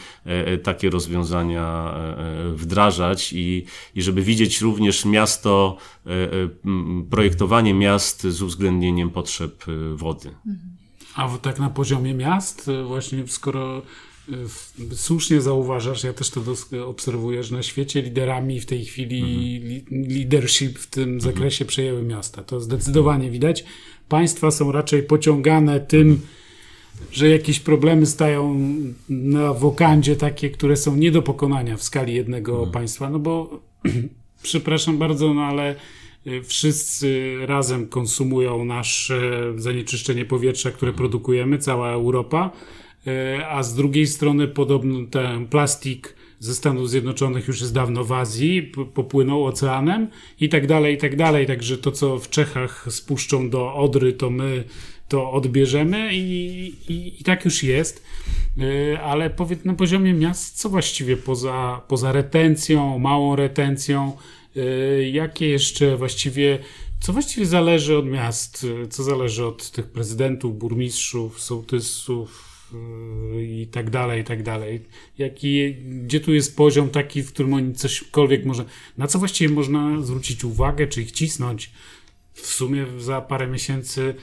takie 0.63 0.89
rozwiązania 0.89 1.93
wdrażać 2.55 3.33
i, 3.33 3.65
i 3.95 4.01
żeby 4.01 4.21
widzieć 4.21 4.61
również 4.61 5.05
miasto, 5.05 5.77
projektowanie 7.09 7.73
miast 7.73 8.21
z 8.27 8.41
uwzględnieniem 8.41 9.09
potrzeb 9.09 9.65
wody. 9.95 10.29
Mhm. 10.29 10.72
A 11.15 11.37
tak 11.37 11.59
na 11.59 11.69
poziomie 11.69 12.13
miast, 12.13 12.69
e, 12.69 12.83
właśnie 12.83 13.27
skoro 13.27 13.81
e, 14.29 14.33
słusznie 14.95 15.41
zauważasz, 15.41 16.03
ja 16.03 16.13
też 16.13 16.29
to 16.29 16.41
obserwuję, 16.85 17.43
że 17.43 17.55
na 17.55 17.63
świecie 17.63 18.01
liderami 18.01 18.59
w 18.59 18.65
tej 18.65 18.85
chwili 18.85 19.21
mhm. 19.81 20.03
leadership 20.09 20.79
w 20.79 20.87
tym 20.87 21.03
mhm. 21.03 21.21
zakresie 21.21 21.65
przejęły 21.65 22.03
miasta. 22.03 22.43
To 22.43 22.59
zdecydowanie 22.59 23.31
widać. 23.31 23.65
Państwa 24.09 24.51
są 24.51 24.71
raczej 24.71 25.03
pociągane 25.03 25.79
tym, 25.79 26.21
że 27.11 27.29
jakieś 27.29 27.59
problemy 27.59 28.05
stają 28.05 28.59
na 29.09 29.53
wokandzie 29.53 30.15
takie, 30.15 30.49
które 30.49 30.77
są 30.77 30.95
nie 30.95 31.11
do 31.11 31.21
pokonania 31.21 31.77
w 31.77 31.83
skali 31.83 32.13
jednego 32.13 32.53
mhm. 32.53 32.71
państwa, 32.71 33.09
no 33.09 33.19
bo 33.19 33.59
przepraszam 34.43 34.97
bardzo, 34.97 35.33
no 35.33 35.41
ale 35.41 35.75
Y, 35.75 36.02
wszyscy 36.43 37.35
razem 37.45 37.87
konsumują 37.87 38.65
nasze 38.65 39.53
zanieczyszczenie 39.55 40.25
powietrza, 40.25 40.71
które 40.71 40.93
produkujemy, 40.93 41.57
cała 41.57 41.91
Europa, 41.91 42.51
y, 43.07 43.45
a 43.45 43.63
z 43.63 43.75
drugiej 43.75 44.07
strony 44.07 44.47
podobno 44.47 45.07
ten 45.11 45.47
plastik 45.47 46.15
ze 46.39 46.55
Stanów 46.55 46.89
Zjednoczonych 46.89 47.47
już 47.47 47.61
jest 47.61 47.73
dawno 47.73 48.03
w 48.03 48.11
Azji, 48.11 48.71
popłynął 48.93 49.45
oceanem 49.45 50.07
i 50.39 50.49
tak 50.49 50.67
dalej, 50.67 50.95
i 50.95 50.97
tak 50.97 51.15
dalej. 51.15 51.47
Także 51.47 51.77
to, 51.77 51.91
co 51.91 52.19
w 52.19 52.29
Czechach 52.29 52.85
spuszczą 52.89 53.49
do 53.49 53.73
Odry, 53.73 54.13
to 54.13 54.29
my 54.29 54.63
to 55.07 55.31
odbierzemy 55.31 56.09
i, 56.13 56.65
i, 56.89 57.21
i 57.21 57.23
tak 57.23 57.45
już 57.45 57.63
jest. 57.63 58.03
Y, 58.57 58.97
ale 58.99 59.29
powiedz 59.29 59.65
na 59.65 59.73
poziomie 59.73 60.13
miast, 60.13 60.59
co 60.59 60.69
właściwie 60.69 61.17
poza, 61.17 61.81
poza 61.87 62.11
retencją, 62.11 62.99
małą 62.99 63.35
retencją, 63.35 64.17
jakie 65.11 65.49
jeszcze 65.49 65.97
właściwie, 65.97 66.59
co 66.99 67.13
właściwie 67.13 67.45
zależy 67.45 67.97
od 67.97 68.05
miast, 68.05 68.67
co 68.89 69.03
zależy 69.03 69.45
od 69.45 69.71
tych 69.71 69.87
prezydentów, 69.87 70.57
burmistrzów, 70.57 71.41
sołtysów 71.41 72.53
e, 72.73 73.43
i 73.43 73.67
tak 73.67 73.89
dalej, 73.89 74.21
i 74.21 74.23
tak 74.23 74.43
dalej. 74.43 74.81
Jaki, 75.17 75.75
gdzie 75.75 76.19
tu 76.19 76.33
jest 76.33 76.55
poziom 76.55 76.89
taki, 76.89 77.23
w 77.23 77.33
którym 77.33 77.53
oni 77.53 77.73
cośkolwiek 77.73 78.45
może, 78.45 78.65
na 78.97 79.07
co 79.07 79.19
właściwie 79.19 79.53
można 79.53 80.01
zwrócić 80.01 80.43
uwagę, 80.43 80.87
czy 80.87 81.01
ich 81.01 81.11
cisnąć? 81.11 81.71
W 82.33 82.47
sumie 82.47 82.85
za 82.97 83.21
parę 83.21 83.47
miesięcy 83.47 84.15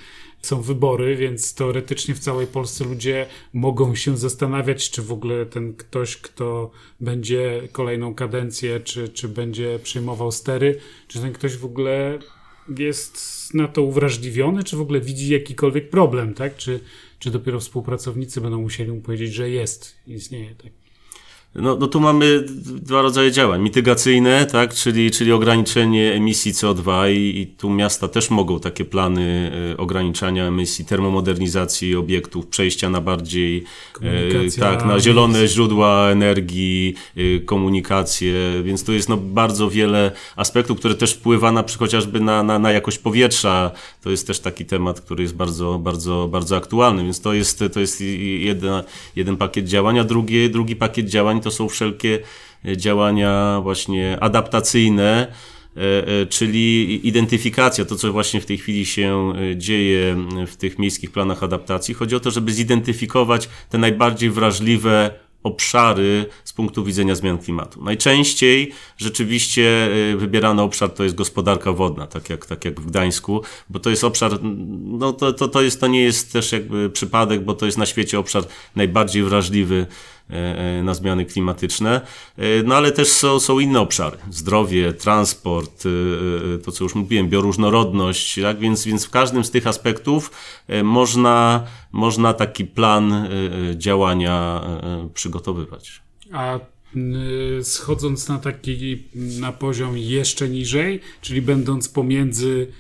są 0.42 0.62
wybory, 0.62 1.16
więc 1.16 1.54
teoretycznie 1.54 2.14
w 2.14 2.18
całej 2.18 2.46
Polsce 2.46 2.84
ludzie 2.84 3.26
mogą 3.52 3.94
się 3.94 4.16
zastanawiać, 4.16 4.90
czy 4.90 5.02
w 5.02 5.12
ogóle 5.12 5.46
ten 5.46 5.74
ktoś, 5.74 6.16
kto 6.16 6.70
będzie 7.00 7.68
kolejną 7.72 8.14
kadencję, 8.14 8.80
czy, 8.80 9.08
czy 9.08 9.28
będzie 9.28 9.78
przejmował 9.82 10.32
stery, 10.32 10.78
czy 11.08 11.20
ten 11.20 11.32
ktoś 11.32 11.56
w 11.56 11.64
ogóle 11.64 12.18
jest 12.78 13.20
na 13.54 13.68
to 13.68 13.82
uwrażliwiony, 13.82 14.64
czy 14.64 14.76
w 14.76 14.80
ogóle 14.80 15.00
widzi 15.00 15.32
jakikolwiek 15.32 15.90
problem, 15.90 16.34
tak? 16.34 16.56
Czy, 16.56 16.80
czy 17.18 17.30
dopiero 17.30 17.60
współpracownicy 17.60 18.40
będą 18.40 18.60
musieli 18.60 18.92
mu 18.92 19.00
powiedzieć, 19.00 19.32
że 19.32 19.50
jest, 19.50 19.96
istnieje, 20.06 20.54
tak? 20.54 20.79
No, 21.54 21.76
no 21.76 21.86
tu 21.86 22.00
mamy 22.00 22.44
dwa 22.66 23.02
rodzaje 23.02 23.32
działań. 23.32 23.62
Mitygacyjne, 23.62 24.46
tak, 24.46 24.74
czyli, 24.74 25.10
czyli 25.10 25.32
ograniczenie 25.32 26.12
emisji 26.12 26.52
CO2 26.52 27.12
i, 27.12 27.40
i 27.40 27.46
tu 27.46 27.70
miasta 27.70 28.08
też 28.08 28.30
mogą 28.30 28.60
takie 28.60 28.84
plany 28.84 29.52
e, 29.72 29.76
ograniczania 29.76 30.46
emisji, 30.46 30.84
termomodernizacji 30.84 31.96
obiektów, 31.96 32.46
przejścia 32.46 32.90
na 32.90 33.00
bardziej 33.00 33.64
e, 34.02 34.60
tak, 34.60 34.84
na 34.84 35.00
zielone 35.00 35.48
źródła 35.48 36.10
energii, 36.10 36.94
e, 37.16 37.40
komunikację, 37.40 38.34
więc 38.64 38.84
tu 38.84 38.92
jest 38.92 39.08
no, 39.08 39.16
bardzo 39.16 39.70
wiele 39.70 40.12
aspektów, 40.36 40.78
które 40.78 40.94
też 40.94 41.12
wpływa 41.12 41.52
na 41.52 41.64
chociażby 41.78 42.20
na, 42.20 42.42
na, 42.42 42.58
na 42.58 42.72
jakość 42.72 42.98
powietrza. 42.98 43.70
To 44.02 44.10
jest 44.10 44.26
też 44.26 44.40
taki 44.40 44.64
temat, 44.64 45.00
który 45.00 45.22
jest 45.22 45.36
bardzo, 45.36 45.78
bardzo, 45.78 46.28
bardzo 46.32 46.56
aktualny, 46.56 47.04
więc 47.04 47.20
to 47.20 47.34
jest, 47.34 47.64
to 47.72 47.80
jest 47.80 48.00
jeden, 48.38 48.82
jeden 49.16 49.36
pakiet 49.36 49.66
działań, 49.66 49.98
a 49.98 50.04
drugi, 50.04 50.50
drugi 50.50 50.76
pakiet 50.76 51.06
działań 51.06 51.39
to 51.40 51.50
są 51.50 51.68
wszelkie 51.68 52.18
e, 52.64 52.76
działania 52.76 53.60
właśnie 53.62 54.20
adaptacyjne, 54.20 55.32
e, 55.76 55.80
e, 56.22 56.26
czyli 56.26 57.00
identyfikacja, 57.08 57.84
to 57.84 57.96
co 57.96 58.12
właśnie 58.12 58.40
w 58.40 58.46
tej 58.46 58.58
chwili 58.58 58.86
się 58.86 59.32
dzieje 59.56 60.16
w 60.46 60.56
tych 60.56 60.78
miejskich 60.78 61.10
planach 61.10 61.42
adaptacji. 61.42 61.94
Chodzi 61.94 62.16
o 62.16 62.20
to, 62.20 62.30
żeby 62.30 62.52
zidentyfikować 62.52 63.48
te 63.68 63.78
najbardziej 63.78 64.30
wrażliwe 64.30 65.10
obszary 65.42 66.26
punktu 66.60 66.84
widzenia 66.84 67.14
zmian 67.14 67.38
klimatu. 67.38 67.84
Najczęściej 67.84 68.72
rzeczywiście 68.96 69.88
wybierany 70.16 70.62
obszar 70.62 70.90
to 70.90 71.04
jest 71.04 71.16
gospodarka 71.16 71.72
wodna, 71.72 72.06
tak 72.06 72.30
jak, 72.30 72.46
tak 72.46 72.64
jak 72.64 72.80
w 72.80 72.86
Gdańsku, 72.86 73.42
bo 73.70 73.78
to 73.78 73.90
jest 73.90 74.04
obszar, 74.04 74.38
no 74.82 75.12
to, 75.12 75.32
to, 75.32 75.48
to, 75.48 75.62
jest, 75.62 75.80
to 75.80 75.86
nie 75.86 76.02
jest 76.02 76.32
też 76.32 76.52
jakby 76.52 76.90
przypadek, 76.90 77.44
bo 77.44 77.54
to 77.54 77.66
jest 77.66 77.78
na 77.78 77.86
świecie 77.86 78.18
obszar 78.18 78.42
najbardziej 78.76 79.22
wrażliwy 79.22 79.86
E, 80.32 80.58
e, 80.78 80.82
na 80.82 80.94
zmiany 80.94 81.24
klimatyczne, 81.24 82.00
e, 82.36 82.62
no 82.62 82.74
ale 82.74 82.92
też 82.92 83.08
są, 83.08 83.40
są 83.40 83.58
inne 83.58 83.80
obszary, 83.80 84.16
zdrowie, 84.30 84.92
transport, 84.92 85.84
to 86.64 86.72
co 86.72 86.84
już 86.84 86.94
mówiłem, 86.94 87.28
bioróżnorodność, 87.28 88.40
tak? 88.42 88.58
więc, 88.58 88.84
więc 88.84 89.06
w 89.06 89.10
każdym 89.10 89.44
z 89.44 89.50
tych 89.50 89.66
aspektów 89.66 90.30
można, 90.82 91.64
można 91.92 92.34
taki 92.34 92.64
plan 92.64 93.28
działania 93.74 94.60
przygotowywać. 95.14 96.02
A 96.32 96.60
schodząc 97.62 98.28
na 98.28 98.38
taki 98.38 99.02
na 99.14 99.52
poziom 99.52 99.98
jeszcze 99.98 100.48
niżej, 100.48 101.00
czyli 101.20 101.42
będąc 101.42 101.88
pomiędzy 101.88 102.72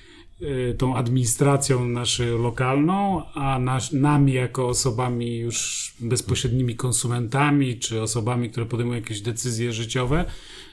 Y, 0.42 0.74
tą 0.78 0.96
administracją 0.96 1.84
naszą 1.84 2.42
lokalną, 2.42 3.22
a 3.34 3.58
nas, 3.58 3.92
nami 3.92 4.32
jako 4.32 4.68
osobami 4.68 5.38
już 5.38 5.92
bezpośrednimi 6.00 6.76
konsumentami, 6.76 7.78
czy 7.78 8.02
osobami, 8.02 8.50
które 8.50 8.66
podejmują 8.66 9.00
jakieś 9.00 9.20
decyzje 9.20 9.72
życiowe, 9.72 10.24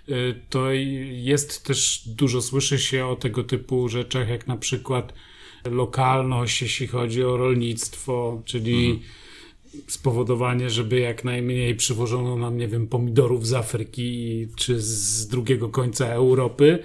y, 0.09 0.35
to 0.49 0.71
jest 1.11 1.63
też 1.65 2.03
dużo, 2.05 2.41
słyszy 2.41 2.79
się 2.79 3.05
o 3.05 3.15
tego 3.15 3.43
typu 3.43 3.89
rzeczach, 3.89 4.29
jak 4.29 4.47
na 4.47 4.57
przykład 4.57 5.13
lokalność, 5.65 6.61
jeśli 6.61 6.87
chodzi 6.87 7.23
o 7.23 7.37
rolnictwo, 7.37 8.41
czyli 8.45 8.85
mhm 8.85 9.26
spowodowanie, 9.87 10.69
żeby 10.69 10.99
jak 10.99 11.23
najmniej 11.23 11.75
przywożono 11.75 12.35
nam, 12.35 12.57
nie 12.57 12.67
wiem, 12.67 12.87
pomidorów 12.87 13.47
z 13.47 13.53
Afryki 13.53 14.47
czy 14.55 14.81
z 14.81 15.27
drugiego 15.27 15.69
końca 15.69 16.05
Europy, 16.05 16.79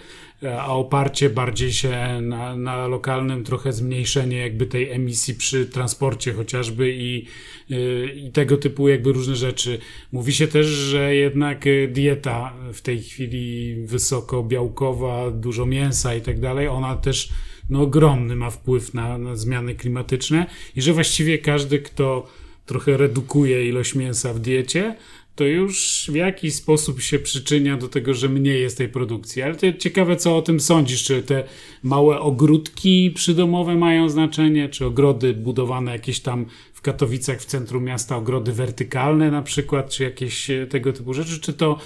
a 0.59 0.77
oparcie 0.77 1.31
bardziej 1.31 1.73
się 1.73 2.21
na, 2.23 2.57
na 2.57 2.87
lokalnym 2.87 3.45
trochę 3.45 3.73
zmniejszenie 3.73 4.37
jakby 4.37 4.67
tej 4.67 4.91
emisji 4.91 5.35
przy 5.35 5.67
transporcie 5.67 6.33
chociażby 6.33 6.93
i, 6.93 7.27
y, 7.71 8.15
i 8.17 8.31
tego 8.31 8.57
typu 8.57 8.89
jakby 8.89 9.13
różne 9.13 9.37
rzeczy. 9.37 9.79
Mówi 10.13 10.33
się 10.33 10.47
też, 10.47 10.67
że 10.67 11.15
jednak 11.15 11.65
dieta 11.89 12.53
w 12.73 12.81
tej 12.81 13.03
chwili 13.03 13.75
wysoko 13.87 14.43
białkowa, 14.43 15.31
dużo 15.31 15.67
mięsa 15.67 16.15
i 16.15 16.21
tak 16.21 16.41
dalej, 16.41 16.69
ona 16.69 16.97
też 16.97 17.29
no, 17.71 17.83
ogromny 17.83 18.37
ma 18.37 18.51
wpływ 18.51 18.95
na, 18.95 19.19
na 19.19 19.37
zmiany 19.37 19.75
klimatyczne 19.75 20.47
i 20.77 20.83
że 20.83 20.93
właściwie 20.93 21.39
każdy, 21.39 21.79
kto 21.79 22.27
trochę 22.67 22.97
redukuje 22.97 23.69
ilość 23.69 23.95
mięsa 23.95 24.35
w 24.35 24.41
diecie, 24.41 24.97
to 25.35 25.45
już 25.45 26.07
w 26.13 26.15
jakiś 26.15 26.55
sposób 26.55 27.01
się 27.01 27.19
przyczynia 27.19 27.77
do 27.77 27.89
tego, 27.89 28.15
że 28.15 28.29
mniej 28.29 28.63
jest 28.63 28.79
tej 28.79 28.89
produkcji. 28.89 29.43
Ale 29.43 29.55
to 29.55 29.73
ciekawe, 29.73 30.17
co 30.17 30.37
o 30.37 30.43
tym 30.43 30.61
sądzisz. 30.61 31.05
Czy 31.05 31.23
te 31.23 31.45
małe 31.83 32.21
ogródki 32.21 33.11
przydomowe 33.15 33.75
mają 33.75 34.09
znaczenie, 34.09 34.69
czy 34.69 34.87
ogrody 34.87 35.35
budowane 35.35 35.93
jakieś 35.93 36.21
tam 36.21 36.47
w 36.75 36.81
Katowicach, 36.81 37.41
w 37.41 37.45
centrum 37.45 37.85
miasta, 37.85 38.17
ogrody 38.17 38.53
wertykalne 38.53 39.31
na 39.31 39.43
przykład, 39.43 39.91
czy 39.91 40.03
jakieś 40.03 40.51
e, 40.51 40.67
tego 40.67 40.93
typu 40.93 41.15
rzeczy, 41.15 41.41
czy 41.41 41.53
to 41.53 41.79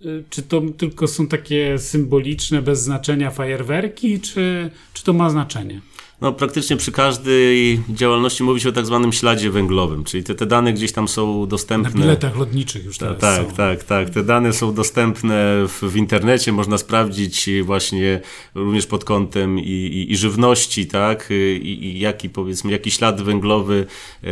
e, 0.00 0.06
czy 0.30 0.42
to 0.42 0.62
tylko 0.76 1.06
są 1.06 1.26
takie 1.26 1.78
symboliczne, 1.78 2.62
bez 2.62 2.82
znaczenia 2.82 3.30
fajerwerki, 3.30 4.20
czy, 4.20 4.70
czy 4.92 5.04
to 5.04 5.12
ma 5.12 5.30
znaczenie? 5.30 5.80
No, 6.20 6.32
praktycznie 6.32 6.76
przy 6.76 6.92
każdej 6.92 7.80
działalności 7.88 8.42
mówi 8.42 8.60
się 8.60 8.68
o 8.68 8.72
tak 8.72 8.86
zwanym 8.86 9.12
śladzie 9.12 9.50
węglowym, 9.50 10.04
czyli 10.04 10.24
te, 10.24 10.34
te 10.34 10.46
dane 10.46 10.72
gdzieś 10.72 10.92
tam 10.92 11.08
są 11.08 11.46
dostępne. 11.46 11.90
Na 11.90 12.06
biletach 12.06 12.36
lotniczych 12.36 12.84
już 12.84 12.98
teraz 12.98 13.18
Tak, 13.18 13.46
są. 13.46 13.54
tak, 13.56 13.84
tak. 13.84 14.10
Te 14.10 14.22
dane 14.24 14.52
są 14.52 14.74
dostępne 14.74 15.64
w, 15.68 15.82
w 15.82 15.96
internecie, 15.96 16.52
można 16.52 16.78
sprawdzić 16.78 17.50
właśnie 17.62 18.20
również 18.54 18.86
pod 18.86 19.04
kątem 19.04 19.58
i, 19.58 19.62
i, 19.62 20.12
i 20.12 20.16
żywności, 20.16 20.86
tak, 20.86 21.28
I, 21.62 21.84
i, 21.84 21.98
jaki 21.98 22.30
powiedzmy, 22.30 22.72
jaki 22.72 22.90
ślad 22.90 23.22
węglowy 23.22 23.86
e, 24.24 24.26
e, 24.28 24.30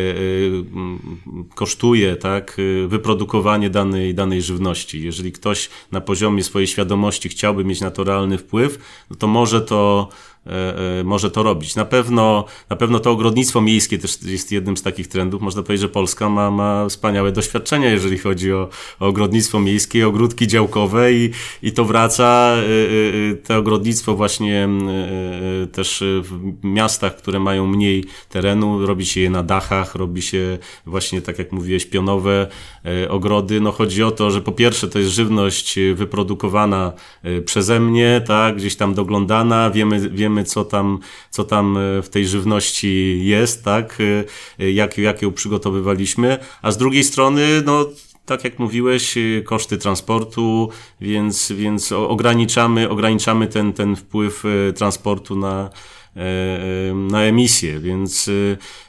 kosztuje, 1.54 2.16
tak, 2.16 2.56
wyprodukowanie 2.88 3.70
danej, 3.70 4.14
danej 4.14 4.42
żywności. 4.42 5.02
Jeżeli 5.02 5.32
ktoś 5.32 5.70
na 5.92 6.00
poziomie 6.00 6.42
swojej 6.42 6.66
świadomości 6.66 7.28
chciałby 7.28 7.64
mieć 7.64 7.80
na 7.80 7.90
to 7.90 8.04
realny 8.04 8.38
wpływ, 8.38 8.78
no 9.10 9.16
to 9.16 9.26
może 9.26 9.60
to 9.60 10.08
może 11.04 11.30
to 11.30 11.42
robić. 11.42 11.76
Na 11.76 11.84
pewno, 11.84 12.44
na 12.70 12.76
pewno 12.76 13.00
to 13.00 13.10
ogrodnictwo 13.10 13.60
miejskie 13.60 13.98
też 13.98 14.22
jest 14.22 14.52
jednym 14.52 14.76
z 14.76 14.82
takich 14.82 15.08
trendów. 15.08 15.42
Można 15.42 15.62
powiedzieć, 15.62 15.80
że 15.80 15.88
Polska 15.88 16.28
ma, 16.28 16.50
ma 16.50 16.88
wspaniałe 16.88 17.32
doświadczenia, 17.32 17.90
jeżeli 17.90 18.18
chodzi 18.18 18.52
o, 18.52 18.68
o 19.00 19.06
ogrodnictwo 19.06 19.60
miejskie, 19.60 20.08
ogródki 20.08 20.46
działkowe 20.46 21.12
i, 21.12 21.30
i 21.62 21.72
to 21.72 21.84
wraca, 21.84 22.54
e, 23.30 23.34
to 23.34 23.56
ogrodnictwo 23.56 24.14
właśnie 24.14 24.68
też 25.72 26.04
w 26.22 26.64
miastach, 26.64 27.16
które 27.16 27.40
mają 27.40 27.66
mniej 27.66 28.04
terenu, 28.28 28.86
robi 28.86 29.06
się 29.06 29.20
je 29.20 29.30
na 29.30 29.42
dachach, 29.42 29.94
robi 29.94 30.22
się 30.22 30.58
właśnie, 30.86 31.22
tak 31.22 31.38
jak 31.38 31.52
mówiłeś, 31.52 31.86
pionowe 31.86 32.46
ogrody. 33.08 33.60
No 33.60 33.72
chodzi 33.72 34.02
o 34.02 34.10
to, 34.10 34.30
że 34.30 34.40
po 34.40 34.52
pierwsze 34.52 34.88
to 34.88 34.98
jest 34.98 35.10
żywność 35.10 35.78
wyprodukowana 35.94 36.92
przeze 37.44 37.80
mnie, 37.80 38.22
tak, 38.26 38.56
gdzieś 38.56 38.76
tam 38.76 38.94
doglądana, 38.94 39.70
wiemy, 39.70 40.10
wiemy 40.10 40.31
wiemy, 40.32 40.44
co 40.44 40.64
tam, 40.64 40.98
co 41.30 41.44
tam 41.44 41.76
e, 41.76 42.02
w 42.02 42.08
tej 42.08 42.26
żywności 42.26 43.20
jest, 43.24 43.64
tak, 43.64 43.98
e, 44.58 44.70
jak, 44.70 44.98
jak 44.98 45.22
ją 45.22 45.32
przygotowywaliśmy, 45.32 46.38
a 46.62 46.72
z 46.72 46.76
drugiej 46.76 47.04
strony, 47.04 47.62
no, 47.64 47.86
tak 48.26 48.44
jak 48.44 48.58
mówiłeś, 48.58 49.16
e, 49.16 49.42
koszty 49.42 49.78
transportu, 49.78 50.68
więc, 51.00 51.52
więc 51.52 51.92
ograniczamy, 51.92 52.88
ograniczamy 52.88 53.46
ten, 53.46 53.72
ten 53.72 53.96
wpływ 53.96 54.44
transportu 54.76 55.36
na, 55.36 55.70
na 56.94 57.22
emisję, 57.22 57.80
więc, 57.80 58.30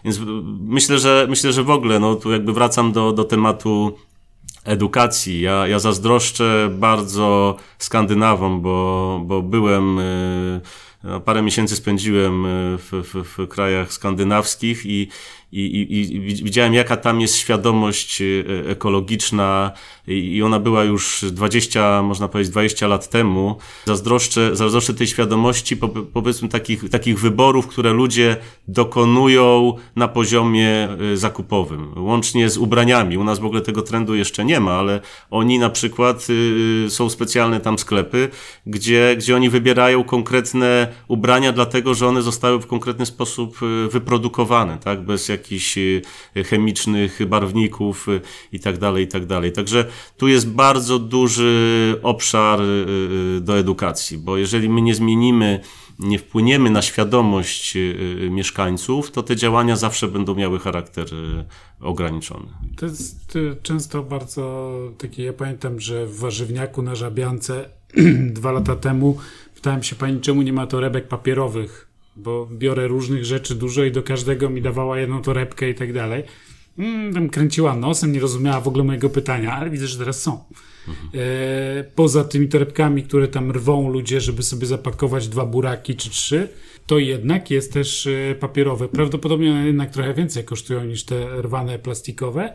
więc 0.05 0.19
myślę, 0.59 0.99
że 0.99 1.27
myślę, 1.29 1.53
że 1.53 1.63
w 1.63 1.69
ogóle, 1.69 1.99
no 1.99 2.15
tu 2.15 2.31
jakby 2.31 2.53
wracam 2.53 2.91
do, 2.91 3.11
do 3.11 3.23
tematu 3.23 3.97
edukacji. 4.65 5.41
Ja, 5.41 5.67
ja 5.67 5.79
zazdroszczę 5.79 6.69
bardzo 6.71 7.55
Skandynawom, 7.79 8.61
bo, 8.61 9.21
bo 9.25 9.41
byłem 9.41 9.99
parę 11.25 11.41
miesięcy 11.41 11.75
spędziłem 11.75 12.45
e, 12.45 12.49
w, 12.77 12.91
w, 12.91 13.37
w 13.37 13.47
krajach 13.47 13.93
skandynawskich 13.93 14.85
i, 14.85 15.07
i, 15.51 15.59
i, 15.61 16.15
i 16.15 16.19
widziałem, 16.43 16.73
jaka 16.73 16.97
tam 16.97 17.21
jest 17.21 17.35
świadomość 17.35 18.21
e, 18.21 18.25
ekologiczna 18.69 19.71
i 20.07 20.41
ona 20.43 20.59
była 20.59 20.83
już 20.83 21.25
20, 21.31 22.01
można 22.01 22.27
powiedzieć 22.27 22.51
20 22.51 22.87
lat 22.87 23.09
temu. 23.09 23.57
Zazdroszczę, 23.85 24.55
zazdroszczę 24.55 24.93
tej 24.93 25.07
świadomości, 25.07 25.77
powiedzmy 26.13 26.49
takich, 26.49 26.89
takich 26.89 27.19
wyborów, 27.19 27.67
które 27.67 27.93
ludzie 27.93 28.37
dokonują 28.67 29.73
na 29.95 30.07
poziomie 30.07 30.89
e, 31.13 31.17
zakupowym, 31.17 31.93
łącznie 31.95 32.49
z 32.49 32.57
ubraniami. 32.57 33.17
U 33.17 33.23
nas 33.23 33.39
w 33.39 33.45
ogóle 33.45 33.61
tego 33.61 33.81
trendu 33.81 34.15
jeszcze 34.15 34.45
nie 34.45 34.59
ma, 34.59 34.71
ale 34.71 35.01
oni 35.31 35.59
na 35.59 35.69
przykład 35.69 36.27
e, 36.85 36.89
są 36.89 37.09
specjalne 37.09 37.59
tam 37.59 37.79
sklepy, 37.79 38.29
gdzie, 38.65 39.15
gdzie 39.17 39.35
oni 39.35 39.49
wybierają 39.49 40.03
konkretne 40.03 40.87
ubrania, 41.07 41.51
dlatego 41.51 41.93
że 41.93 42.07
one 42.07 42.21
zostały 42.21 42.59
w 42.59 42.67
konkretny 42.67 43.05
sposób 43.05 43.57
wyprodukowane, 43.89 44.77
tak, 44.77 45.01
bez 45.01 45.29
jak 45.29 45.43
jakichś 45.43 45.77
chemicznych 46.49 47.19
barwników 47.27 48.07
i 48.51 48.59
tak 48.59 48.77
dalej, 48.77 49.03
i 49.03 49.07
tak 49.07 49.25
dalej. 49.25 49.51
Także 49.51 49.85
tu 50.17 50.27
jest 50.27 50.49
bardzo 50.49 50.99
duży 50.99 51.95
obszar 52.03 52.61
e, 52.61 52.65
do 53.41 53.57
edukacji, 53.57 54.17
bo 54.17 54.37
jeżeli 54.37 54.69
my 54.69 54.81
nie 54.81 54.95
zmienimy 54.95 55.59
nie 55.99 56.19
wpłyniemy 56.19 56.69
na 56.69 56.81
świadomość 56.81 57.77
mieszkańców, 58.29 59.11
to 59.11 59.23
te 59.23 59.35
działania 59.35 59.75
zawsze 59.75 60.07
będą 60.07 60.35
miały 60.35 60.59
charakter 60.59 61.07
ograniczony. 61.81 62.45
To 62.75 62.85
jest 62.85 63.37
często 63.61 64.03
bardzo 64.03 64.71
takie, 64.97 65.23
ja 65.23 65.33
pamiętam, 65.33 65.79
że 65.79 66.07
w 66.07 66.19
warzywniaku 66.19 66.81
na 66.81 66.95
Żabiance 66.95 67.69
dwa 68.37 68.51
lata 68.51 68.75
temu 68.75 69.17
pytałem 69.55 69.83
się 69.83 69.95
pani, 69.95 70.21
czemu 70.21 70.41
nie 70.41 70.53
ma 70.53 70.67
torebek 70.67 71.07
papierowych 71.07 71.93
bo 72.15 72.47
biorę 72.51 72.87
różnych 72.87 73.25
rzeczy 73.25 73.55
dużo 73.55 73.83
i 73.83 73.91
do 73.91 74.03
każdego 74.03 74.49
mi 74.49 74.61
dawała 74.61 74.99
jedną 74.99 75.21
torebkę 75.21 75.69
i 75.69 75.75
tak 75.75 75.93
dalej. 75.93 76.23
Mm, 76.77 77.29
kręciła 77.29 77.75
nosem, 77.75 78.11
nie 78.11 78.19
rozumiała 78.19 78.61
w 78.61 78.67
ogóle 78.67 78.83
mojego 78.83 79.09
pytania, 79.09 79.53
ale 79.53 79.69
widzę, 79.69 79.87
że 79.87 79.97
teraz 79.97 80.21
są. 80.21 80.43
Mhm. 80.87 81.09
E, 81.13 81.83
poza 81.83 82.23
tymi 82.23 82.47
torebkami, 82.47 83.03
które 83.03 83.27
tam 83.27 83.51
rwą 83.51 83.89
ludzie, 83.89 84.21
żeby 84.21 84.43
sobie 84.43 84.67
zapakować 84.67 85.27
dwa 85.27 85.45
buraki 85.45 85.95
czy 85.95 86.09
trzy, 86.09 86.49
to 86.87 86.99
jednak 86.99 87.51
jest 87.51 87.73
też 87.73 88.07
e, 88.07 88.35
papierowe. 88.35 88.87
Prawdopodobnie 88.87 89.47
jednak 89.47 89.91
trochę 89.91 90.13
więcej 90.13 90.43
kosztują 90.43 90.85
niż 90.85 91.03
te 91.03 91.41
rwane 91.41 91.79
plastikowe, 91.79 92.53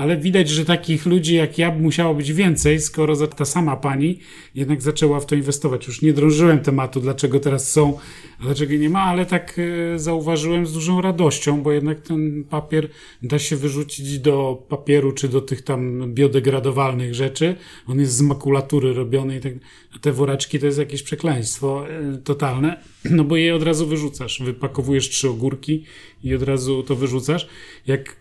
ale 0.00 0.16
widać, 0.16 0.48
że 0.48 0.64
takich 0.64 1.06
ludzi 1.06 1.34
jak 1.34 1.58
ja 1.58 1.74
musiało 1.74 2.14
być 2.14 2.32
więcej, 2.32 2.80
skoro 2.80 3.26
ta 3.26 3.44
sama 3.44 3.76
pani 3.76 4.18
jednak 4.54 4.82
zaczęła 4.82 5.20
w 5.20 5.26
to 5.26 5.34
inwestować. 5.34 5.86
Już 5.86 6.02
nie 6.02 6.12
drążyłem 6.12 6.60
tematu, 6.60 7.00
dlaczego 7.00 7.40
teraz 7.40 7.72
są, 7.72 7.98
dlaczego 8.40 8.74
nie 8.74 8.90
ma, 8.90 9.00
ale 9.02 9.26
tak 9.26 9.60
e, 9.94 9.98
zauważyłem 9.98 10.66
z 10.66 10.72
dużą 10.72 11.00
radością, 11.00 11.62
bo 11.62 11.72
jednak 11.72 12.00
ten 12.00 12.44
papier 12.44 12.88
da 13.22 13.38
się 13.38 13.56
wyrzucić 13.56 14.18
do 14.18 14.62
papieru, 14.68 15.12
czy 15.12 15.28
do 15.28 15.40
tych 15.40 15.62
tam 15.62 16.14
biodegradowalnych 16.14 17.14
rzeczy. 17.14 17.56
On 17.86 18.00
jest 18.00 18.12
z 18.12 18.22
makulatury 18.22 18.94
robiony 18.94 19.36
i 19.36 19.40
tak. 19.40 19.52
Te 20.00 20.12
woreczki 20.12 20.58
to 20.58 20.66
jest 20.66 20.78
jakieś 20.78 21.02
przekleństwo 21.02 21.86
e, 21.88 22.18
totalne, 22.18 22.82
no 23.16 23.24
bo 23.24 23.36
je 23.36 23.54
od 23.54 23.62
razu 23.62 23.86
wyrzucasz. 23.86 24.42
Wypakowujesz 24.42 25.08
trzy 25.08 25.28
ogórki 25.28 25.84
i 26.24 26.34
od 26.34 26.42
razu 26.42 26.82
to 26.82 26.96
wyrzucasz. 26.96 27.48
Jak 27.86 28.16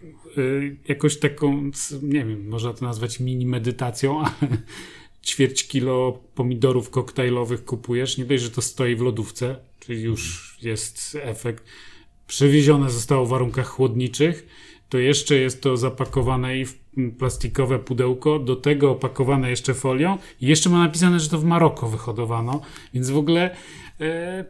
jakoś 0.88 1.20
taką, 1.20 1.72
nie 2.02 2.26
wiem, 2.26 2.48
można 2.48 2.74
to 2.74 2.86
nazwać 2.86 3.20
mini 3.20 3.46
medytacją, 3.46 4.20
ale 4.20 4.58
ćwierć 5.26 5.68
kilo 5.68 6.20
pomidorów 6.36 6.90
koktajlowych 6.90 7.66
kupujesz, 7.66 8.18
nie 8.18 8.26
dość, 8.26 8.44
że 8.44 8.50
to 8.50 8.62
stoi 8.62 8.96
w 8.96 9.02
lodówce, 9.02 9.56
czyli 9.80 10.02
już 10.02 10.58
jest 10.62 11.18
efekt. 11.22 11.64
Przewiezione 12.28 12.90
zostało 12.90 13.26
w 13.26 13.30
warunkach 13.30 13.68
chłodniczych, 13.68 14.48
to 14.90 14.98
jeszcze 14.98 15.36
jest 15.36 15.62
to 15.62 15.78
zapakowane 15.78 16.58
i 16.58 16.66
w 16.66 16.80
plastikowe 17.18 17.80
pudełko, 17.80 18.40
do 18.40 18.56
tego 18.56 18.92
opakowane 18.92 19.50
jeszcze 19.50 19.74
folią. 19.74 20.18
I 20.42 20.48
jeszcze 20.48 20.70
ma 20.70 20.80
napisane, 20.80 21.20
że 21.20 21.30
to 21.30 21.40
w 21.40 21.44
Maroko 21.44 21.90
wyhodowano, 21.90 22.62
więc 22.94 23.10
w 23.10 23.18
ogóle 23.18 23.56
e, 24.02 24.46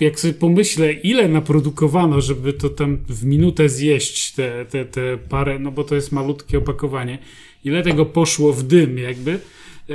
jak 0.00 0.20
sobie 0.20 0.34
pomyślę, 0.34 0.92
ile 0.92 1.28
naprodukowano, 1.28 2.20
żeby 2.20 2.52
to 2.52 2.68
tam 2.68 2.98
w 3.08 3.24
minutę 3.24 3.68
zjeść 3.68 4.32
te, 4.32 4.64
te, 4.64 4.84
te 4.84 5.18
parę, 5.18 5.58
no 5.58 5.70
bo 5.70 5.84
to 5.84 5.94
jest 5.94 6.12
malutkie 6.12 6.58
opakowanie, 6.58 7.18
ile 7.64 7.82
tego 7.82 8.06
poszło 8.06 8.52
w 8.52 8.62
dym 8.62 8.98
jakby, 8.98 9.32
e, 9.32 9.94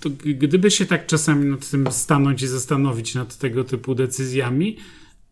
to 0.00 0.10
gdyby 0.24 0.70
się 0.70 0.86
tak 0.86 1.06
czasami 1.06 1.50
nad 1.50 1.70
tym 1.70 1.86
stanąć 1.90 2.42
i 2.42 2.46
zastanowić 2.46 3.14
nad 3.14 3.38
tego 3.38 3.64
typu 3.64 3.94
decyzjami, 3.94 4.76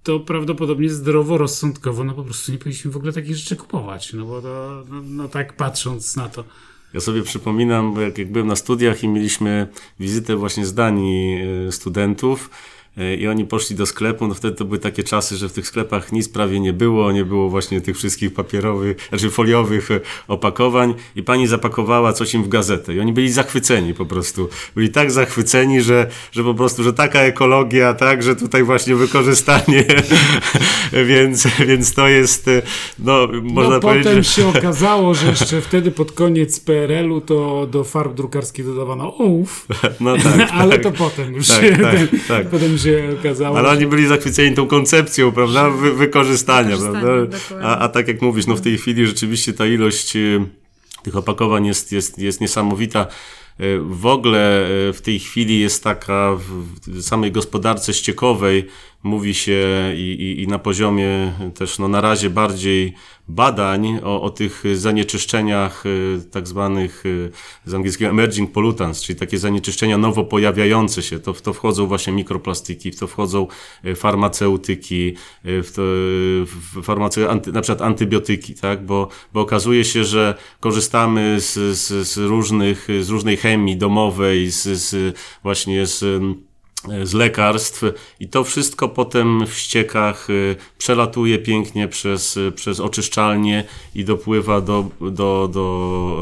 to 0.02 0.20
prawdopodobnie 0.20 0.90
zdroworozsądkowo, 0.90 2.04
no 2.04 2.14
po 2.14 2.24
prostu 2.24 2.52
nie 2.52 2.58
powinniśmy 2.58 2.90
w 2.90 2.96
ogóle 2.96 3.12
takich 3.12 3.36
rzeczy 3.36 3.56
kupować, 3.56 4.12
no 4.12 4.24
bo 4.24 4.42
to, 4.42 4.84
no, 4.90 5.02
no 5.02 5.28
tak 5.28 5.56
patrząc 5.56 6.16
na 6.16 6.28
to. 6.28 6.44
Ja 6.94 7.00
sobie 7.00 7.22
przypominam, 7.22 7.94
jak, 8.00 8.18
jak 8.18 8.32
byłem 8.32 8.46
na 8.46 8.56
studiach 8.56 9.02
i 9.02 9.08
mieliśmy 9.08 9.66
wizytę 10.00 10.36
właśnie 10.36 10.66
z 10.66 10.74
Danii 10.74 11.42
y, 11.68 11.72
studentów, 11.72 12.50
i 13.18 13.28
oni 13.28 13.44
poszli 13.44 13.76
do 13.76 13.86
sklepu, 13.86 14.26
no 14.26 14.34
wtedy 14.34 14.56
to 14.56 14.64
były 14.64 14.78
takie 14.78 15.02
czasy, 15.02 15.36
że 15.36 15.48
w 15.48 15.52
tych 15.52 15.66
sklepach 15.66 16.12
nic 16.12 16.28
prawie 16.28 16.60
nie 16.60 16.72
było, 16.72 17.12
nie 17.12 17.24
było 17.24 17.48
właśnie 17.48 17.80
tych 17.80 17.96
wszystkich 17.96 18.34
papierowych, 18.34 18.96
znaczy 19.08 19.30
foliowych 19.30 19.90
e, 19.90 20.00
opakowań 20.28 20.94
i 21.16 21.22
pani 21.22 21.46
zapakowała 21.46 22.12
coś 22.12 22.34
im 22.34 22.44
w 22.44 22.48
gazetę 22.48 22.94
i 22.94 23.00
oni 23.00 23.12
byli 23.12 23.32
zachwyceni 23.32 23.94
po 23.94 24.06
prostu. 24.06 24.48
Byli 24.74 24.90
tak 24.90 25.10
zachwyceni, 25.10 25.82
że, 25.82 26.10
że 26.32 26.44
po 26.44 26.54
prostu, 26.54 26.82
że 26.82 26.92
taka 26.92 27.20
ekologia, 27.20 27.94
tak, 27.94 28.22
że 28.22 28.36
tutaj 28.36 28.62
właśnie 28.62 28.94
wykorzystanie, 28.94 29.84
więc, 31.08 31.46
więc 31.66 31.94
to 31.94 32.08
jest, 32.08 32.48
e, 32.48 32.62
no 32.98 33.28
można 33.42 33.74
no, 33.74 33.80
powiedzieć... 33.80 34.06
potem 34.06 34.24
się 34.24 34.48
okazało, 34.48 35.14
że 35.14 35.26
jeszcze 35.26 35.60
wtedy 35.60 35.90
pod 35.90 36.12
koniec 36.12 36.60
PRL-u 36.60 37.20
to 37.20 37.66
do 37.66 37.84
farb 37.84 38.14
drukarskich 38.14 38.66
dodawano 38.66 39.16
ołów, 39.16 39.66
no 40.00 40.16
tak, 40.16 40.50
ale 40.60 40.72
tak. 40.72 40.82
to 40.82 40.92
potem 40.92 41.34
już 41.34 41.48
tak, 41.48 41.60
tak, 41.82 42.08
tak. 42.28 42.48
potem 42.48 42.78
się 42.86 43.16
okazało. 43.20 43.58
Ale 43.58 43.68
oni 43.68 43.86
byli 43.86 44.06
zachwyceni 44.06 44.56
tą 44.56 44.66
koncepcją, 44.66 45.32
prawda? 45.32 45.70
Wy, 45.70 45.92
wykorzystania, 45.94 46.76
prawda? 46.76 47.08
A, 47.62 47.78
a 47.78 47.88
tak 47.88 48.08
jak 48.08 48.22
mówisz, 48.22 48.46
no 48.46 48.56
w 48.56 48.60
tej 48.60 48.78
chwili 48.78 49.06
rzeczywiście 49.06 49.52
ta 49.52 49.66
ilość 49.66 50.16
y, 50.16 50.40
tych 51.02 51.16
opakowań 51.16 51.66
jest, 51.66 51.92
jest, 51.92 52.18
jest 52.18 52.40
niesamowita. 52.40 53.06
Y, 53.60 53.78
w 53.80 54.06
ogóle 54.06 54.68
y, 54.88 54.92
w 54.92 55.00
tej 55.00 55.18
chwili 55.18 55.60
jest 55.60 55.84
taka 55.84 56.36
w 56.86 57.02
samej 57.02 57.32
gospodarce 57.32 57.94
ściekowej 57.94 58.66
mówi 59.02 59.34
się 59.34 59.92
i, 59.96 60.00
i, 60.00 60.42
i 60.42 60.48
na 60.48 60.58
poziomie 60.58 61.32
też 61.54 61.78
no 61.78 61.88
na 61.88 62.00
razie 62.00 62.30
bardziej 62.30 62.94
badań 63.28 64.00
o, 64.04 64.22
o 64.22 64.30
tych 64.30 64.64
zanieczyszczeniach 64.74 65.86
y, 65.86 66.20
tak 66.30 66.48
zwanych 66.48 67.06
y, 67.06 67.30
z 67.64 67.74
angielskiego 67.74 68.10
emerging 68.10 68.52
pollutants, 68.52 69.02
czyli 69.02 69.18
takie 69.18 69.38
zanieczyszczenia 69.38 69.98
nowo 69.98 70.24
pojawiające 70.24 71.02
się. 71.02 71.18
To, 71.20 71.32
w 71.32 71.42
to 71.42 71.52
wchodzą 71.52 71.86
właśnie 71.86 72.12
mikroplastiki, 72.12 72.92
w 72.92 72.98
to 72.98 73.06
wchodzą 73.06 73.46
y, 73.84 73.94
farmaceutyki, 73.94 75.14
w 75.44 75.70
to 75.74 75.82
w 76.46 76.82
farmace, 76.82 77.30
anty, 77.30 77.52
na 77.52 77.60
przykład 77.60 77.82
antybiotyki, 77.88 78.54
tak? 78.54 78.86
bo, 78.86 79.08
bo 79.32 79.40
okazuje 79.40 79.84
się, 79.84 80.04
że 80.04 80.34
korzystamy 80.60 81.40
z, 81.40 81.78
z, 81.78 82.08
z 82.08 82.16
różnych, 82.16 82.88
z 83.00 83.08
różnej 83.08 83.36
chemii 83.36 83.76
domowej, 83.76 84.50
z, 84.50 84.62
z 84.62 85.16
właśnie 85.42 85.86
z 85.86 86.22
z 87.04 87.14
lekarstw 87.14 87.82
i 88.20 88.28
to 88.28 88.44
wszystko 88.44 88.88
potem 88.88 89.46
w 89.46 89.54
ściekach 89.54 90.30
y, 90.30 90.56
przelatuje 90.78 91.38
pięknie 91.38 91.88
przez, 91.88 92.36
y, 92.36 92.52
przez 92.52 92.80
oczyszczalnie 92.80 93.64
i 93.94 94.04
dopływa 94.04 94.60
do, 94.60 94.84
do, 95.00 95.48
do, 95.52 96.20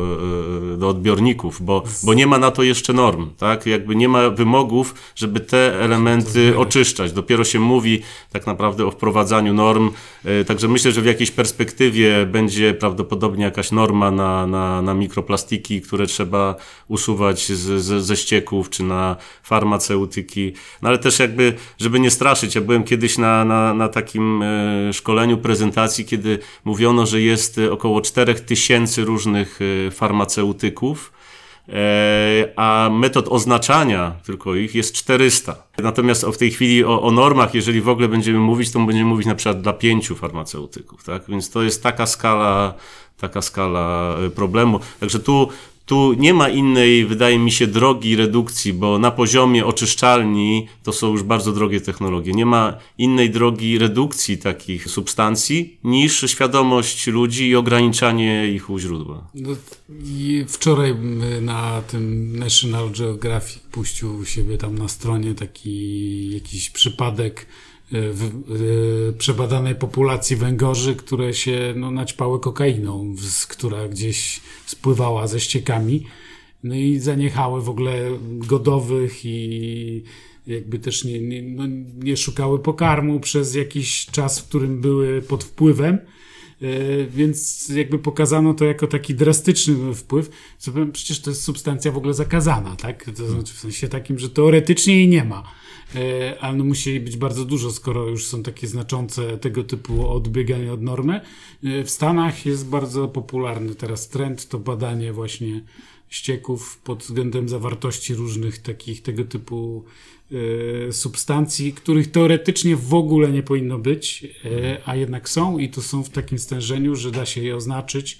do 0.78 0.88
odbiorników, 0.88 1.62
bo, 1.62 1.82
bo 2.02 2.14
nie 2.14 2.26
ma 2.26 2.38
na 2.38 2.50
to 2.50 2.62
jeszcze 2.62 2.92
norm, 2.92 3.30
tak? 3.38 3.66
Jakby 3.66 3.96
nie 3.96 4.08
ma 4.08 4.30
wymogów, 4.30 4.94
żeby 5.16 5.40
te 5.40 5.80
elementy 5.80 6.58
oczyszczać. 6.58 7.12
Dopiero 7.12 7.44
się 7.44 7.60
mówi 7.60 8.02
tak 8.32 8.46
naprawdę 8.46 8.86
o 8.86 8.90
wprowadzaniu 8.90 9.54
norm, 9.54 9.90
także 10.46 10.68
myślę, 10.68 10.92
że 10.92 11.02
w 11.02 11.06
jakiejś 11.06 11.30
perspektywie 11.30 12.26
będzie 12.26 12.74
prawdopodobnie 12.74 13.44
jakaś 13.44 13.72
norma 13.72 14.10
na, 14.10 14.46
na, 14.46 14.82
na 14.82 14.94
mikroplastiki, 14.94 15.80
które 15.80 16.06
trzeba 16.06 16.54
usuwać 16.88 17.46
z, 17.46 17.82
z, 17.82 18.04
ze 18.04 18.16
ścieków, 18.16 18.70
czy 18.70 18.82
na 18.82 19.16
farmaceutyki, 19.42 20.53
no 20.82 20.88
ale 20.88 20.98
też 20.98 21.18
jakby, 21.18 21.54
żeby 21.78 22.00
nie 22.00 22.10
straszyć, 22.10 22.54
ja 22.54 22.60
byłem 22.60 22.84
kiedyś 22.84 23.18
na, 23.18 23.44
na, 23.44 23.74
na 23.74 23.88
takim 23.88 24.42
e, 24.42 24.92
szkoleniu, 24.92 25.38
prezentacji, 25.38 26.04
kiedy 26.04 26.38
mówiono, 26.64 27.06
że 27.06 27.20
jest 27.20 27.60
około 27.70 28.00
4000 28.00 29.02
różnych 29.02 29.58
e, 29.86 29.90
farmaceutyków, 29.90 31.12
e, 31.68 31.72
a 32.56 32.90
metod 32.92 33.28
oznaczania 33.28 34.12
tylko 34.26 34.54
ich 34.54 34.74
jest 34.74 34.94
400. 34.94 35.56
Natomiast 35.78 36.26
w 36.26 36.36
tej 36.36 36.50
chwili 36.50 36.84
o, 36.84 37.02
o, 37.02 37.10
normach, 37.10 37.54
jeżeli 37.54 37.80
w 37.80 37.88
ogóle 37.88 38.08
będziemy 38.08 38.38
mówić, 38.38 38.70
to 38.70 38.80
będziemy 38.80 39.08
mówić 39.08 39.26
na 39.26 39.34
przykład 39.34 39.60
dla 39.60 39.72
pięciu 39.72 40.16
farmaceutyków, 40.16 41.04
tak? 41.04 41.22
Więc 41.28 41.50
to 41.50 41.62
jest 41.62 41.82
taka 41.82 42.06
skala, 42.06 42.74
taka 43.18 43.42
skala 43.42 44.16
problemu. 44.34 44.80
Także 45.00 45.18
tu 45.18 45.48
tu 45.86 46.12
nie 46.12 46.34
ma 46.34 46.48
innej, 46.48 47.06
wydaje 47.06 47.38
mi 47.38 47.52
się, 47.52 47.66
drogi 47.66 48.16
redukcji, 48.16 48.72
bo 48.72 48.98
na 48.98 49.10
poziomie 49.10 49.66
oczyszczalni 49.66 50.68
to 50.82 50.92
są 50.92 51.10
już 51.10 51.22
bardzo 51.22 51.52
drogie 51.52 51.80
technologie. 51.80 52.32
Nie 52.32 52.46
ma 52.46 52.76
innej 52.98 53.30
drogi 53.30 53.78
redukcji 53.78 54.38
takich 54.38 54.90
substancji 54.90 55.78
niż 55.84 56.24
świadomość 56.30 57.06
ludzi 57.06 57.48
i 57.48 57.56
ograniczanie 57.56 58.52
ich 58.52 58.70
u 58.70 58.78
źródła. 58.78 59.28
No, 59.34 59.50
wczoraj 60.48 60.94
na 61.40 61.82
tym 61.82 62.36
National 62.38 62.90
Geographic 62.90 63.58
puścił 63.58 64.16
u 64.16 64.24
siebie 64.24 64.58
tam 64.58 64.78
na 64.78 64.88
stronie 64.88 65.34
taki 65.34 66.30
jakiś 66.34 66.70
przypadek 66.70 67.46
E, 67.92 68.12
w, 68.12 68.24
e, 68.24 69.12
przebadanej 69.12 69.74
populacji 69.74 70.36
węgorzy, 70.36 70.94
które 70.94 71.34
się 71.34 71.74
no, 71.76 71.90
naćpały 71.90 72.40
kokainą, 72.40 73.14
z, 73.16 73.46
która 73.46 73.88
gdzieś 73.88 74.40
spływała 74.66 75.26
ze 75.26 75.40
ściekami. 75.40 76.06
No 76.62 76.74
i 76.74 76.98
zaniechały 76.98 77.62
w 77.62 77.68
ogóle 77.68 78.10
godowych 78.22 79.24
i 79.24 80.02
jakby 80.46 80.78
też 80.78 81.04
nie, 81.04 81.20
nie, 81.20 81.42
no, 81.42 81.64
nie 81.94 82.16
szukały 82.16 82.58
pokarmu 82.58 83.20
przez 83.20 83.54
jakiś 83.54 84.06
czas, 84.06 84.40
w 84.40 84.48
którym 84.48 84.80
były 84.80 85.22
pod 85.22 85.44
wpływem. 85.44 85.98
E, 86.64 87.06
więc 87.06 87.68
jakby 87.68 87.98
pokazano 87.98 88.54
to 88.54 88.64
jako 88.64 88.86
taki 88.86 89.14
drastyczny 89.14 89.94
wpływ. 89.94 90.30
Przecież 90.92 91.20
to 91.20 91.30
jest 91.30 91.42
substancja 91.42 91.92
w 91.92 91.96
ogóle 91.96 92.14
zakazana, 92.14 92.76
tak? 92.76 93.10
To 93.16 93.26
znaczy 93.26 93.54
w 93.54 93.58
sensie 93.58 93.88
takim, 93.88 94.18
że 94.18 94.30
teoretycznie 94.30 94.94
jej 94.94 95.08
nie 95.08 95.24
ma 95.24 95.42
E, 95.94 96.40
ale 96.40 96.56
no 96.56 96.64
musi 96.64 97.00
być 97.00 97.16
bardzo 97.16 97.44
dużo, 97.44 97.72
skoro 97.72 98.08
już 98.08 98.26
są 98.26 98.42
takie 98.42 98.66
znaczące 98.66 99.38
tego 99.38 99.64
typu 99.64 100.08
odbiegania 100.08 100.72
od 100.72 100.82
normy. 100.82 101.20
E, 101.64 101.84
w 101.84 101.90
Stanach 101.90 102.46
jest 102.46 102.68
bardzo 102.68 103.08
popularny 103.08 103.74
teraz 103.74 104.08
trend, 104.08 104.48
to 104.48 104.58
badanie 104.58 105.12
właśnie 105.12 105.60
ścieków 106.08 106.78
pod 106.84 107.02
względem 107.02 107.48
zawartości 107.48 108.14
różnych 108.14 108.58
takich 108.58 109.02
tego 109.02 109.24
typu 109.24 109.84
substancji, 110.90 111.72
których 111.72 112.10
teoretycznie 112.10 112.76
w 112.76 112.94
ogóle 112.94 113.32
nie 113.32 113.42
powinno 113.42 113.78
być, 113.78 114.26
a 114.84 114.96
jednak 114.96 115.28
są 115.28 115.58
i 115.58 115.68
to 115.68 115.82
są 115.82 116.02
w 116.02 116.10
takim 116.10 116.38
stężeniu, 116.38 116.96
że 116.96 117.10
da 117.10 117.26
się 117.26 117.42
je 117.42 117.56
oznaczyć 117.56 118.18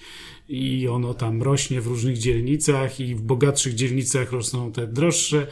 i 0.49 0.89
ono 0.89 1.15
tam 1.15 1.43
rośnie 1.43 1.81
w 1.81 1.87
różnych 1.87 2.19
dzielnicach 2.19 3.01
i 3.01 3.15
w 3.15 3.21
bogatszych 3.21 3.75
dzielnicach 3.75 4.33
rosną 4.33 4.73
te 4.73 4.87
droższe 4.87 5.47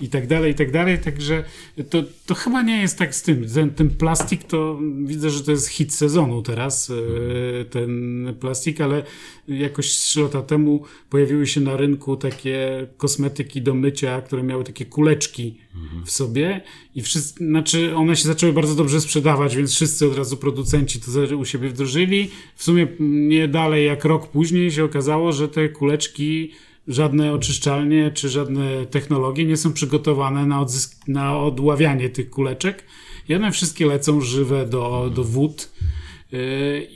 i 0.00 0.08
tak 0.08 0.26
dalej, 0.26 0.52
i 0.52 0.54
tak 0.54 0.70
dalej, 0.70 0.98
także 0.98 1.44
to, 1.90 2.02
to 2.26 2.34
chyba 2.34 2.62
nie 2.62 2.80
jest 2.80 2.98
tak 2.98 3.14
z 3.14 3.22
tym. 3.22 3.48
Ten, 3.48 3.70
ten 3.70 3.90
plastik 3.90 4.44
to 4.44 4.80
widzę, 5.04 5.30
że 5.30 5.44
to 5.44 5.50
jest 5.50 5.68
hit 5.68 5.94
sezonu 5.94 6.42
teraz, 6.42 6.90
e, 6.90 7.64
ten 7.64 8.34
plastik, 8.40 8.80
ale 8.80 9.02
jakoś 9.48 9.86
trzy 9.86 10.20
lata 10.20 10.42
temu 10.42 10.84
pojawiły 11.10 11.46
się 11.46 11.60
na 11.60 11.76
rynku 11.76 12.16
takie 12.16 12.86
kosmetyki 12.96 13.62
do 13.62 13.74
mycia, 13.74 14.20
które 14.20 14.42
miały 14.42 14.64
takie 14.64 14.84
kuleczki 14.86 15.58
w 16.04 16.10
sobie 16.10 16.60
i 16.94 17.02
wszyscy, 17.02 17.44
znaczy 17.44 17.96
one 17.96 18.16
się 18.16 18.28
zaczęły 18.28 18.52
bardzo 18.52 18.74
dobrze 18.74 19.00
sprzedawać, 19.00 19.56
więc 19.56 19.74
wszyscy 19.74 20.06
od 20.06 20.16
razu 20.16 20.36
producenci 20.36 21.00
to 21.00 21.38
u 21.38 21.44
siebie 21.44 21.68
wdrożyli. 21.68 22.30
W 22.56 22.64
sumie 22.64 22.86
nie 23.00 23.48
dalej 23.48 23.86
jak 23.86 24.04
rok 24.04 24.30
się 24.70 24.84
okazało, 24.84 25.32
że 25.32 25.48
te 25.48 25.68
kuleczki 25.68 26.52
żadne 26.88 27.32
oczyszczalnie 27.32 28.10
czy 28.10 28.28
żadne 28.28 28.86
technologie 28.86 29.44
nie 29.44 29.56
są 29.56 29.72
przygotowane 29.72 30.46
na, 30.46 30.64
odzysk- 30.64 31.08
na 31.08 31.38
odławianie 31.38 32.08
tych 32.08 32.30
kuleczek 32.30 32.84
i 33.28 33.34
one 33.34 33.52
wszystkie 33.52 33.86
lecą 33.86 34.20
żywe 34.20 34.66
do, 34.66 35.12
do 35.14 35.24
wód 35.24 35.72
y, 36.32 36.36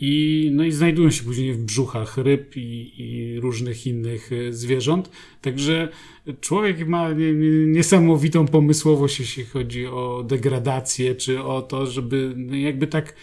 i, 0.00 0.50
no 0.52 0.64
i 0.64 0.72
znajdują 0.72 1.10
się 1.10 1.24
później 1.24 1.52
w 1.52 1.64
brzuchach 1.64 2.16
ryb 2.16 2.56
i, 2.56 2.92
i 2.96 3.40
różnych 3.40 3.86
innych 3.86 4.32
y, 4.32 4.52
zwierząt. 4.52 5.10
Także 5.40 5.88
człowiek 6.40 6.88
ma 6.88 7.08
niesamowitą 7.66 8.46
pomysłowość, 8.46 9.20
jeśli 9.20 9.44
chodzi 9.44 9.86
o 9.86 10.24
degradację, 10.28 11.14
czy 11.14 11.42
o 11.42 11.62
to, 11.62 11.86
żeby 11.86 12.32
no 12.36 12.56
jakby 12.56 12.86
tak 12.86 13.14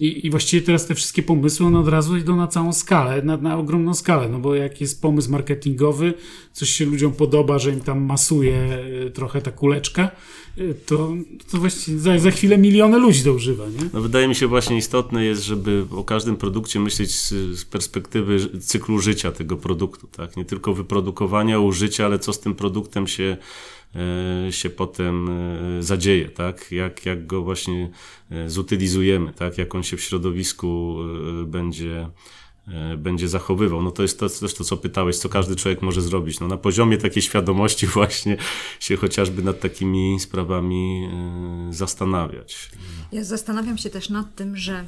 i, 0.00 0.26
I 0.26 0.30
właściwie 0.30 0.66
teraz 0.66 0.86
te 0.86 0.94
wszystkie 0.94 1.22
pomysły 1.22 1.66
one 1.66 1.78
od 1.78 1.88
razu 1.88 2.16
idą 2.16 2.36
na 2.36 2.46
całą 2.46 2.72
skalę, 2.72 3.22
na, 3.22 3.36
na 3.36 3.58
ogromną 3.58 3.94
skalę, 3.94 4.28
no 4.28 4.38
bo 4.38 4.54
jak 4.54 4.80
jest 4.80 5.02
pomysł 5.02 5.30
marketingowy, 5.30 6.14
coś 6.52 6.70
się 6.70 6.84
ludziom 6.84 7.12
podoba, 7.12 7.58
że 7.58 7.72
im 7.72 7.80
tam 7.80 8.00
masuje 8.00 8.56
e, 9.06 9.10
trochę 9.10 9.42
ta 9.42 9.50
kuleczka, 9.50 10.10
e, 10.58 10.74
to, 10.74 11.14
to 11.50 11.58
właściwie 11.58 11.98
za, 11.98 12.18
za 12.18 12.30
chwilę 12.30 12.58
miliony 12.58 12.98
ludzi 12.98 13.24
to 13.24 13.32
używa. 13.32 13.64
Nie? 13.66 13.90
No 13.92 14.00
wydaje 14.00 14.28
mi 14.28 14.34
się 14.34 14.46
właśnie 14.46 14.76
istotne 14.76 15.24
jest, 15.24 15.44
żeby 15.44 15.84
o 15.90 16.04
każdym 16.04 16.36
produkcie 16.36 16.80
myśleć 16.80 17.14
z, 17.14 17.28
z 17.58 17.64
perspektywy 17.64 18.60
cyklu 18.60 18.98
życia 18.98 19.32
tego 19.32 19.56
produktu, 19.56 20.06
tak? 20.06 20.36
Nie 20.36 20.44
tylko 20.44 20.74
wyprodukowania, 20.74 21.58
użycia, 21.58 22.06
ale 22.06 22.18
co 22.18 22.32
z 22.32 22.40
tym 22.40 22.54
produktem 22.54 23.06
się 23.06 23.36
się 24.50 24.70
potem 24.70 25.28
zadzieje, 25.80 26.28
tak? 26.28 26.72
Jak, 26.72 27.06
jak 27.06 27.26
go 27.26 27.42
właśnie 27.42 27.90
zutylizujemy, 28.46 29.32
tak? 29.32 29.58
Jak 29.58 29.74
on 29.74 29.82
się 29.82 29.96
w 29.96 30.00
środowisku 30.00 30.96
będzie 31.46 32.08
E, 32.72 32.96
będzie 32.96 33.28
zachowywał. 33.28 33.82
No 33.82 33.90
to 33.90 34.02
jest 34.02 34.20
to, 34.20 34.28
też 34.28 34.54
to, 34.54 34.64
co 34.64 34.76
pytałeś, 34.76 35.16
co 35.16 35.28
każdy 35.28 35.56
człowiek 35.56 35.82
może 35.82 36.02
zrobić. 36.02 36.40
No 36.40 36.48
na 36.48 36.56
poziomie 36.56 36.98
takiej 36.98 37.22
świadomości 37.22 37.86
właśnie 37.96 38.36
się 38.80 38.96
chociażby 38.96 39.42
nad 39.42 39.60
takimi 39.60 40.20
sprawami 40.20 41.08
e, 41.12 41.72
zastanawiać. 41.72 42.70
Ja 43.12 43.24
zastanawiam 43.24 43.78
się 43.78 43.90
też 43.90 44.10
nad 44.10 44.34
tym, 44.34 44.56
że 44.56 44.84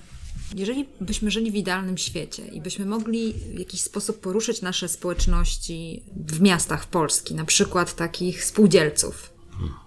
jeżeli 0.54 0.86
byśmy 1.00 1.30
żyli 1.30 1.50
w 1.50 1.54
idealnym 1.54 1.98
świecie 1.98 2.46
i 2.46 2.60
byśmy 2.60 2.86
mogli 2.86 3.32
w 3.54 3.58
jakiś 3.58 3.80
sposób 3.80 4.20
poruszyć 4.20 4.62
nasze 4.62 4.88
społeczności 4.88 6.02
w 6.16 6.40
miastach 6.40 6.86
Polski, 6.86 7.34
na 7.34 7.44
przykład 7.44 7.94
takich 7.96 8.44
spółdzielców, 8.44 9.30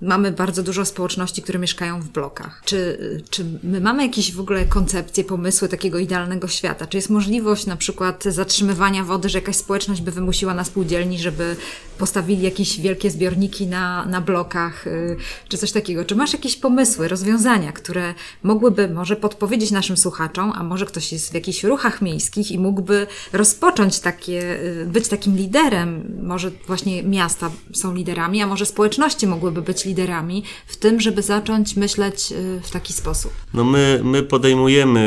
Mamy 0.01 0.31
bardzo 0.31 0.63
dużo 0.63 0.85
społeczności, 0.85 1.41
które 1.41 1.59
mieszkają 1.59 2.01
w 2.01 2.09
blokach. 2.09 2.61
Czy, 2.65 2.97
czy 3.29 3.45
my 3.63 3.81
mamy 3.81 4.03
jakieś 4.03 4.33
w 4.33 4.39
ogóle 4.39 4.65
koncepcje, 4.65 5.23
pomysły 5.23 5.69
takiego 5.69 5.99
idealnego 5.99 6.47
świata? 6.47 6.87
Czy 6.87 6.97
jest 6.97 7.09
możliwość 7.09 7.65
na 7.65 7.77
przykład 7.77 8.23
zatrzymywania 8.23 9.03
wody, 9.03 9.29
że 9.29 9.37
jakaś 9.37 9.55
społeczność 9.55 10.01
by 10.01 10.11
wymusiła 10.11 10.53
na 10.53 10.63
spółdzielni, 10.63 11.19
żeby 11.19 11.55
postawili 11.97 12.41
jakieś 12.41 12.79
wielkie 12.79 13.11
zbiorniki 13.11 13.67
na, 13.67 14.05
na 14.05 14.21
blokach, 14.21 14.87
y, 14.87 15.17
czy 15.49 15.57
coś 15.57 15.71
takiego? 15.71 16.05
Czy 16.05 16.15
masz 16.15 16.33
jakieś 16.33 16.55
pomysły, 16.55 17.07
rozwiązania, 17.07 17.71
które 17.71 18.13
mogłyby 18.43 18.89
może 18.89 19.15
podpowiedzieć 19.15 19.71
naszym 19.71 19.97
słuchaczom, 19.97 20.51
a 20.55 20.63
może 20.63 20.85
ktoś 20.85 21.11
jest 21.11 21.31
w 21.31 21.33
jakichś 21.33 21.63
ruchach 21.63 22.01
miejskich 22.01 22.51
i 22.51 22.59
mógłby 22.59 23.07
rozpocząć 23.33 23.99
takie, 23.99 24.59
y, 24.81 24.85
być 24.85 25.07
takim 25.07 25.35
liderem? 25.35 26.17
Może 26.23 26.51
właśnie 26.67 27.03
miasta 27.03 27.51
są 27.73 27.95
liderami, 27.95 28.41
a 28.41 28.47
może 28.47 28.65
społeczności 28.65 29.27
mogłyby 29.27 29.61
być 29.61 29.85
liderami 29.85 30.43
w 30.67 30.77
tym, 30.77 31.01
żeby 31.01 31.21
zacząć 31.21 31.75
myśleć 31.75 32.31
y, 32.31 32.61
w 32.63 32.71
taki 32.71 32.93
sposób? 32.93 33.31
No 33.53 33.63
my, 33.63 34.01
my 34.03 34.23
podejmujemy 34.23 35.03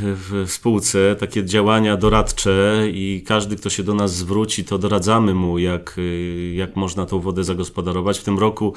w 0.00 0.44
spółce 0.48 1.16
takie 1.20 1.44
działania 1.44 1.96
doradcze 1.96 2.84
i 2.92 3.24
każdy, 3.26 3.56
kto 3.56 3.70
się 3.70 3.82
do 3.82 3.94
nas 3.94 4.14
zwróci, 4.14 4.64
to 4.64 4.78
doradzamy 4.78 5.34
mu, 5.34 5.58
jak, 5.58 5.96
jak 6.54 6.76
można 6.76 7.06
tą 7.06 7.20
wodę 7.20 7.44
zagospodarować. 7.44 8.18
W 8.18 8.22
tym 8.22 8.38
roku 8.38 8.74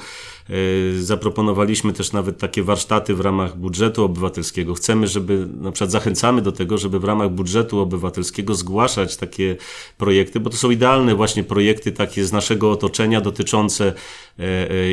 y, 0.50 1.04
zaproponowaliśmy 1.04 1.92
też 1.92 2.12
nawet 2.12 2.38
takie 2.38 2.62
warsztaty 2.62 3.14
w 3.14 3.20
ramach 3.20 3.56
budżetu 3.56 4.04
obywatelskiego. 4.04 4.74
Chcemy, 4.74 5.06
żeby, 5.06 5.48
na 5.60 5.72
przykład 5.72 5.90
zachęcamy 5.90 6.42
do 6.42 6.52
tego, 6.52 6.78
żeby 6.78 6.98
w 6.98 7.04
ramach 7.04 7.30
budżetu 7.30 7.80
obywatelskiego 7.80 8.54
zgłaszać 8.54 9.16
takie 9.16 9.56
projekty, 9.98 10.40
bo 10.40 10.50
to 10.50 10.56
są 10.56 10.70
idealne 10.70 11.14
właśnie 11.14 11.44
projekty 11.44 11.92
takie 11.92 12.24
z 12.24 12.32
naszego 12.32 12.70
otoczenia 12.70 13.20
dotyczące 13.20 13.92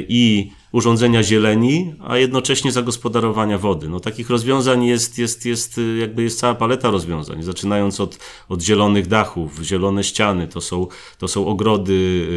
i 0.07 0.51
urządzenia 0.71 1.23
zieleni, 1.23 1.93
a 1.99 2.17
jednocześnie 2.17 2.71
zagospodarowania 2.71 3.57
wody. 3.57 3.89
No, 3.89 3.99
takich 3.99 4.29
rozwiązań 4.29 4.85
jest, 4.85 5.17
jest, 5.17 5.45
jest, 5.45 5.79
jakby 5.99 6.23
jest 6.23 6.39
cała 6.39 6.55
paleta 6.55 6.91
rozwiązań, 6.91 7.43
zaczynając 7.43 7.99
od, 7.99 8.17
od 8.49 8.61
zielonych 8.61 9.07
dachów, 9.07 9.59
zielone 9.63 10.03
ściany, 10.03 10.47
to 10.47 10.61
są, 10.61 10.87
to 11.17 11.27
są 11.27 11.47
ogrody 11.47 11.93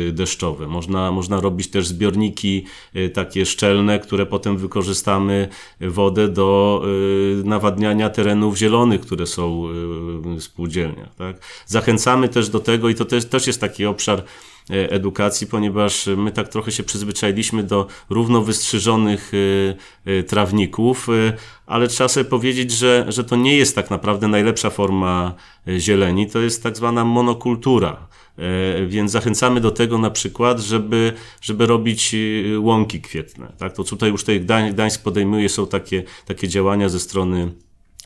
y, 0.09 0.13
deszczowe. 0.13 0.67
Można, 0.67 1.13
można 1.13 1.41
robić 1.41 1.71
też 1.71 1.87
zbiorniki 1.87 2.65
y, 2.97 3.09
takie 3.09 3.47
szczelne, 3.47 3.99
które 3.99 4.27
potem 4.27 4.57
wykorzystamy 4.57 5.49
wodę 5.81 6.29
do 6.29 6.83
y, 7.41 7.45
nawadniania 7.45 8.11
terenów 8.11 8.57
zielonych, 8.57 9.01
które 9.01 9.27
są 9.27 9.63
w 10.37 10.43
spółdzielniach. 10.43 11.15
Tak? 11.15 11.37
Zachęcamy 11.67 12.29
też 12.29 12.49
do 12.49 12.61
tego 12.61 12.89
i 12.89 12.95
to 12.95 13.05
też, 13.05 13.25
też 13.25 13.47
jest 13.47 13.61
taki 13.61 13.87
obszar, 13.87 14.23
edukacji, 14.71 15.47
ponieważ 15.47 16.09
my 16.17 16.33
tak 16.33 16.49
trochę 16.49 16.73
się 16.73 16.83
przyzwyczailiśmy 16.83 17.63
do 17.63 17.87
równo 18.11 18.43
wystrzyżonych 18.43 19.33
e, 20.07 20.11
e, 20.11 20.23
trawników, 20.23 21.09
ale 21.67 21.89
trzeba 21.89 22.09
sobie 22.09 22.25
powiedzieć, 22.25 22.71
że, 22.71 23.05
że 23.09 23.25
to 23.25 23.37
nie 23.37 23.57
jest 23.57 23.75
tak 23.75 23.91
naprawdę 23.91 24.29
najlepsza 24.29 24.71
forma 24.71 25.35
zieleni, 25.79 26.31
to 26.31 26.41
jest 26.41 26.63
tak 26.63 26.77
zwana 26.77 27.05
monokultura. 27.05 28.09
Więc 28.87 29.11
zachęcamy 29.11 29.61
do 29.61 29.71
tego 29.71 29.99
na 29.99 30.11
przykład, 30.11 30.61
żeby, 30.61 31.13
żeby 31.41 31.67
robić 31.67 32.17
łąki 32.59 33.01
kwietne. 33.01 33.53
Tak? 33.59 33.73
To 33.73 33.85
tutaj 33.85 34.11
już 34.11 34.21
tutaj 34.21 34.41
Gdańsk 34.73 35.03
podejmuje, 35.03 35.49
są 35.49 35.67
takie, 35.67 36.03
takie 36.27 36.49
działania 36.49 36.89
ze 36.89 37.01
strony 37.01 37.53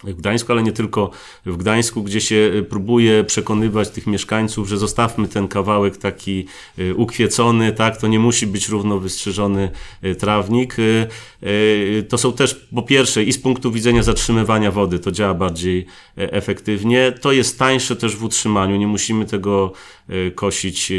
w 0.05 0.15
Gdańsku, 0.15 0.53
ale 0.53 0.63
nie 0.63 0.73
tylko 0.73 1.11
w 1.47 1.57
Gdańsku, 1.57 2.03
gdzie 2.03 2.21
się 2.21 2.35
y, 2.35 2.63
próbuje 2.63 3.25
przekonywać 3.25 3.91
tych 3.91 4.07
mieszkańców, 4.07 4.69
że 4.69 4.79
zostawmy 4.79 5.29
ten 5.29 5.49
kawałek 5.49 5.97
taki 5.97 6.47
y, 6.79 6.95
ukwiecony, 6.95 7.73
tak, 7.73 7.97
to 7.97 8.09
nie 8.09 8.19
musi 8.19 8.47
być 8.47 8.69
równo 8.69 8.99
wystrzyżony 8.99 9.71
y, 10.05 10.15
trawnik. 10.15 10.77
To 12.09 12.19
są 12.19 12.33
też 12.33 12.55
po 12.75 12.83
pierwsze 12.83 13.25
i 13.25 13.33
z 13.33 13.39
punktu 13.39 13.73
widzenia 13.73 14.03
zatrzymywania 14.03 14.71
wody 14.71 14.99
to 14.99 15.13
działa 15.13 15.35
bardziej 15.35 15.87
e, 16.19 16.33
efektywnie. 16.33 17.13
To 17.21 17.33
jest 17.33 17.59
tańsze 17.59 17.97
też 17.97 18.17
w 18.17 18.25
utrzymaniu, 18.25 18.77
nie 18.77 18.87
musimy 18.87 19.25
tego 19.25 19.73
kosić 20.35 20.93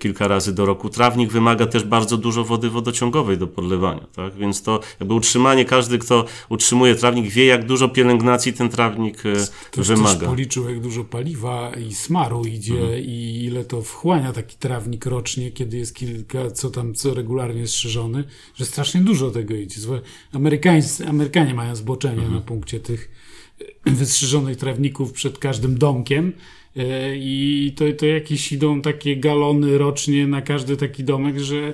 kilka 0.00 0.28
razy 0.28 0.54
do 0.54 0.66
roku. 0.66 0.88
Trawnik 0.88 1.32
wymaga 1.32 1.66
też 1.66 1.84
bardzo 1.84 2.16
dużo 2.16 2.44
wody 2.44 2.70
wodociągowej 2.70 3.38
do 3.38 3.46
podlewania, 3.46 4.06
tak, 4.16 4.34
więc 4.34 4.62
to 4.62 4.80
jakby 5.00 5.14
utrzymanie, 5.14 5.64
każdy 5.64 5.98
kto 5.98 6.24
utrzymuje 6.48 6.94
trawnik 6.94 7.26
wie 7.26 7.46
jak 7.46 7.66
dużo 7.66 7.88
pielęgnacji 7.88 8.31
ten 8.38 8.68
trawnik 8.68 9.26
e, 9.26 9.46
Ktoś 9.70 9.88
wymaga. 9.88 10.16
Ktoś 10.16 10.28
policzył, 10.28 10.68
jak 10.68 10.80
dużo 10.80 11.04
paliwa 11.04 11.72
i 11.88 11.94
smaru 11.94 12.44
idzie 12.44 12.80
mhm. 12.80 13.00
i 13.04 13.44
ile 13.44 13.64
to 13.64 13.82
wchłania 13.82 14.32
taki 14.32 14.56
trawnik 14.56 15.06
rocznie, 15.06 15.50
kiedy 15.50 15.76
jest 15.76 15.94
kilka, 15.94 16.50
co 16.50 16.70
tam, 16.70 16.94
co 16.94 17.14
regularnie 17.14 17.66
strzyżony, 17.66 18.24
że 18.54 18.64
strasznie 18.64 19.00
dużo 19.00 19.30
tego 19.30 19.54
idzie. 19.54 19.80
Amerykanie, 20.32 20.82
Amerykanie 21.08 21.54
mają 21.54 21.76
zboczenie 21.76 22.14
mhm. 22.14 22.34
na 22.34 22.40
punkcie 22.40 22.80
tych 22.80 23.10
wystrzyżonych 23.86 24.56
trawników 24.56 25.12
przed 25.12 25.38
każdym 25.38 25.78
domkiem 25.78 26.32
e, 26.76 27.16
i 27.16 27.72
to, 27.76 27.84
to 27.98 28.06
jakieś 28.06 28.52
idą 28.52 28.82
takie 28.82 29.16
galony 29.16 29.78
rocznie 29.78 30.26
na 30.26 30.42
każdy 30.42 30.76
taki 30.76 31.04
domek, 31.04 31.38
że 31.38 31.72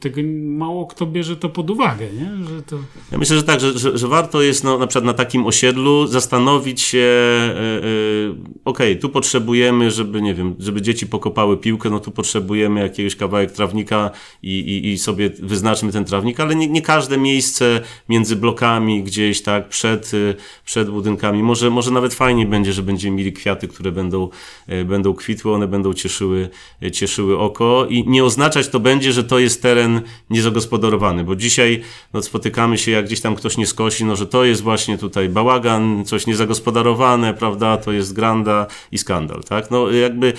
tego 0.00 0.20
mało 0.42 0.86
kto 0.86 1.06
bierze 1.06 1.36
to 1.36 1.48
pod 1.48 1.70
uwagę, 1.70 2.06
nie? 2.12 2.46
Że 2.46 2.62
to... 2.62 2.78
Ja 3.12 3.18
myślę, 3.18 3.36
że 3.36 3.42
tak, 3.42 3.60
że, 3.60 3.78
że, 3.78 3.98
że 3.98 4.08
warto 4.08 4.42
jest 4.42 4.64
no, 4.64 4.78
na 4.78 4.86
przykład 4.86 5.04
na 5.04 5.12
takim 5.12 5.46
osiedlu 5.46 6.06
zastanowić 6.06 6.80
się, 6.80 6.98
yy, 6.98 7.88
yy, 7.88 8.34
okej, 8.64 8.92
okay, 8.92 8.96
tu 8.96 9.08
potrzebujemy, 9.08 9.90
żeby, 9.90 10.22
nie 10.22 10.34
wiem, 10.34 10.54
żeby 10.58 10.82
dzieci 10.82 11.06
pokopały 11.06 11.56
piłkę, 11.56 11.90
no 11.90 12.00
tu 12.00 12.10
potrzebujemy 12.10 12.80
jakiegoś 12.80 13.16
kawałek 13.16 13.52
trawnika 13.52 14.10
i, 14.42 14.58
i, 14.58 14.88
i 14.88 14.98
sobie 14.98 15.30
wyznaczmy 15.38 15.92
ten 15.92 16.04
trawnik, 16.04 16.40
ale 16.40 16.54
nie, 16.54 16.68
nie 16.68 16.82
każde 16.82 17.18
miejsce 17.18 17.80
między 18.08 18.36
blokami 18.36 19.02
gdzieś, 19.02 19.42
tak, 19.42 19.68
przed, 19.68 20.12
yy, 20.12 20.34
przed 20.64 20.90
budynkami, 20.90 21.42
może, 21.42 21.70
może 21.70 21.90
nawet 21.90 22.14
fajnie 22.14 22.46
będzie, 22.46 22.72
że 22.72 22.82
będziemy 22.82 23.16
mieli 23.16 23.32
kwiaty, 23.32 23.68
które 23.68 23.92
będą, 23.92 24.28
yy, 24.68 24.84
będą 24.84 25.14
kwitły, 25.14 25.52
one 25.52 25.68
będą 25.68 25.94
cieszyły, 25.94 26.48
cieszyły 26.92 27.38
oko 27.38 27.86
i 27.90 28.08
nie 28.08 28.24
oznaczać 28.24 28.68
to 28.68 28.80
będzie, 28.80 29.12
że 29.12 29.24
to 29.24 29.38
jest 29.38 29.62
ten 29.62 29.69
teren 29.70 30.00
niezagospodarowany, 30.30 31.24
bo 31.24 31.36
dzisiaj 31.36 31.82
no, 32.12 32.22
spotykamy 32.22 32.78
się, 32.78 32.90
jak 32.90 33.04
gdzieś 33.04 33.20
tam 33.20 33.36
ktoś 33.36 33.56
nie 33.56 33.66
skosi, 33.66 34.04
no, 34.04 34.16
że 34.16 34.26
to 34.26 34.44
jest 34.44 34.62
właśnie 34.62 34.98
tutaj 34.98 35.28
bałagan, 35.28 36.04
coś 36.04 36.26
niezagospodarowane, 36.26 37.34
prawda, 37.34 37.76
to 37.76 37.92
jest 37.92 38.12
granda 38.12 38.66
i 38.92 38.98
skandal, 38.98 39.42
tak? 39.48 39.70
No 39.70 39.90
jakby 39.90 40.32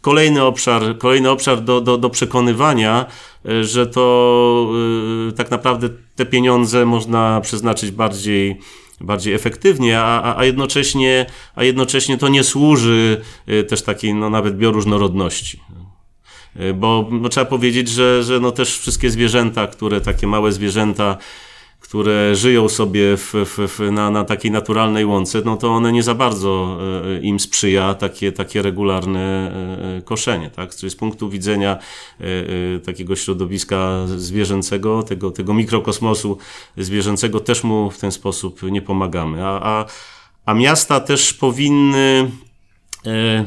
kolejny 0.00 0.44
obszar, 0.44 0.98
kolejny 0.98 1.30
obszar 1.30 1.60
do, 1.60 1.80
do, 1.80 1.98
do 1.98 2.10
przekonywania, 2.10 3.06
e, 3.48 3.64
że 3.64 3.86
to 3.86 4.70
yy, 5.26 5.32
tak 5.32 5.50
naprawdę 5.50 5.88
te 6.16 6.26
pieniądze 6.26 6.86
można 6.86 7.40
przeznaczyć 7.40 7.90
bardziej 7.90 8.60
bardziej 9.00 9.34
efektywnie, 9.34 10.00
a, 10.00 10.38
a, 10.38 10.44
jednocześnie, 10.44 11.26
a 11.54 11.64
jednocześnie 11.64 12.18
to 12.18 12.28
nie 12.28 12.44
służy 12.44 13.20
e, 13.46 13.64
też 13.64 13.82
takiej 13.82 14.14
no, 14.14 14.30
nawet 14.30 14.56
bioróżnorodności. 14.56 15.60
Y, 16.60 16.74
bo 16.74 17.08
no, 17.10 17.28
trzeba 17.28 17.46
powiedzieć, 17.46 17.88
że, 17.88 18.22
że 18.22 18.40
no 18.40 18.52
też 18.52 18.78
wszystkie 18.78 19.10
zwierzęta, 19.10 19.66
które 19.66 20.00
takie 20.00 20.26
małe 20.26 20.52
zwierzęta, 20.52 21.16
które 21.80 22.36
żyją 22.36 22.68
sobie 22.68 23.16
w, 23.16 23.32
w, 23.32 23.78
w, 23.78 23.92
na, 23.92 24.10
na 24.10 24.24
takiej 24.24 24.50
naturalnej 24.50 25.04
łące, 25.04 25.42
no 25.44 25.56
to 25.56 25.68
one 25.68 25.92
nie 25.92 26.02
za 26.02 26.14
bardzo 26.14 26.78
y, 27.18 27.20
im 27.20 27.40
sprzyja 27.40 27.94
takie, 27.94 28.32
takie 28.32 28.62
regularne 28.62 29.52
y, 29.98 30.02
koszenie. 30.02 30.50
Tak? 30.50 30.74
Czyli 30.74 30.90
z 30.90 30.96
punktu 30.96 31.28
widzenia 31.28 31.78
takiego 32.86 33.16
środowiska 33.16 34.06
zwierzęcego, 34.06 35.02
tego, 35.02 35.30
tego 35.30 35.54
mikrokosmosu 35.54 36.38
zwierzęcego, 36.76 37.40
też 37.40 37.64
mu 37.64 37.90
w 37.90 37.98
ten 37.98 38.12
sposób 38.12 38.62
nie 38.62 38.82
pomagamy. 38.82 39.46
A, 39.46 39.60
a, 39.62 39.86
a 40.46 40.54
miasta 40.54 41.00
też 41.00 41.34
powinny, 41.34 42.30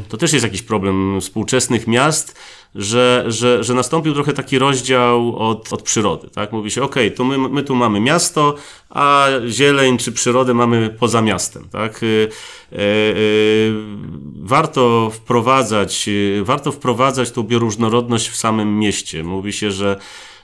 to 0.07 0.17
też 0.17 0.33
jest 0.33 0.45
jakiś 0.45 0.61
problem 0.61 1.21
współczesnych 1.21 1.87
miast, 1.87 2.39
że, 2.75 3.25
że, 3.27 3.63
że 3.63 3.73
nastąpił 3.73 4.13
trochę 4.13 4.33
taki 4.33 4.59
rozdział 4.59 5.35
od, 5.35 5.73
od 5.73 5.81
przyrody. 5.81 6.29
Tak? 6.29 6.51
Mówi 6.51 6.71
się, 6.71 6.83
ok, 6.83 6.95
to 7.15 7.23
my, 7.23 7.37
my 7.37 7.63
tu 7.63 7.75
mamy 7.75 7.99
miasto, 7.99 8.55
a 8.89 9.27
zieleń 9.47 9.97
czy 9.97 10.11
przyrodę 10.11 10.53
mamy 10.53 10.89
poza 10.99 11.21
miastem. 11.21 11.69
Tak? 11.69 12.01
E, 12.03 12.05
e, 12.05 12.79
warto 14.35 15.09
wprowadzać, 15.13 16.09
warto 16.41 16.71
wprowadzać 16.71 17.31
tą 17.31 17.43
bioróżnorodność 17.43 18.29
w 18.29 18.35
samym 18.35 18.79
mieście. 18.79 19.23
Mówi 19.23 19.53
się, 19.53 19.71
że 19.71 19.99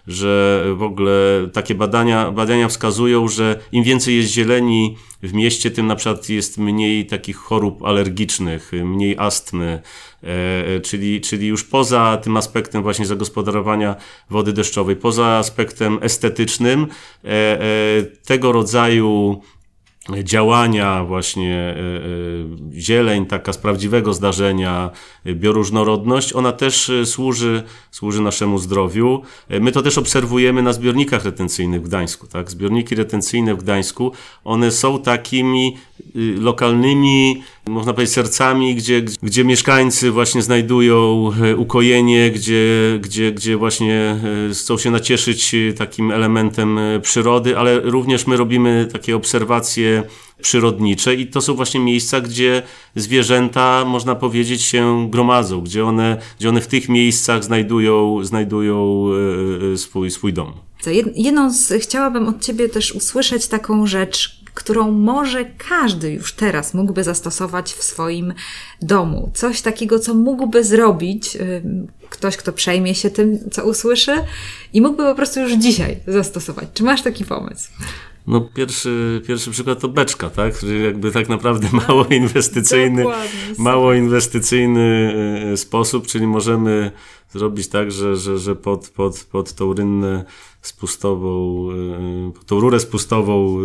że 0.08 0.64
w 0.76 0.84
ogóle 0.84 1.50
takie 1.54 1.76
badania, 1.76 2.32
badania 2.32 2.68
wskazują, 2.68 3.28
że 3.28 3.60
im 3.72 3.84
więcej 3.84 4.16
jest 4.16 4.32
zieleni 4.32 4.98
w 5.24 5.34
mieście, 5.34 5.72
tym 5.72 5.88
na 5.88 5.96
przykład 5.96 6.30
jest 6.30 6.58
mniej 6.58 7.06
takich 7.06 7.38
chorób 7.38 7.84
alergicznych, 7.84 8.72
mniej 8.84 9.18
astmy, 9.18 9.82
e, 10.24 10.80
czyli, 10.80 11.22
czyli 11.22 11.48
już 11.48 11.64
poza 11.64 12.18
tym 12.24 12.38
aspektem 12.38 12.84
właśnie 12.84 13.06
zagospodarowania 13.06 13.96
wody 14.30 14.54
deszczowej, 14.54 14.96
poza 14.96 15.26
aspektem 15.26 16.00
estetycznym, 16.02 16.88
e, 17.24 17.28
e, 17.30 17.62
tego 18.26 18.52
rodzaju 18.52 19.42
działania, 20.24 21.04
właśnie 21.04 21.56
e, 21.56 21.76
e, 22.76 22.82
zieleń, 22.82 23.26
taka 23.26 23.54
z 23.54 23.58
prawdziwego 23.58 24.14
zdarzenia, 24.14 24.90
e, 25.26 25.36
bioróżnorodność, 25.36 26.34
ona 26.34 26.52
też 26.52 26.92
służy, 27.06 27.64
służy 27.92 28.22
naszemu 28.22 28.58
zdrowiu. 28.58 29.22
My 29.62 29.72
to 29.72 29.82
też 29.82 29.98
obserwujemy 29.98 30.64
na 30.64 30.74
zbiornikach 30.74 31.26
retencyjnych 31.26 31.82
w 31.82 31.86
Gdańsku. 31.86 32.28
Tak? 32.28 32.52
Zbiorniki 32.52 32.96
retencyjne 32.96 33.56
w 33.56 33.58
Gdańsku, 33.58 34.12
one 34.44 34.72
są 34.72 35.02
takimi 35.02 35.78
y, 36.16 36.36
lokalnymi, 36.40 37.44
można 37.70 37.94
powiedzieć, 37.94 38.16
sercami, 38.16 38.76
gdzie, 38.76 39.02
gdzie 39.02 39.44
mieszkańcy 39.44 40.12
właśnie 40.12 40.42
znajdują 40.42 41.32
ukojenie, 41.58 42.32
gdzie, 42.32 43.00
gdzie, 43.02 43.32
gdzie 43.32 43.58
właśnie 43.58 44.20
chcą 44.54 44.78
się 44.78 44.92
nacieszyć 44.92 45.56
takim 45.78 46.12
elementem 46.12 46.80
przyrody, 47.02 47.58
ale 47.58 47.80
również 47.80 48.28
my 48.28 48.38
robimy 48.38 48.88
takie 48.92 49.16
obserwacje 49.16 50.04
przyrodnicze 50.42 51.16
i 51.16 51.28
to 51.28 51.42
są 51.42 51.54
właśnie 51.54 51.80
miejsca, 51.80 52.22
gdzie 52.22 52.62
zwierzęta, 52.96 53.86
można 53.86 54.16
powiedzieć, 54.16 54.62
się 54.62 55.08
gromadzą, 55.10 55.62
gdzie 55.62 55.86
one, 55.86 56.22
gdzie 56.40 56.50
one 56.50 56.62
w 56.62 56.68
tych 56.68 56.90
miejscach 56.90 57.44
znajdują, 57.44 58.24
znajdują 58.24 59.06
e, 59.70 59.74
e, 59.74 59.78
swój, 59.78 60.12
swój 60.12 60.34
dom. 60.34 60.54
Jedną 61.16 61.54
z, 61.54 61.74
chciałabym 61.84 62.28
od 62.28 62.46
Ciebie 62.46 62.70
też 62.70 62.92
usłyszeć 62.92 63.48
taką 63.48 63.88
rzecz, 63.88 64.45
którą 64.56 64.92
może 64.92 65.46
każdy 65.46 66.12
już 66.12 66.34
teraz 66.34 66.74
mógłby 66.74 67.04
zastosować 67.04 67.74
w 67.74 67.84
swoim 67.84 68.34
domu. 68.82 69.32
Coś 69.34 69.62
takiego, 69.62 70.00
co 70.00 70.14
mógłby 70.14 70.64
zrobić 70.64 71.38
ktoś, 72.10 72.38
kto 72.38 72.54
przejmie 72.54 72.96
się 72.96 73.10
tym, 73.10 73.50
co 73.52 73.66
usłyszy 73.66 74.12
i 74.74 74.82
mógłby 74.82 75.04
po 75.04 75.16
prostu 75.16 75.40
już 75.40 75.54
dzisiaj 75.54 75.98
zastosować. 76.08 76.66
Czy 76.74 76.84
masz 76.84 77.02
taki 77.02 77.26
pomysł? 77.26 77.70
No 78.28 78.42
pierwszy, 78.42 79.22
pierwszy 79.28 79.52
przykład 79.52 79.80
to 79.80 79.88
beczka, 79.88 80.30
tak? 80.30 80.60
Że 80.60 80.76
jakby 80.76 81.12
tak 81.12 81.30
naprawdę 81.30 81.68
mało 81.88 82.06
inwestycyjny, 82.06 83.06
mało 83.58 83.94
inwestycyjny 83.94 85.16
e, 85.54 85.58
sposób, 85.58 86.08
czyli 86.08 86.28
możemy 86.28 86.92
zrobić 87.30 87.68
tak, 87.68 87.92
że, 87.92 88.16
że, 88.16 88.40
że 88.40 88.56
pod, 88.56 88.90
pod, 88.90 89.24
pod 89.32 89.54
tą 89.54 89.74
rynnę 89.74 90.26
spustową, 90.68 91.68
e, 91.72 92.32
pod 92.32 92.46
tą 92.46 92.60
rurę 92.60 92.80
spustową 92.80 93.58
e, 93.60 93.64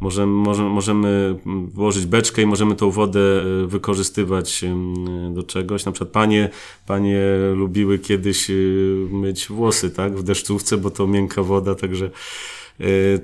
możemy, 0.00 0.32
możemy, 0.32 0.68
możemy 0.70 1.38
włożyć 1.74 2.06
beczkę 2.06 2.42
i 2.42 2.46
możemy 2.46 2.76
tą 2.76 2.90
wodę 2.90 3.20
wykorzystywać 3.66 4.64
do 5.30 5.42
czegoś. 5.42 5.84
Na 5.84 5.92
przykład 5.92 6.10
panie, 6.10 6.50
panie 6.86 7.22
lubiły 7.54 7.98
kiedyś 7.98 8.50
myć 9.10 9.48
włosy, 9.48 9.90
tak? 9.90 10.18
W 10.18 10.22
deszczówce, 10.22 10.76
bo 10.76 10.90
to 10.90 11.06
miękka 11.06 11.42
woda, 11.42 11.74
także 11.74 12.06
Y, 12.06 12.61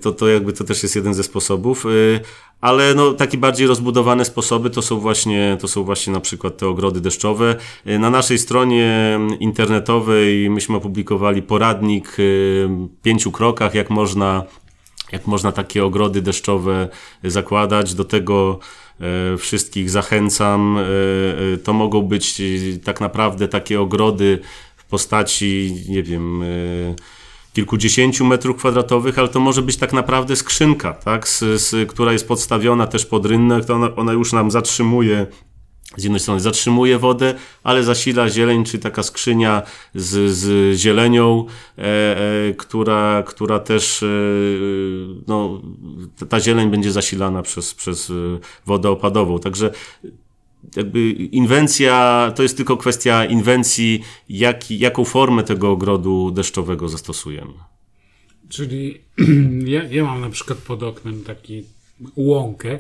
to, 0.01 0.13
to 0.13 0.29
jakby 0.29 0.53
to 0.53 0.65
też 0.65 0.83
jest 0.83 0.97
jeden 0.97 1.15
ze 1.15 1.23
sposobów. 1.23 1.87
Y, 1.87 2.21
ale 2.61 2.95
no, 2.95 3.13
takie 3.13 3.39
bardziej 3.39 3.67
rozbudowane 3.67 4.25
sposoby 4.25 4.71
to 4.71 4.83
są 4.83 5.01
właśnie, 5.01 5.57
to 5.61 5.69
są 5.69 5.85
właśnie 5.85 6.13
na 6.13 6.21
przykład 6.21 6.57
te 6.57 6.69
ogrody 6.69 7.01
deszczowe. 7.01 7.57
Y, 7.87 7.99
na 7.99 8.11
naszej 8.11 8.39
stronie 8.39 9.19
internetowej 9.41 10.51
myśmy 10.51 10.77
opublikowali 10.77 11.43
poradnik 11.43 12.15
w 12.17 12.69
pięciu 13.03 13.33
krokach, 13.33 13.75
jak 13.75 13.91
można, 13.91 14.45
jak 15.13 15.27
można 15.27 15.53
takie 15.53 15.85
ogrody 15.85 16.23
deszczowe 16.23 16.89
zakładać. 17.25 17.95
Do 17.95 18.05
tego 18.05 18.59
wszystkich 19.39 19.91
zachęcam. 19.91 20.79
To 21.65 21.73
mogą 21.73 22.03
być 22.03 22.43
tak 22.85 23.01
naprawdę 23.01 23.49
takie 23.49 23.81
ogrody 23.81 24.39
w 24.77 24.85
postaci, 24.85 25.75
nie 25.89 26.03
wiem, 26.03 26.45
kilkudziesięciu 27.59 28.25
metrów 28.25 28.57
kwadratowych, 28.57 29.19
ale 29.19 29.29
to 29.29 29.41
może 29.41 29.63
być 29.63 29.77
tak 29.77 29.93
naprawdę 29.93 30.37
skrzynka, 30.37 30.93
tak, 30.93 31.29
z, 31.29 31.39
z, 31.39 31.91
która 31.91 32.13
jest 32.13 32.29
podstawiona 32.29 32.87
też 32.87 33.07
pod 33.07 33.27
rynek, 33.27 33.65
to 33.65 33.75
ona, 33.75 33.97
ona 33.97 34.13
już 34.13 34.33
nam 34.33 34.51
zatrzymuje 34.51 35.27
z 35.97 36.03
jednej 36.05 36.21
strony 36.21 36.41
zatrzymuje 36.41 36.99
wodę, 36.99 37.35
ale 37.63 37.85
zasila 37.85 38.29
zieleń, 38.29 38.65
czy 38.65 38.79
taka 38.79 39.03
skrzynia 39.03 39.63
z, 39.95 40.31
z 40.31 40.77
zielenią, 40.79 41.47
e, 41.79 41.83
e, 41.83 42.55
która, 42.55 43.23
która 43.27 43.59
też, 43.59 44.03
e, 44.03 44.07
no, 45.27 45.63
ta 46.29 46.41
zieleń 46.41 46.71
będzie 46.71 46.93
zasilana 46.93 47.43
przez, 47.43 47.75
przez 47.75 48.13
wodę 48.67 48.91
opadową. 48.91 49.39
Także 49.39 49.71
jakby 50.77 51.11
inwencja, 51.11 52.33
to 52.37 52.43
jest 52.43 52.57
tylko 52.57 52.77
kwestia 52.77 53.25
inwencji, 53.25 54.01
jak, 54.29 54.71
jaką 54.71 55.05
formę 55.05 55.45
tego 55.45 55.71
ogrodu 55.71 56.31
deszczowego 56.31 56.89
zastosujemy. 56.89 57.53
Czyli 58.49 59.01
ja, 59.75 59.83
ja 59.85 60.05
mam 60.05 60.21
na 60.21 60.31
przykład 60.31 60.59
pod 60.59 60.83
oknem 60.83 61.25
taki 61.25 61.65
łąkę, 62.17 62.79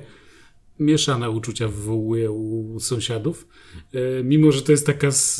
mieszane 0.81 1.31
uczucia 1.31 1.69
wywołuje 1.69 2.31
u 2.31 2.81
sąsiadów. 2.81 3.49
E, 3.95 4.25
mimo, 4.25 4.53
że 4.53 4.63
to 4.63 4.73
jest 4.73 4.87
taka 4.87 5.11
z, 5.11 5.37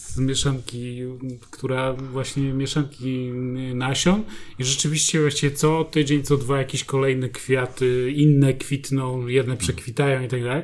z 0.00 0.18
mieszanki, 0.18 1.02
która 1.50 1.92
właśnie 1.92 2.52
mieszanki 2.52 3.30
nasion 3.74 4.22
i 4.58 4.64
rzeczywiście 4.64 5.20
właściwie 5.20 5.56
co 5.56 5.84
tydzień, 5.84 6.22
co 6.22 6.36
dwa 6.36 6.58
jakieś 6.58 6.84
kolejne 6.84 7.28
kwiaty, 7.28 8.12
inne 8.16 8.54
kwitną, 8.54 9.26
jedne 9.26 9.56
przekwitają 9.56 10.22
i 10.22 10.28
tak 10.28 10.42
dalej. 10.42 10.62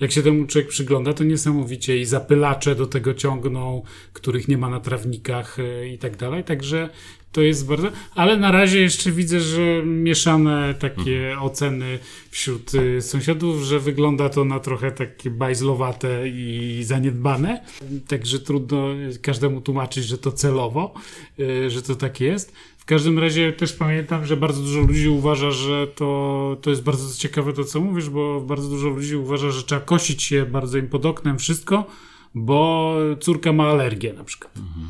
jak 0.00 0.12
się 0.12 0.22
temu 0.22 0.46
człowiek 0.46 0.68
przygląda, 0.68 1.12
to 1.12 1.24
niesamowicie 1.24 1.98
i 1.98 2.04
zapylacze 2.04 2.74
do 2.74 2.86
tego 2.86 3.14
ciągną, 3.14 3.82
których 4.12 4.48
nie 4.48 4.58
ma 4.58 4.70
na 4.70 4.80
trawnikach 4.80 5.58
e, 5.58 5.88
i 5.88 5.98
tak 5.98 6.16
dalej. 6.16 6.44
Także 6.44 6.90
to 7.32 7.42
jest 7.42 7.66
bardzo. 7.66 7.88
Ale 8.14 8.36
na 8.36 8.52
razie 8.52 8.80
jeszcze 8.80 9.12
widzę, 9.12 9.40
że 9.40 9.82
mieszane 9.84 10.74
takie 10.74 11.30
mhm. 11.30 11.42
oceny 11.42 11.98
wśród 12.30 12.74
y, 12.74 13.02
sąsiadów, 13.02 13.62
że 13.62 13.80
wygląda 13.80 14.28
to 14.28 14.44
na 14.44 14.60
trochę 14.60 14.92
takie 14.92 15.30
bajzlowate 15.30 16.28
i 16.28 16.80
zaniedbane. 16.84 17.64
Także 18.08 18.38
trudno 18.38 18.88
każdemu 19.22 19.60
tłumaczyć, 19.60 20.04
że 20.04 20.18
to 20.18 20.32
celowo, 20.32 20.94
y, 21.40 21.70
że 21.70 21.82
to 21.82 21.94
tak 21.94 22.20
jest. 22.20 22.52
W 22.78 22.84
każdym 22.84 23.18
razie 23.18 23.52
też 23.52 23.72
pamiętam, 23.72 24.26
że 24.26 24.36
bardzo 24.36 24.62
dużo 24.62 24.80
ludzi 24.80 25.08
uważa, 25.08 25.50
że 25.50 25.86
to, 25.86 26.56
to 26.62 26.70
jest 26.70 26.82
bardzo 26.82 27.18
ciekawe 27.18 27.52
to, 27.52 27.64
co 27.64 27.80
mówisz, 27.80 28.10
bo 28.10 28.40
bardzo 28.40 28.68
dużo 28.68 28.88
ludzi 28.88 29.16
uważa, 29.16 29.50
że 29.50 29.62
trzeba 29.62 29.80
kosić 29.80 30.22
się 30.22 30.46
bardzo 30.46 30.78
im 30.78 30.88
pod 30.88 31.06
oknem 31.06 31.38
wszystko, 31.38 31.86
bo 32.34 32.94
córka 33.20 33.52
ma 33.52 33.68
alergię 33.68 34.12
na 34.12 34.24
przykład. 34.24 34.56
Mhm. 34.56 34.88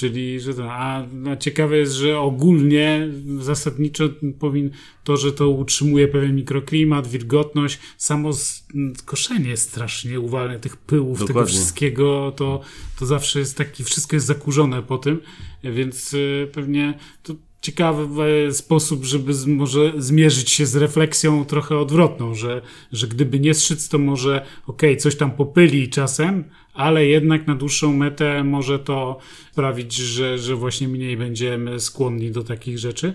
Czyli, 0.00 0.40
że 0.40 0.54
to, 0.54 0.72
a, 0.72 1.06
a 1.30 1.36
ciekawe 1.36 1.78
jest, 1.78 1.92
że 1.92 2.18
ogólnie 2.18 3.08
zasadniczo 3.38 4.04
powin, 4.38 4.70
to, 5.04 5.16
że 5.16 5.32
to 5.32 5.48
utrzymuje 5.48 6.08
pewien 6.08 6.36
mikroklimat, 6.36 7.08
wilgotność, 7.08 7.78
samo 7.98 8.32
z, 8.32 8.66
koszenie 9.04 9.56
strasznie 9.56 10.20
uwalne 10.20 10.60
tych 10.60 10.76
pyłów, 10.76 11.18
Dokładnie. 11.18 11.34
tego 11.34 11.46
wszystkiego, 11.46 12.32
to, 12.36 12.60
to 12.98 13.06
zawsze 13.06 13.38
jest 13.38 13.56
taki, 13.56 13.84
wszystko 13.84 14.16
jest 14.16 14.26
zakurzone 14.26 14.82
po 14.82 14.98
tym, 14.98 15.20
więc 15.64 16.14
y, 16.14 16.48
pewnie 16.52 16.98
to 17.22 17.34
ciekawy 17.60 18.48
sposób, 18.52 19.04
żeby 19.04 19.34
z, 19.34 19.46
może 19.46 19.92
zmierzyć 19.98 20.50
się 20.50 20.66
z 20.66 20.76
refleksją 20.76 21.44
trochę 21.44 21.78
odwrotną, 21.78 22.34
że, 22.34 22.62
że 22.92 23.08
gdyby 23.08 23.40
nie 23.40 23.54
strzyc, 23.54 23.88
to 23.88 23.98
może 23.98 24.46
okej, 24.66 24.90
okay, 24.90 24.96
coś 24.96 25.16
tam 25.16 25.30
popyli 25.30 25.88
czasem, 25.88 26.44
ale 26.74 27.06
jednak 27.06 27.46
na 27.46 27.54
dłuższą 27.54 27.92
metę 27.92 28.44
może 28.44 28.78
to 28.78 29.18
sprawić, 29.52 29.94
że, 29.94 30.38
że 30.38 30.56
właśnie 30.56 30.88
mniej 30.88 31.16
będziemy 31.16 31.80
skłonni 31.80 32.30
do 32.30 32.44
takich 32.44 32.78
rzeczy. 32.78 33.14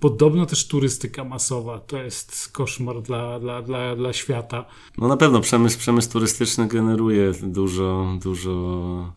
Podobno 0.00 0.46
też 0.46 0.66
turystyka 0.66 1.24
masowa 1.24 1.78
to 1.78 2.02
jest 2.02 2.48
koszmar 2.52 3.02
dla, 3.02 3.40
dla, 3.40 3.62
dla, 3.62 3.96
dla 3.96 4.12
świata. 4.12 4.64
No 4.98 5.08
na 5.08 5.16
pewno 5.16 5.40
przemysł, 5.40 5.78
przemysł 5.78 6.12
turystyczny 6.12 6.68
generuje 6.68 7.32
dużo, 7.42 8.18
dużo 8.22 9.14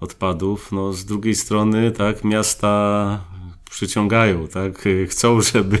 odpadów. 0.00 0.72
No 0.72 0.92
z 0.92 1.04
drugiej 1.04 1.34
strony, 1.34 1.90
tak, 1.90 2.24
miasta 2.24 3.24
przyciągają, 3.70 4.48
tak? 4.48 4.88
Chcą, 5.08 5.40
żeby, 5.40 5.78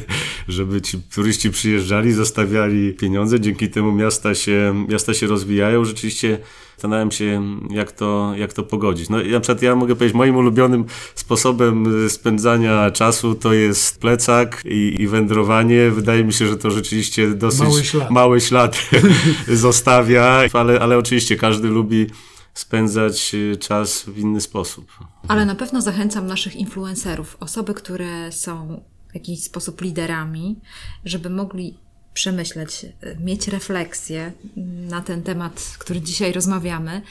żeby 0.48 0.82
ci 0.82 1.02
turyści 1.14 1.50
przyjeżdżali, 1.50 2.12
zostawiali 2.12 2.94
pieniądze, 2.94 3.40
dzięki 3.40 3.70
temu 3.70 3.92
miasta 3.92 4.34
się, 4.34 4.84
miasta 4.88 5.14
się 5.14 5.26
rozwijają. 5.26 5.84
Rzeczywiście 5.84 6.38
zastanawiam 6.82 7.10
się, 7.10 7.42
jak 7.70 7.92
to, 7.92 8.32
jak 8.36 8.52
to 8.52 8.62
pogodzić. 8.62 9.08
No 9.08 9.16
na 9.16 9.40
przykład 9.40 9.62
ja 9.62 9.76
mogę 9.76 9.94
powiedzieć, 9.94 10.14
moim 10.14 10.36
ulubionym 10.36 10.84
sposobem 11.14 12.08
spędzania 12.10 12.90
czasu 12.90 13.34
to 13.34 13.52
jest 13.52 14.00
plecak 14.00 14.62
i, 14.64 14.96
i 14.98 15.08
wędrowanie. 15.08 15.90
Wydaje 15.90 16.24
mi 16.24 16.32
się, 16.32 16.46
że 16.46 16.56
to 16.56 16.70
rzeczywiście 16.70 17.28
dosyć 17.28 17.60
mały 17.60 17.84
ślad, 17.84 18.10
mały 18.10 18.40
ślad 18.40 18.90
zostawia, 19.48 20.42
ale, 20.52 20.80
ale 20.80 20.98
oczywiście 20.98 21.36
każdy 21.36 21.68
lubi 21.68 22.06
spędzać 22.54 23.34
y, 23.34 23.56
czas 23.56 24.02
w 24.02 24.18
inny 24.18 24.40
sposób. 24.40 24.92
Ale 25.28 25.46
na 25.46 25.54
pewno 25.54 25.82
zachęcam 25.82 26.26
naszych 26.26 26.56
influencerów, 26.56 27.36
osoby, 27.40 27.74
które 27.74 28.32
są 28.32 28.82
w 29.10 29.14
jakiś 29.14 29.42
sposób 29.42 29.80
liderami, 29.80 30.56
żeby 31.04 31.30
mogli 31.30 31.74
przemyśleć, 32.14 32.86
mieć 33.20 33.48
refleksję 33.48 34.32
na 34.66 35.00
ten 35.00 35.22
temat, 35.22 35.76
który 35.78 36.00
dzisiaj 36.00 36.32
rozmawiamy 36.32 37.02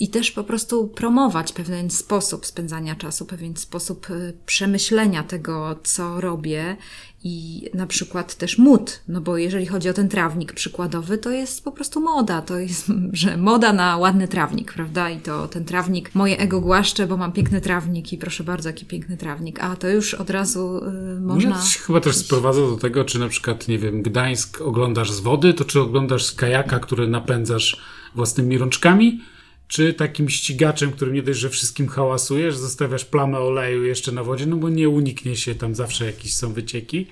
i 0.00 0.08
też 0.08 0.30
po 0.30 0.44
prostu 0.44 0.88
promować 0.88 1.52
pewien 1.52 1.90
sposób 1.90 2.46
spędzania 2.46 2.94
czasu, 2.94 3.26
pewien 3.26 3.56
sposób 3.56 4.10
y, 4.10 4.32
przemyślenia 4.46 5.22
tego, 5.22 5.78
co 5.84 6.20
robię 6.20 6.76
i 7.24 7.68
na 7.74 7.86
przykład 7.86 8.34
też 8.34 8.58
mód, 8.58 9.00
no 9.08 9.20
bo 9.20 9.36
jeżeli 9.36 9.66
chodzi 9.66 9.88
o 9.88 9.92
ten 9.92 10.08
trawnik 10.08 10.52
przykładowy, 10.52 11.18
to 11.18 11.30
jest 11.30 11.64
po 11.64 11.72
prostu 11.72 12.00
moda, 12.00 12.42
to 12.42 12.58
jest, 12.58 12.92
że 13.12 13.36
moda 13.36 13.72
na 13.72 13.96
ładny 13.96 14.28
trawnik, 14.28 14.72
prawda? 14.72 15.10
I 15.10 15.20
to 15.20 15.48
ten 15.48 15.64
trawnik, 15.64 16.14
moje 16.14 16.38
ego 16.38 16.60
głaszcze, 16.60 17.06
bo 17.06 17.16
mam 17.16 17.32
piękny 17.32 17.60
trawnik 17.60 18.12
i 18.12 18.18
proszę 18.18 18.44
bardzo, 18.44 18.68
jaki 18.68 18.86
piękny 18.86 19.16
trawnik, 19.16 19.62
a 19.62 19.76
to 19.76 19.88
już 19.88 20.14
od 20.14 20.30
razu 20.30 20.80
y, 21.16 21.20
można... 21.20 21.50
No, 21.50 21.56
chyba 21.86 22.00
też 22.00 22.16
sprowadza 22.16 22.60
do 22.60 22.76
tego, 22.76 23.04
czy 23.04 23.18
na 23.18 23.28
przykład, 23.28 23.68
nie 23.68 23.78
wiem, 23.78 24.02
Gdańsk 24.02 24.60
oglądasz 24.60 25.12
z 25.12 25.20
wody, 25.20 25.54
to 25.54 25.64
czy 25.64 25.80
oglądasz 25.80 26.24
z 26.24 26.32
kajaka, 26.32 26.78
który 26.78 27.08
napędzasz 27.08 27.80
własnymi 28.14 28.58
rączkami, 28.58 29.20
czy 29.68 29.94
takim 29.94 30.28
ścigaczem, 30.28 30.92
który 30.92 31.12
nie 31.12 31.22
dość, 31.22 31.38
że 31.38 31.50
wszystkim 31.50 31.88
hałasujesz, 31.88 32.56
zostawiasz 32.56 33.04
plamę 33.04 33.38
oleju 33.38 33.84
jeszcze 33.84 34.12
na 34.12 34.24
wodzie, 34.24 34.46
no 34.46 34.56
bo 34.56 34.68
nie 34.68 34.88
uniknie 34.88 35.36
się, 35.36 35.54
tam 35.54 35.74
zawsze 35.74 36.06
jakieś 36.06 36.34
są 36.34 36.52
wycieki. 36.52 37.06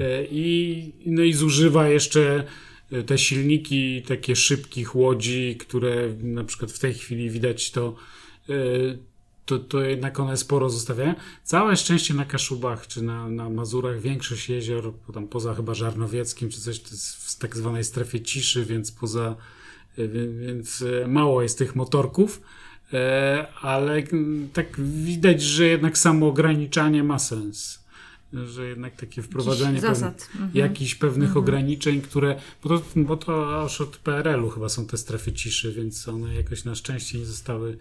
E, 0.00 0.24
I, 0.24 0.92
no 1.06 1.22
i 1.22 1.32
zużywa 1.32 1.88
jeszcze 1.88 2.44
e, 2.92 3.02
te 3.02 3.18
silniki 3.18 4.02
takie 4.02 4.36
szybkich 4.36 4.96
łodzi, 4.96 5.56
które 5.58 6.14
na 6.22 6.44
przykład 6.44 6.72
w 6.72 6.78
tej 6.78 6.94
chwili 6.94 7.30
widać 7.30 7.70
to, 7.70 7.96
e, 8.48 8.52
to, 9.46 9.58
to 9.58 9.80
jednak 9.80 10.20
one 10.20 10.36
sporo 10.36 10.70
zostawiają. 10.70 11.14
Całe 11.44 11.76
szczęście 11.76 12.14
na 12.14 12.24
Kaszubach 12.24 12.86
czy 12.86 13.02
na, 13.02 13.28
na 13.28 13.50
Mazurach 13.50 14.00
większość 14.00 14.48
jezior, 14.48 14.92
tam 15.14 15.28
poza 15.28 15.54
chyba 15.54 15.74
Żarnowieckim 15.74 16.50
czy 16.50 16.60
coś, 16.60 16.80
to 16.80 16.90
jest 16.90 17.16
w 17.16 17.38
tak 17.38 17.56
zwanej 17.56 17.84
strefie 17.84 18.20
ciszy, 18.20 18.64
więc 18.64 18.92
poza 18.92 19.36
więc 20.38 20.82
e, 20.82 21.08
mało 21.08 21.42
jest 21.42 21.58
tych 21.58 21.76
motorków, 21.76 22.42
e, 22.92 23.46
ale 23.62 24.02
tak 24.52 24.80
widać, 24.80 25.42
że 25.42 25.66
jednak 25.66 25.98
samo 25.98 26.28
ograniczanie 26.28 27.04
ma 27.04 27.18
sens. 27.18 27.86
Że 28.46 28.68
jednak 28.68 28.96
takie 28.96 29.22
wprowadzenie 29.22 29.80
zasad. 29.80 30.28
Mhm. 30.32 30.50
jakichś 30.54 30.94
pewnych 30.94 31.28
mhm. 31.28 31.44
ograniczeń, 31.44 32.00
które. 32.00 32.40
Bo 32.62 32.78
to, 32.78 32.84
bo 32.96 33.16
to 33.16 33.62
aż 33.62 33.80
od 33.80 33.96
PRL-u 33.96 34.50
chyba 34.50 34.68
są 34.68 34.86
te 34.86 34.96
strefy 34.96 35.32
ciszy, 35.32 35.72
więc 35.72 36.08
one 36.08 36.34
jakoś 36.34 36.64
na 36.64 36.74
szczęście 36.74 37.18
nie 37.18 37.26
zostały 37.26 37.78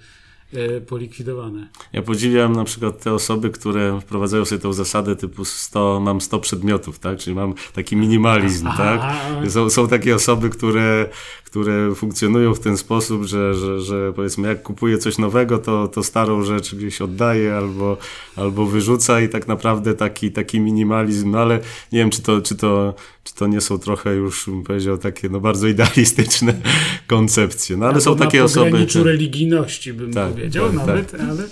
polikwidowane. 0.88 1.68
Ja 1.94 2.02
podziwiam 2.02 2.54
na 2.54 2.64
przykład 2.64 3.04
te 3.04 3.14
osoby, 3.14 3.50
które 3.50 4.02
wprowadzają 4.02 4.46
sobie 4.46 4.62
tą 4.62 4.74
zasadę 4.74 5.16
typu 5.16 5.46
100, 5.46 6.00
mam 6.00 6.22
100 6.22 6.40
przedmiotów, 6.40 7.00
tak? 7.00 7.18
Czyli 7.18 7.36
mam 7.36 7.54
taki 7.74 7.96
minimalizm, 7.96 8.68
tak? 8.78 9.02
Są, 9.50 9.70
są 9.70 9.88
takie 9.88 10.16
osoby, 10.16 10.50
które, 10.50 11.10
które 11.46 11.96
funkcjonują 11.96 12.54
w 12.54 12.60
ten 12.60 12.78
sposób, 12.78 13.24
że, 13.24 13.54
że, 13.54 13.82
że 13.82 14.14
powiedzmy 14.16 14.48
jak 14.48 14.64
kupuję 14.64 14.98
coś 14.98 15.18
nowego, 15.18 15.58
to, 15.58 15.88
to 15.88 16.04
starą 16.04 16.44
rzecz 16.44 16.76
gdzieś 16.76 17.02
oddaję 17.02 17.56
albo, 17.56 17.98
albo 18.36 18.66
wyrzuca 18.66 19.22
i 19.22 19.30
tak 19.30 19.48
naprawdę 19.48 19.94
taki, 19.94 20.32
taki 20.32 20.60
minimalizm, 20.60 21.32
no 21.32 21.40
ale 21.40 21.60
nie 21.92 22.00
wiem, 22.00 22.10
czy 22.10 22.22
to, 22.22 22.42
czy 22.42 22.56
to, 22.56 22.94
czy 23.26 23.36
to 23.36 23.48
nie 23.48 23.62
są 23.62 23.80
trochę 23.80 24.16
już, 24.16 24.46
bym 24.46 24.64
powiedział, 24.64 24.98
takie 24.98 25.30
no 25.30 25.40
bardzo 25.40 25.68
idealistyczne 25.68 26.62
koncepcje. 27.08 27.78
No 27.78 27.86
ale 27.86 28.02
są 28.02 28.18
takie 28.18 28.44
osoby... 28.44 28.86
Na 28.96 29.04
religijności 29.04 29.94
bym 29.94 30.14
tak, 30.14 30.32
powiedział 30.32 30.68
tak, 30.68 30.76
nawet, 30.76 31.12
tak. 31.12 31.22
ale... 31.22 31.44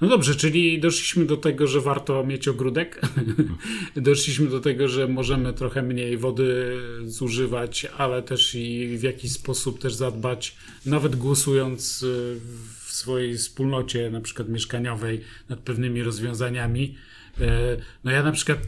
No 0.00 0.08
dobrze, 0.08 0.34
czyli 0.34 0.80
doszliśmy 0.80 1.24
do 1.24 1.36
tego, 1.36 1.66
że 1.66 1.80
warto 1.80 2.24
mieć 2.26 2.48
ogródek. 2.48 3.00
doszliśmy 3.96 4.46
do 4.46 4.60
tego, 4.60 4.88
że 4.88 5.08
możemy 5.08 5.52
trochę 5.52 5.82
mniej 5.82 6.18
wody 6.18 6.76
zużywać, 7.04 7.86
ale 7.96 8.22
też 8.22 8.54
i 8.54 8.98
w 8.98 9.02
jakiś 9.02 9.32
sposób 9.32 9.78
też 9.78 9.94
zadbać, 9.94 10.56
nawet 10.86 11.16
głosując 11.16 12.02
y, 12.02 12.40
w 12.84 12.92
swojej 12.92 13.36
wspólnocie, 13.36 14.10
na 14.10 14.20
przykład 14.20 14.48
mieszkaniowej, 14.48 15.20
nad 15.48 15.58
pewnymi 15.58 16.02
rozwiązaniami. 16.02 16.94
E, 17.40 17.76
no 18.04 18.10
ja 18.10 18.22
na 18.22 18.32
przykład 18.32 18.58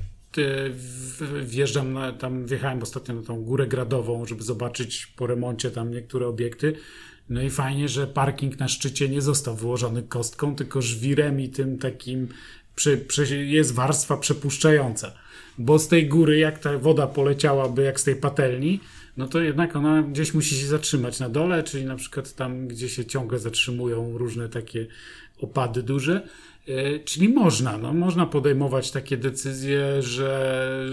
wjeżdżam 1.44 1.92
na, 1.92 2.12
tam, 2.12 2.46
wjechałem 2.46 2.82
ostatnio 2.82 3.14
na 3.14 3.22
tą 3.22 3.42
górę 3.42 3.66
gradową, 3.66 4.26
żeby 4.26 4.42
zobaczyć 4.42 5.06
po 5.06 5.26
remoncie 5.26 5.70
tam 5.70 5.90
niektóre 5.90 6.26
obiekty. 6.26 6.72
No 7.28 7.42
i 7.42 7.50
fajnie, 7.50 7.88
że 7.88 8.06
parking 8.06 8.58
na 8.58 8.68
szczycie 8.68 9.08
nie 9.08 9.22
został 9.22 9.56
wyłożony 9.56 10.02
kostką, 10.02 10.56
tylko 10.56 10.82
żwirem 10.82 11.40
i 11.40 11.48
tym 11.48 11.78
takim 11.78 12.28
prze, 12.74 12.96
prze, 12.96 13.36
jest 13.36 13.74
warstwa 13.74 14.16
przepuszczająca. 14.16 15.12
Bo 15.58 15.78
z 15.78 15.88
tej 15.88 16.08
góry, 16.08 16.38
jak 16.38 16.58
ta 16.58 16.78
woda 16.78 17.06
poleciałaby, 17.06 17.82
jak 17.82 18.00
z 18.00 18.04
tej 18.04 18.16
patelni, 18.16 18.80
no 19.16 19.28
to 19.28 19.40
jednak 19.40 19.76
ona 19.76 20.02
gdzieś 20.02 20.34
musi 20.34 20.54
się 20.54 20.66
zatrzymać 20.66 21.20
na 21.20 21.28
dole, 21.28 21.62
czyli 21.62 21.84
na 21.84 21.96
przykład 21.96 22.34
tam, 22.34 22.68
gdzie 22.68 22.88
się 22.88 23.04
ciągle 23.04 23.38
zatrzymują 23.38 24.18
różne 24.18 24.48
takie 24.48 24.86
opady 25.38 25.82
duże. 25.82 26.28
E, 26.68 26.98
czyli 26.98 27.28
można, 27.28 27.78
no, 27.78 27.92
można 27.92 28.26
podejmować 28.26 28.90
takie 28.90 29.16
decyzje, 29.16 30.02
że, 30.02 30.86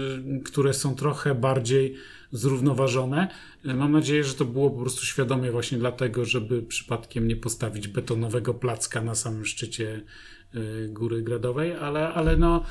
które 0.44 0.74
są 0.74 0.94
trochę 0.94 1.34
bardziej 1.34 1.94
zrównoważone. 2.32 3.28
E, 3.64 3.74
mam 3.74 3.92
nadzieję, 3.92 4.24
że 4.24 4.34
to 4.34 4.44
było 4.44 4.70
po 4.70 4.80
prostu 4.80 5.06
świadomie 5.06 5.50
właśnie 5.50 5.78
dlatego, 5.78 6.24
żeby 6.24 6.62
przypadkiem 6.62 7.28
nie 7.28 7.36
postawić 7.36 7.88
betonowego 7.88 8.54
placka 8.54 9.02
na 9.02 9.14
samym 9.14 9.44
szczycie 9.44 10.02
e, 10.54 10.88
góry 10.88 11.22
gradowej, 11.22 11.72
ale, 11.72 12.08
ale 12.08 12.36
no 12.36 12.64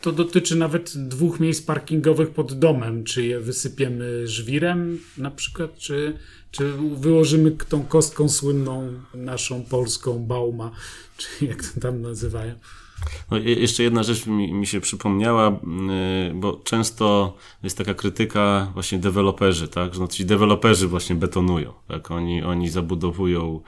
to 0.00 0.12
dotyczy 0.12 0.56
nawet 0.56 0.92
dwóch 1.08 1.40
miejsc 1.40 1.62
parkingowych 1.62 2.30
pod 2.30 2.58
domem. 2.58 3.04
Czy 3.04 3.26
je 3.26 3.40
wysypiemy 3.40 4.26
żwirem 4.26 4.98
na 5.18 5.30
przykład, 5.30 5.78
czy, 5.78 6.18
czy 6.50 6.72
wyłożymy 6.96 7.50
tą 7.50 7.84
kostką 7.84 8.28
słynną 8.28 8.92
naszą 9.14 9.64
polską 9.64 10.18
bauma, 10.18 10.70
czy 11.16 11.46
jak 11.46 11.64
to 11.64 11.80
tam 11.80 12.02
nazywają. 12.02 12.54
No, 13.30 13.38
jeszcze 13.38 13.82
jedna 13.82 14.02
rzecz 14.02 14.26
mi, 14.26 14.52
mi, 14.52 14.66
się 14.66 14.80
przypomniała, 14.80 15.50
y, 16.30 16.34
bo 16.34 16.60
często 16.64 17.36
jest 17.62 17.78
taka 17.78 17.94
krytyka 17.94 18.70
właśnie 18.74 18.98
deweloperzy, 18.98 19.68
tak? 19.68 19.94
Że 19.94 20.00
no, 20.00 20.08
ci 20.08 20.24
deweloperzy 20.24 20.88
właśnie 20.88 21.16
betonują, 21.16 21.72
tak? 21.88 22.10
Oni, 22.10 22.42
oni 22.42 22.68
zabudowują 22.68 23.60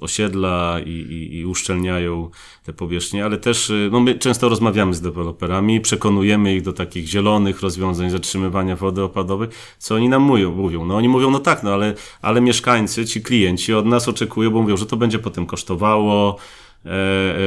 osiedla 0.00 0.80
i, 0.86 0.90
i, 0.90 1.38
i 1.38 1.46
uszczelniają 1.46 2.30
te 2.64 2.72
powierzchnie, 2.72 3.24
ale 3.24 3.38
też 3.38 3.70
e, 3.70 3.74
no 3.92 4.00
my 4.00 4.14
często 4.14 4.48
rozmawiamy 4.48 4.94
z 4.94 5.00
deweloperami, 5.00 5.80
przekonujemy 5.80 6.54
ich 6.54 6.62
do 6.62 6.72
takich 6.72 7.06
zielonych 7.06 7.60
rozwiązań 7.60 8.10
zatrzymywania 8.10 8.76
wody 8.76 9.02
opadowej, 9.02 9.48
co 9.78 9.94
oni 9.94 10.08
nam 10.08 10.22
mówią, 10.22 10.54
mówią. 10.54 10.84
No 10.84 10.96
oni 10.96 11.08
mówią, 11.08 11.30
no 11.30 11.38
tak, 11.38 11.62
no 11.62 11.72
ale, 11.74 11.94
ale 12.22 12.40
mieszkańcy, 12.40 13.06
ci 13.06 13.22
klienci 13.22 13.74
od 13.74 13.86
nas 13.86 14.08
oczekują, 14.08 14.50
bo 14.50 14.62
mówią, 14.62 14.76
że 14.76 14.86
to 14.86 14.96
będzie 14.96 15.18
potem 15.18 15.46
kosztowało, 15.46 16.38
E, 16.38 16.38
e, 16.38 16.59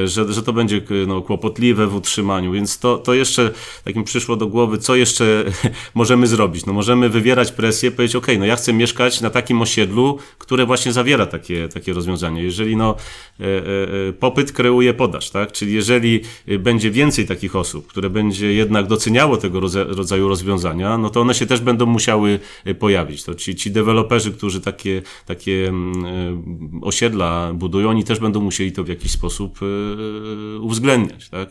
że, 0.05 0.33
że 0.33 0.43
to 0.43 0.53
będzie 0.53 0.81
no, 1.07 1.21
kłopotliwe 1.21 1.87
w 1.87 1.95
utrzymaniu, 1.95 2.51
więc 2.51 2.79
to, 2.79 2.97
to 2.97 3.13
jeszcze 3.13 3.51
tak 3.83 3.95
mi 3.95 4.03
przyszło 4.03 4.35
do 4.35 4.47
głowy, 4.47 4.77
co 4.77 4.95
jeszcze 4.95 5.45
możemy 5.93 6.27
zrobić. 6.27 6.65
No 6.65 6.73
możemy 6.73 7.09
wywierać 7.09 7.51
presję, 7.51 7.91
powiedzieć, 7.91 8.15
ok, 8.15 8.27
no 8.39 8.45
ja 8.45 8.55
chcę 8.55 8.73
mieszkać 8.73 9.21
na 9.21 9.29
takim 9.29 9.61
osiedlu, 9.61 10.17
które 10.37 10.65
właśnie 10.65 10.91
zawiera 10.91 11.25
takie, 11.25 11.69
takie 11.69 11.93
rozwiązanie. 11.93 12.43
Jeżeli 12.43 12.75
no, 12.75 12.95
e, 13.39 14.13
popyt 14.13 14.51
kreuje 14.51 14.93
podaż, 14.93 15.29
tak? 15.29 15.51
Czyli 15.51 15.73
jeżeli 15.73 16.21
będzie 16.59 16.91
więcej 16.91 17.27
takich 17.27 17.55
osób, 17.55 17.87
które 17.87 18.09
będzie 18.09 18.53
jednak 18.53 18.87
doceniało 18.87 19.37
tego 19.37 19.59
rodzaju 19.87 20.27
rozwiązania, 20.29 20.97
no 20.97 21.09
to 21.09 21.21
one 21.21 21.33
się 21.33 21.45
też 21.45 21.59
będą 21.59 21.85
musiały 21.85 22.39
pojawić. 22.79 23.23
To 23.23 23.35
ci, 23.35 23.55
ci 23.55 23.71
deweloperzy, 23.71 24.31
którzy 24.31 24.61
takie, 24.61 25.01
takie 25.25 25.67
mm, 25.67 26.81
osiedla 26.81 27.53
budują, 27.53 27.89
oni 27.89 28.03
też 28.03 28.19
będą 28.19 28.41
musieli 28.41 28.71
to 28.71 28.83
w 28.83 28.87
jakiś 28.87 29.11
sposób 29.11 29.22
sposób 29.23 29.59
e, 29.61 30.59
uwzględniać, 30.59 31.29
tak? 31.29 31.49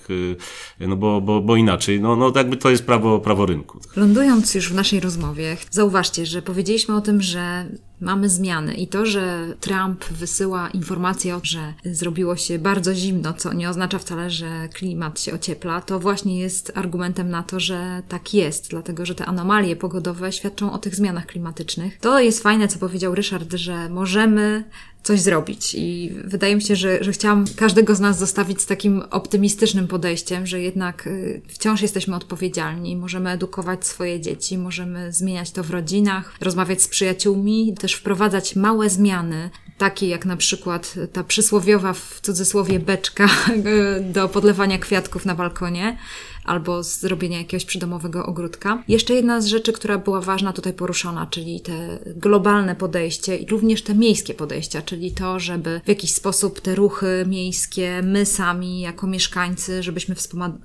E, 0.80 0.86
no 0.86 0.96
bo, 0.96 1.20
bo, 1.20 1.40
bo 1.40 1.56
inaczej, 1.56 2.00
no, 2.00 2.16
no 2.16 2.32
jakby 2.36 2.56
to 2.56 2.70
jest 2.70 2.86
prawo, 2.86 3.20
prawo 3.20 3.46
rynku. 3.46 3.80
Lądując 3.96 4.54
już 4.54 4.72
w 4.72 4.74
naszej 4.74 5.00
rozmowie, 5.00 5.56
zauważcie, 5.70 6.26
że 6.26 6.42
powiedzieliśmy 6.42 6.96
o 6.96 7.00
tym, 7.00 7.22
że 7.22 7.66
mamy 8.00 8.28
zmiany 8.28 8.74
i 8.74 8.86
to, 8.86 9.06
że 9.06 9.54
Trump 9.60 10.04
wysyła 10.04 10.70
informację, 10.70 11.40
że 11.42 11.74
zrobiło 11.84 12.36
się 12.36 12.58
bardzo 12.58 12.94
zimno, 12.94 13.32
co 13.32 13.52
nie 13.52 13.70
oznacza 13.70 13.98
wcale, 13.98 14.30
że 14.30 14.68
klimat 14.74 15.20
się 15.20 15.34
ociepla, 15.34 15.80
to 15.80 16.00
właśnie 16.00 16.38
jest 16.38 16.72
argumentem 16.74 17.30
na 17.30 17.42
to, 17.42 17.60
że 17.60 18.02
tak 18.08 18.34
jest, 18.34 18.70
dlatego 18.70 19.06
że 19.06 19.14
te 19.14 19.26
anomalie 19.26 19.76
pogodowe 19.76 20.32
świadczą 20.32 20.72
o 20.72 20.78
tych 20.78 20.94
zmianach 20.94 21.26
klimatycznych. 21.26 21.98
To 21.98 22.20
jest 22.20 22.42
fajne, 22.42 22.68
co 22.68 22.78
powiedział 22.78 23.14
Ryszard, 23.14 23.52
że 23.52 23.88
możemy 23.88 24.64
coś 25.02 25.20
zrobić. 25.20 25.74
I 25.74 26.12
wydaje 26.24 26.56
mi 26.56 26.62
się, 26.62 26.76
że, 26.76 27.04
że 27.04 27.12
chciałam 27.12 27.44
każdego 27.56 27.94
z 27.94 28.00
nas 28.00 28.18
zostawić 28.18 28.60
z 28.60 28.66
takim 28.66 29.02
optymistycznym 29.10 29.88
podejściem, 29.88 30.46
że 30.46 30.60
jednak 30.60 31.06
y, 31.06 31.42
wciąż 31.48 31.82
jesteśmy 31.82 32.16
odpowiedzialni, 32.16 32.96
możemy 32.96 33.30
edukować 33.30 33.86
swoje 33.86 34.20
dzieci, 34.20 34.58
możemy 34.58 35.12
zmieniać 35.12 35.50
to 35.50 35.64
w 35.64 35.70
rodzinach, 35.70 36.34
rozmawiać 36.40 36.82
z 36.82 36.88
przyjaciółmi, 36.88 37.74
też 37.80 37.94
wprowadzać 37.94 38.56
małe 38.56 38.90
zmiany, 38.90 39.50
takie 39.78 40.08
jak 40.08 40.26
na 40.26 40.36
przykład 40.36 40.94
ta 41.12 41.24
przysłowiowa 41.24 41.92
w 41.92 42.20
cudzysłowie 42.22 42.78
beczka 42.78 43.28
do 44.14 44.28
podlewania 44.28 44.78
kwiatków 44.78 45.26
na 45.26 45.34
balkonie 45.34 45.98
albo 46.44 46.82
zrobienia 46.82 47.38
jakiegoś 47.38 47.64
przydomowego 47.64 48.26
ogródka. 48.26 48.82
Jeszcze 48.88 49.14
jedna 49.14 49.40
z 49.40 49.46
rzeczy, 49.46 49.72
która 49.72 49.98
była 49.98 50.20
ważna 50.20 50.52
tutaj 50.52 50.72
poruszona, 50.72 51.26
czyli 51.26 51.60
te 51.60 51.98
globalne 52.16 52.76
podejście 52.76 53.36
i 53.36 53.46
również 53.46 53.82
te 53.82 53.94
miejskie 53.94 54.34
podejścia, 54.34 54.82
czyli 54.82 55.12
to, 55.12 55.40
żeby 55.40 55.80
w 55.84 55.88
jakiś 55.88 56.12
sposób 56.12 56.60
te 56.60 56.74
ruchy 56.74 57.24
miejskie, 57.28 58.02
my 58.02 58.26
sami 58.26 58.80
jako 58.80 59.06
mieszkańcy, 59.06 59.82
żebyśmy 59.82 60.14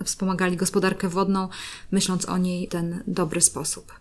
wspomagali 0.04 0.58
gospodarkę 0.58 1.10
wodną, 1.10 1.50
myśląc 1.92 2.30
o 2.30 2.38
niej 2.38 2.68
w 2.68 2.70
ten 2.70 3.04
dobry 3.08 3.42
sposób. 3.42 3.92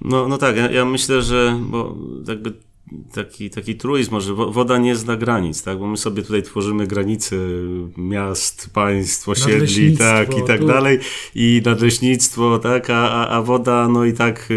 No, 0.00 0.28
no 0.28 0.38
tak, 0.38 0.56
ja, 0.56 0.70
ja 0.70 0.84
myślę, 0.84 1.22
że 1.22 1.60
bo 1.60 1.96
jakby 2.28 2.52
taki, 3.12 3.50
taki 3.50 3.74
truizm, 3.74 4.10
może 4.12 4.34
woda 4.34 4.78
nie 4.78 4.96
zna 4.96 5.16
granic, 5.16 5.62
tak? 5.62 5.78
Bo 5.78 5.86
my 5.86 5.96
sobie 5.96 6.22
tutaj 6.22 6.42
tworzymy 6.42 6.86
granice 6.86 7.36
miast, 7.96 8.70
państw, 8.72 9.28
osiedli, 9.28 9.96
tak, 9.96 10.38
i 10.38 10.42
tak 10.46 10.60
tu. 10.60 10.66
dalej, 10.66 10.98
i 11.34 11.62
nadleśnictwo, 11.64 12.58
tak, 12.58 12.90
a, 12.90 13.28
a 13.28 13.42
woda, 13.42 13.88
no 13.88 14.04
i 14.04 14.12
tak 14.12 14.48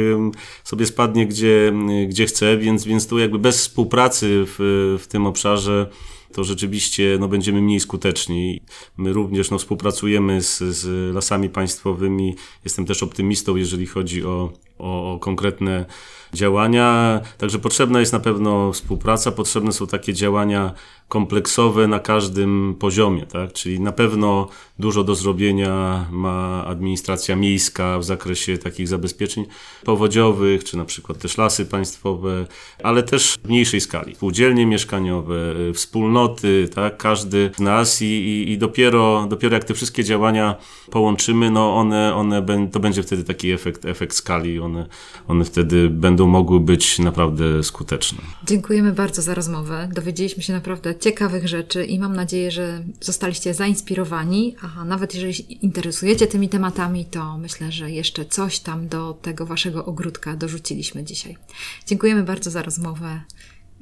sobie 0.64 0.86
spadnie 0.86 1.28
gdzie, 1.28 1.74
gdzie 2.08 2.26
chce, 2.26 2.58
więc, 2.58 2.86
więc 2.86 3.08
tu 3.08 3.20
jakby 3.20 3.40
bez 3.40 3.58
współpracy 3.58 4.46
w, 4.48 4.98
w 5.02 5.08
tym 5.08 5.26
obszarze 5.26 5.90
to 6.34 6.44
rzeczywiście 6.44 7.18
no, 7.20 7.28
będziemy 7.28 7.62
mniej 7.62 7.80
skuteczni. 7.80 8.62
My 8.98 9.14
również 9.14 9.52
no, 9.52 9.58
współpracujemy 9.58 10.42
z, 10.42 10.58
z 10.58 11.16
lasami 11.16 11.50
państwowymi. 11.50 12.36
Jestem 12.64 12.86
też 12.86 13.04
optymistą, 13.04 13.56
jeżeli 13.56 13.86
chodzi 13.86 14.26
o, 14.26 14.54
o, 14.80 15.14
o 15.14 15.20
konkretne 15.20 15.86
działania. 16.34 17.20
Także 17.38 17.60
potrzebna 17.60 18.00
jest 18.00 18.14
na 18.14 18.20
pewno 18.20 18.74
współpraca, 18.74 19.32
potrzebne 19.32 19.72
są 19.72 19.88
takie 19.88 20.14
działania 20.14 20.74
kompleksowe 21.10 21.88
na 21.88 22.00
każdym 22.00 22.76
poziomie, 22.80 23.26
tak? 23.26 23.54
Czyli 23.54 23.80
na 23.80 23.92
pewno 23.92 24.48
dużo 24.80 25.04
do 25.04 25.16
zrobienia 25.16 26.06
ma 26.12 26.66
administracja 26.66 27.36
miejska 27.36 28.00
w 28.00 28.04
zakresie 28.04 28.58
takich 28.58 28.88
zabezpieczeń 28.88 29.46
powodziowych, 29.84 30.64
czy 30.64 30.78
na 30.78 30.86
przykład 30.86 31.18
też 31.18 31.38
lasy 31.38 31.66
państwowe, 31.66 32.48
ale 32.84 33.04
też 33.04 33.38
w 33.44 33.48
mniejszej 33.50 33.82
skali. 33.82 34.16
Spółdzielnie 34.16 34.66
mieszkaniowe, 34.66 35.36
wspólnoty, 35.74 36.70
tak? 36.76 36.98
Każdy 36.98 37.52
z 37.58 37.60
nas 37.60 38.02
i, 38.02 38.06
i, 38.06 38.52
i 38.52 38.58
dopiero, 38.58 39.26
dopiero 39.30 39.54
jak 39.54 39.64
te 39.64 39.74
wszystkie 39.74 40.04
działania 40.04 40.56
połączymy, 40.92 41.52
no 41.52 41.76
one, 41.76 42.16
one 42.16 42.68
to 42.72 42.80
będzie 42.80 43.04
wtedy 43.04 43.24
taki 43.24 43.52
efekt, 43.52 43.86
efekt 43.86 44.16
skali, 44.16 44.60
one, 44.60 44.88
one 45.28 45.46
wtedy 45.46 45.90
będą 45.90 46.28
mogły 46.28 46.60
być 46.60 47.00
naprawdę 47.00 47.64
skuteczne. 47.64 48.20
Dziękujemy 48.44 48.92
bardzo 48.92 49.22
za 49.22 49.34
rozmowę. 49.34 49.90
Dowiedzieliśmy 49.96 50.44
się 50.44 50.54
naprawdę 50.54 50.96
ciekawych 51.00 51.48
rzeczy 51.48 51.86
i 51.86 52.00
mam 52.00 52.16
nadzieję, 52.16 52.52
że 52.52 52.84
zostaliście 53.02 53.54
zainspirowani. 53.54 54.56
A 54.62 54.86
nawet 54.86 55.16
jeżeli 55.16 55.66
interesujecie 55.66 56.28
tymi 56.28 56.50
tematami, 56.50 57.06
to 57.06 57.38
myślę, 57.38 57.72
że 57.72 57.92
jeszcze 57.92 58.26
coś 58.26 58.60
tam 58.60 58.88
do 58.88 59.14
tego 59.22 59.46
waszego 59.46 59.86
ogródka 59.86 60.36
dorzuciliśmy 60.36 61.04
dzisiaj. 61.04 61.38
Dziękujemy 61.86 62.24
bardzo 62.24 62.52
za 62.52 62.62
rozmowę 62.62 63.22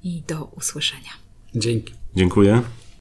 i 0.03 0.21
do 0.27 0.45
usłyszenia. 0.45 1.11
Dzięki. 1.55 1.93
Dziękuję. 2.15 2.61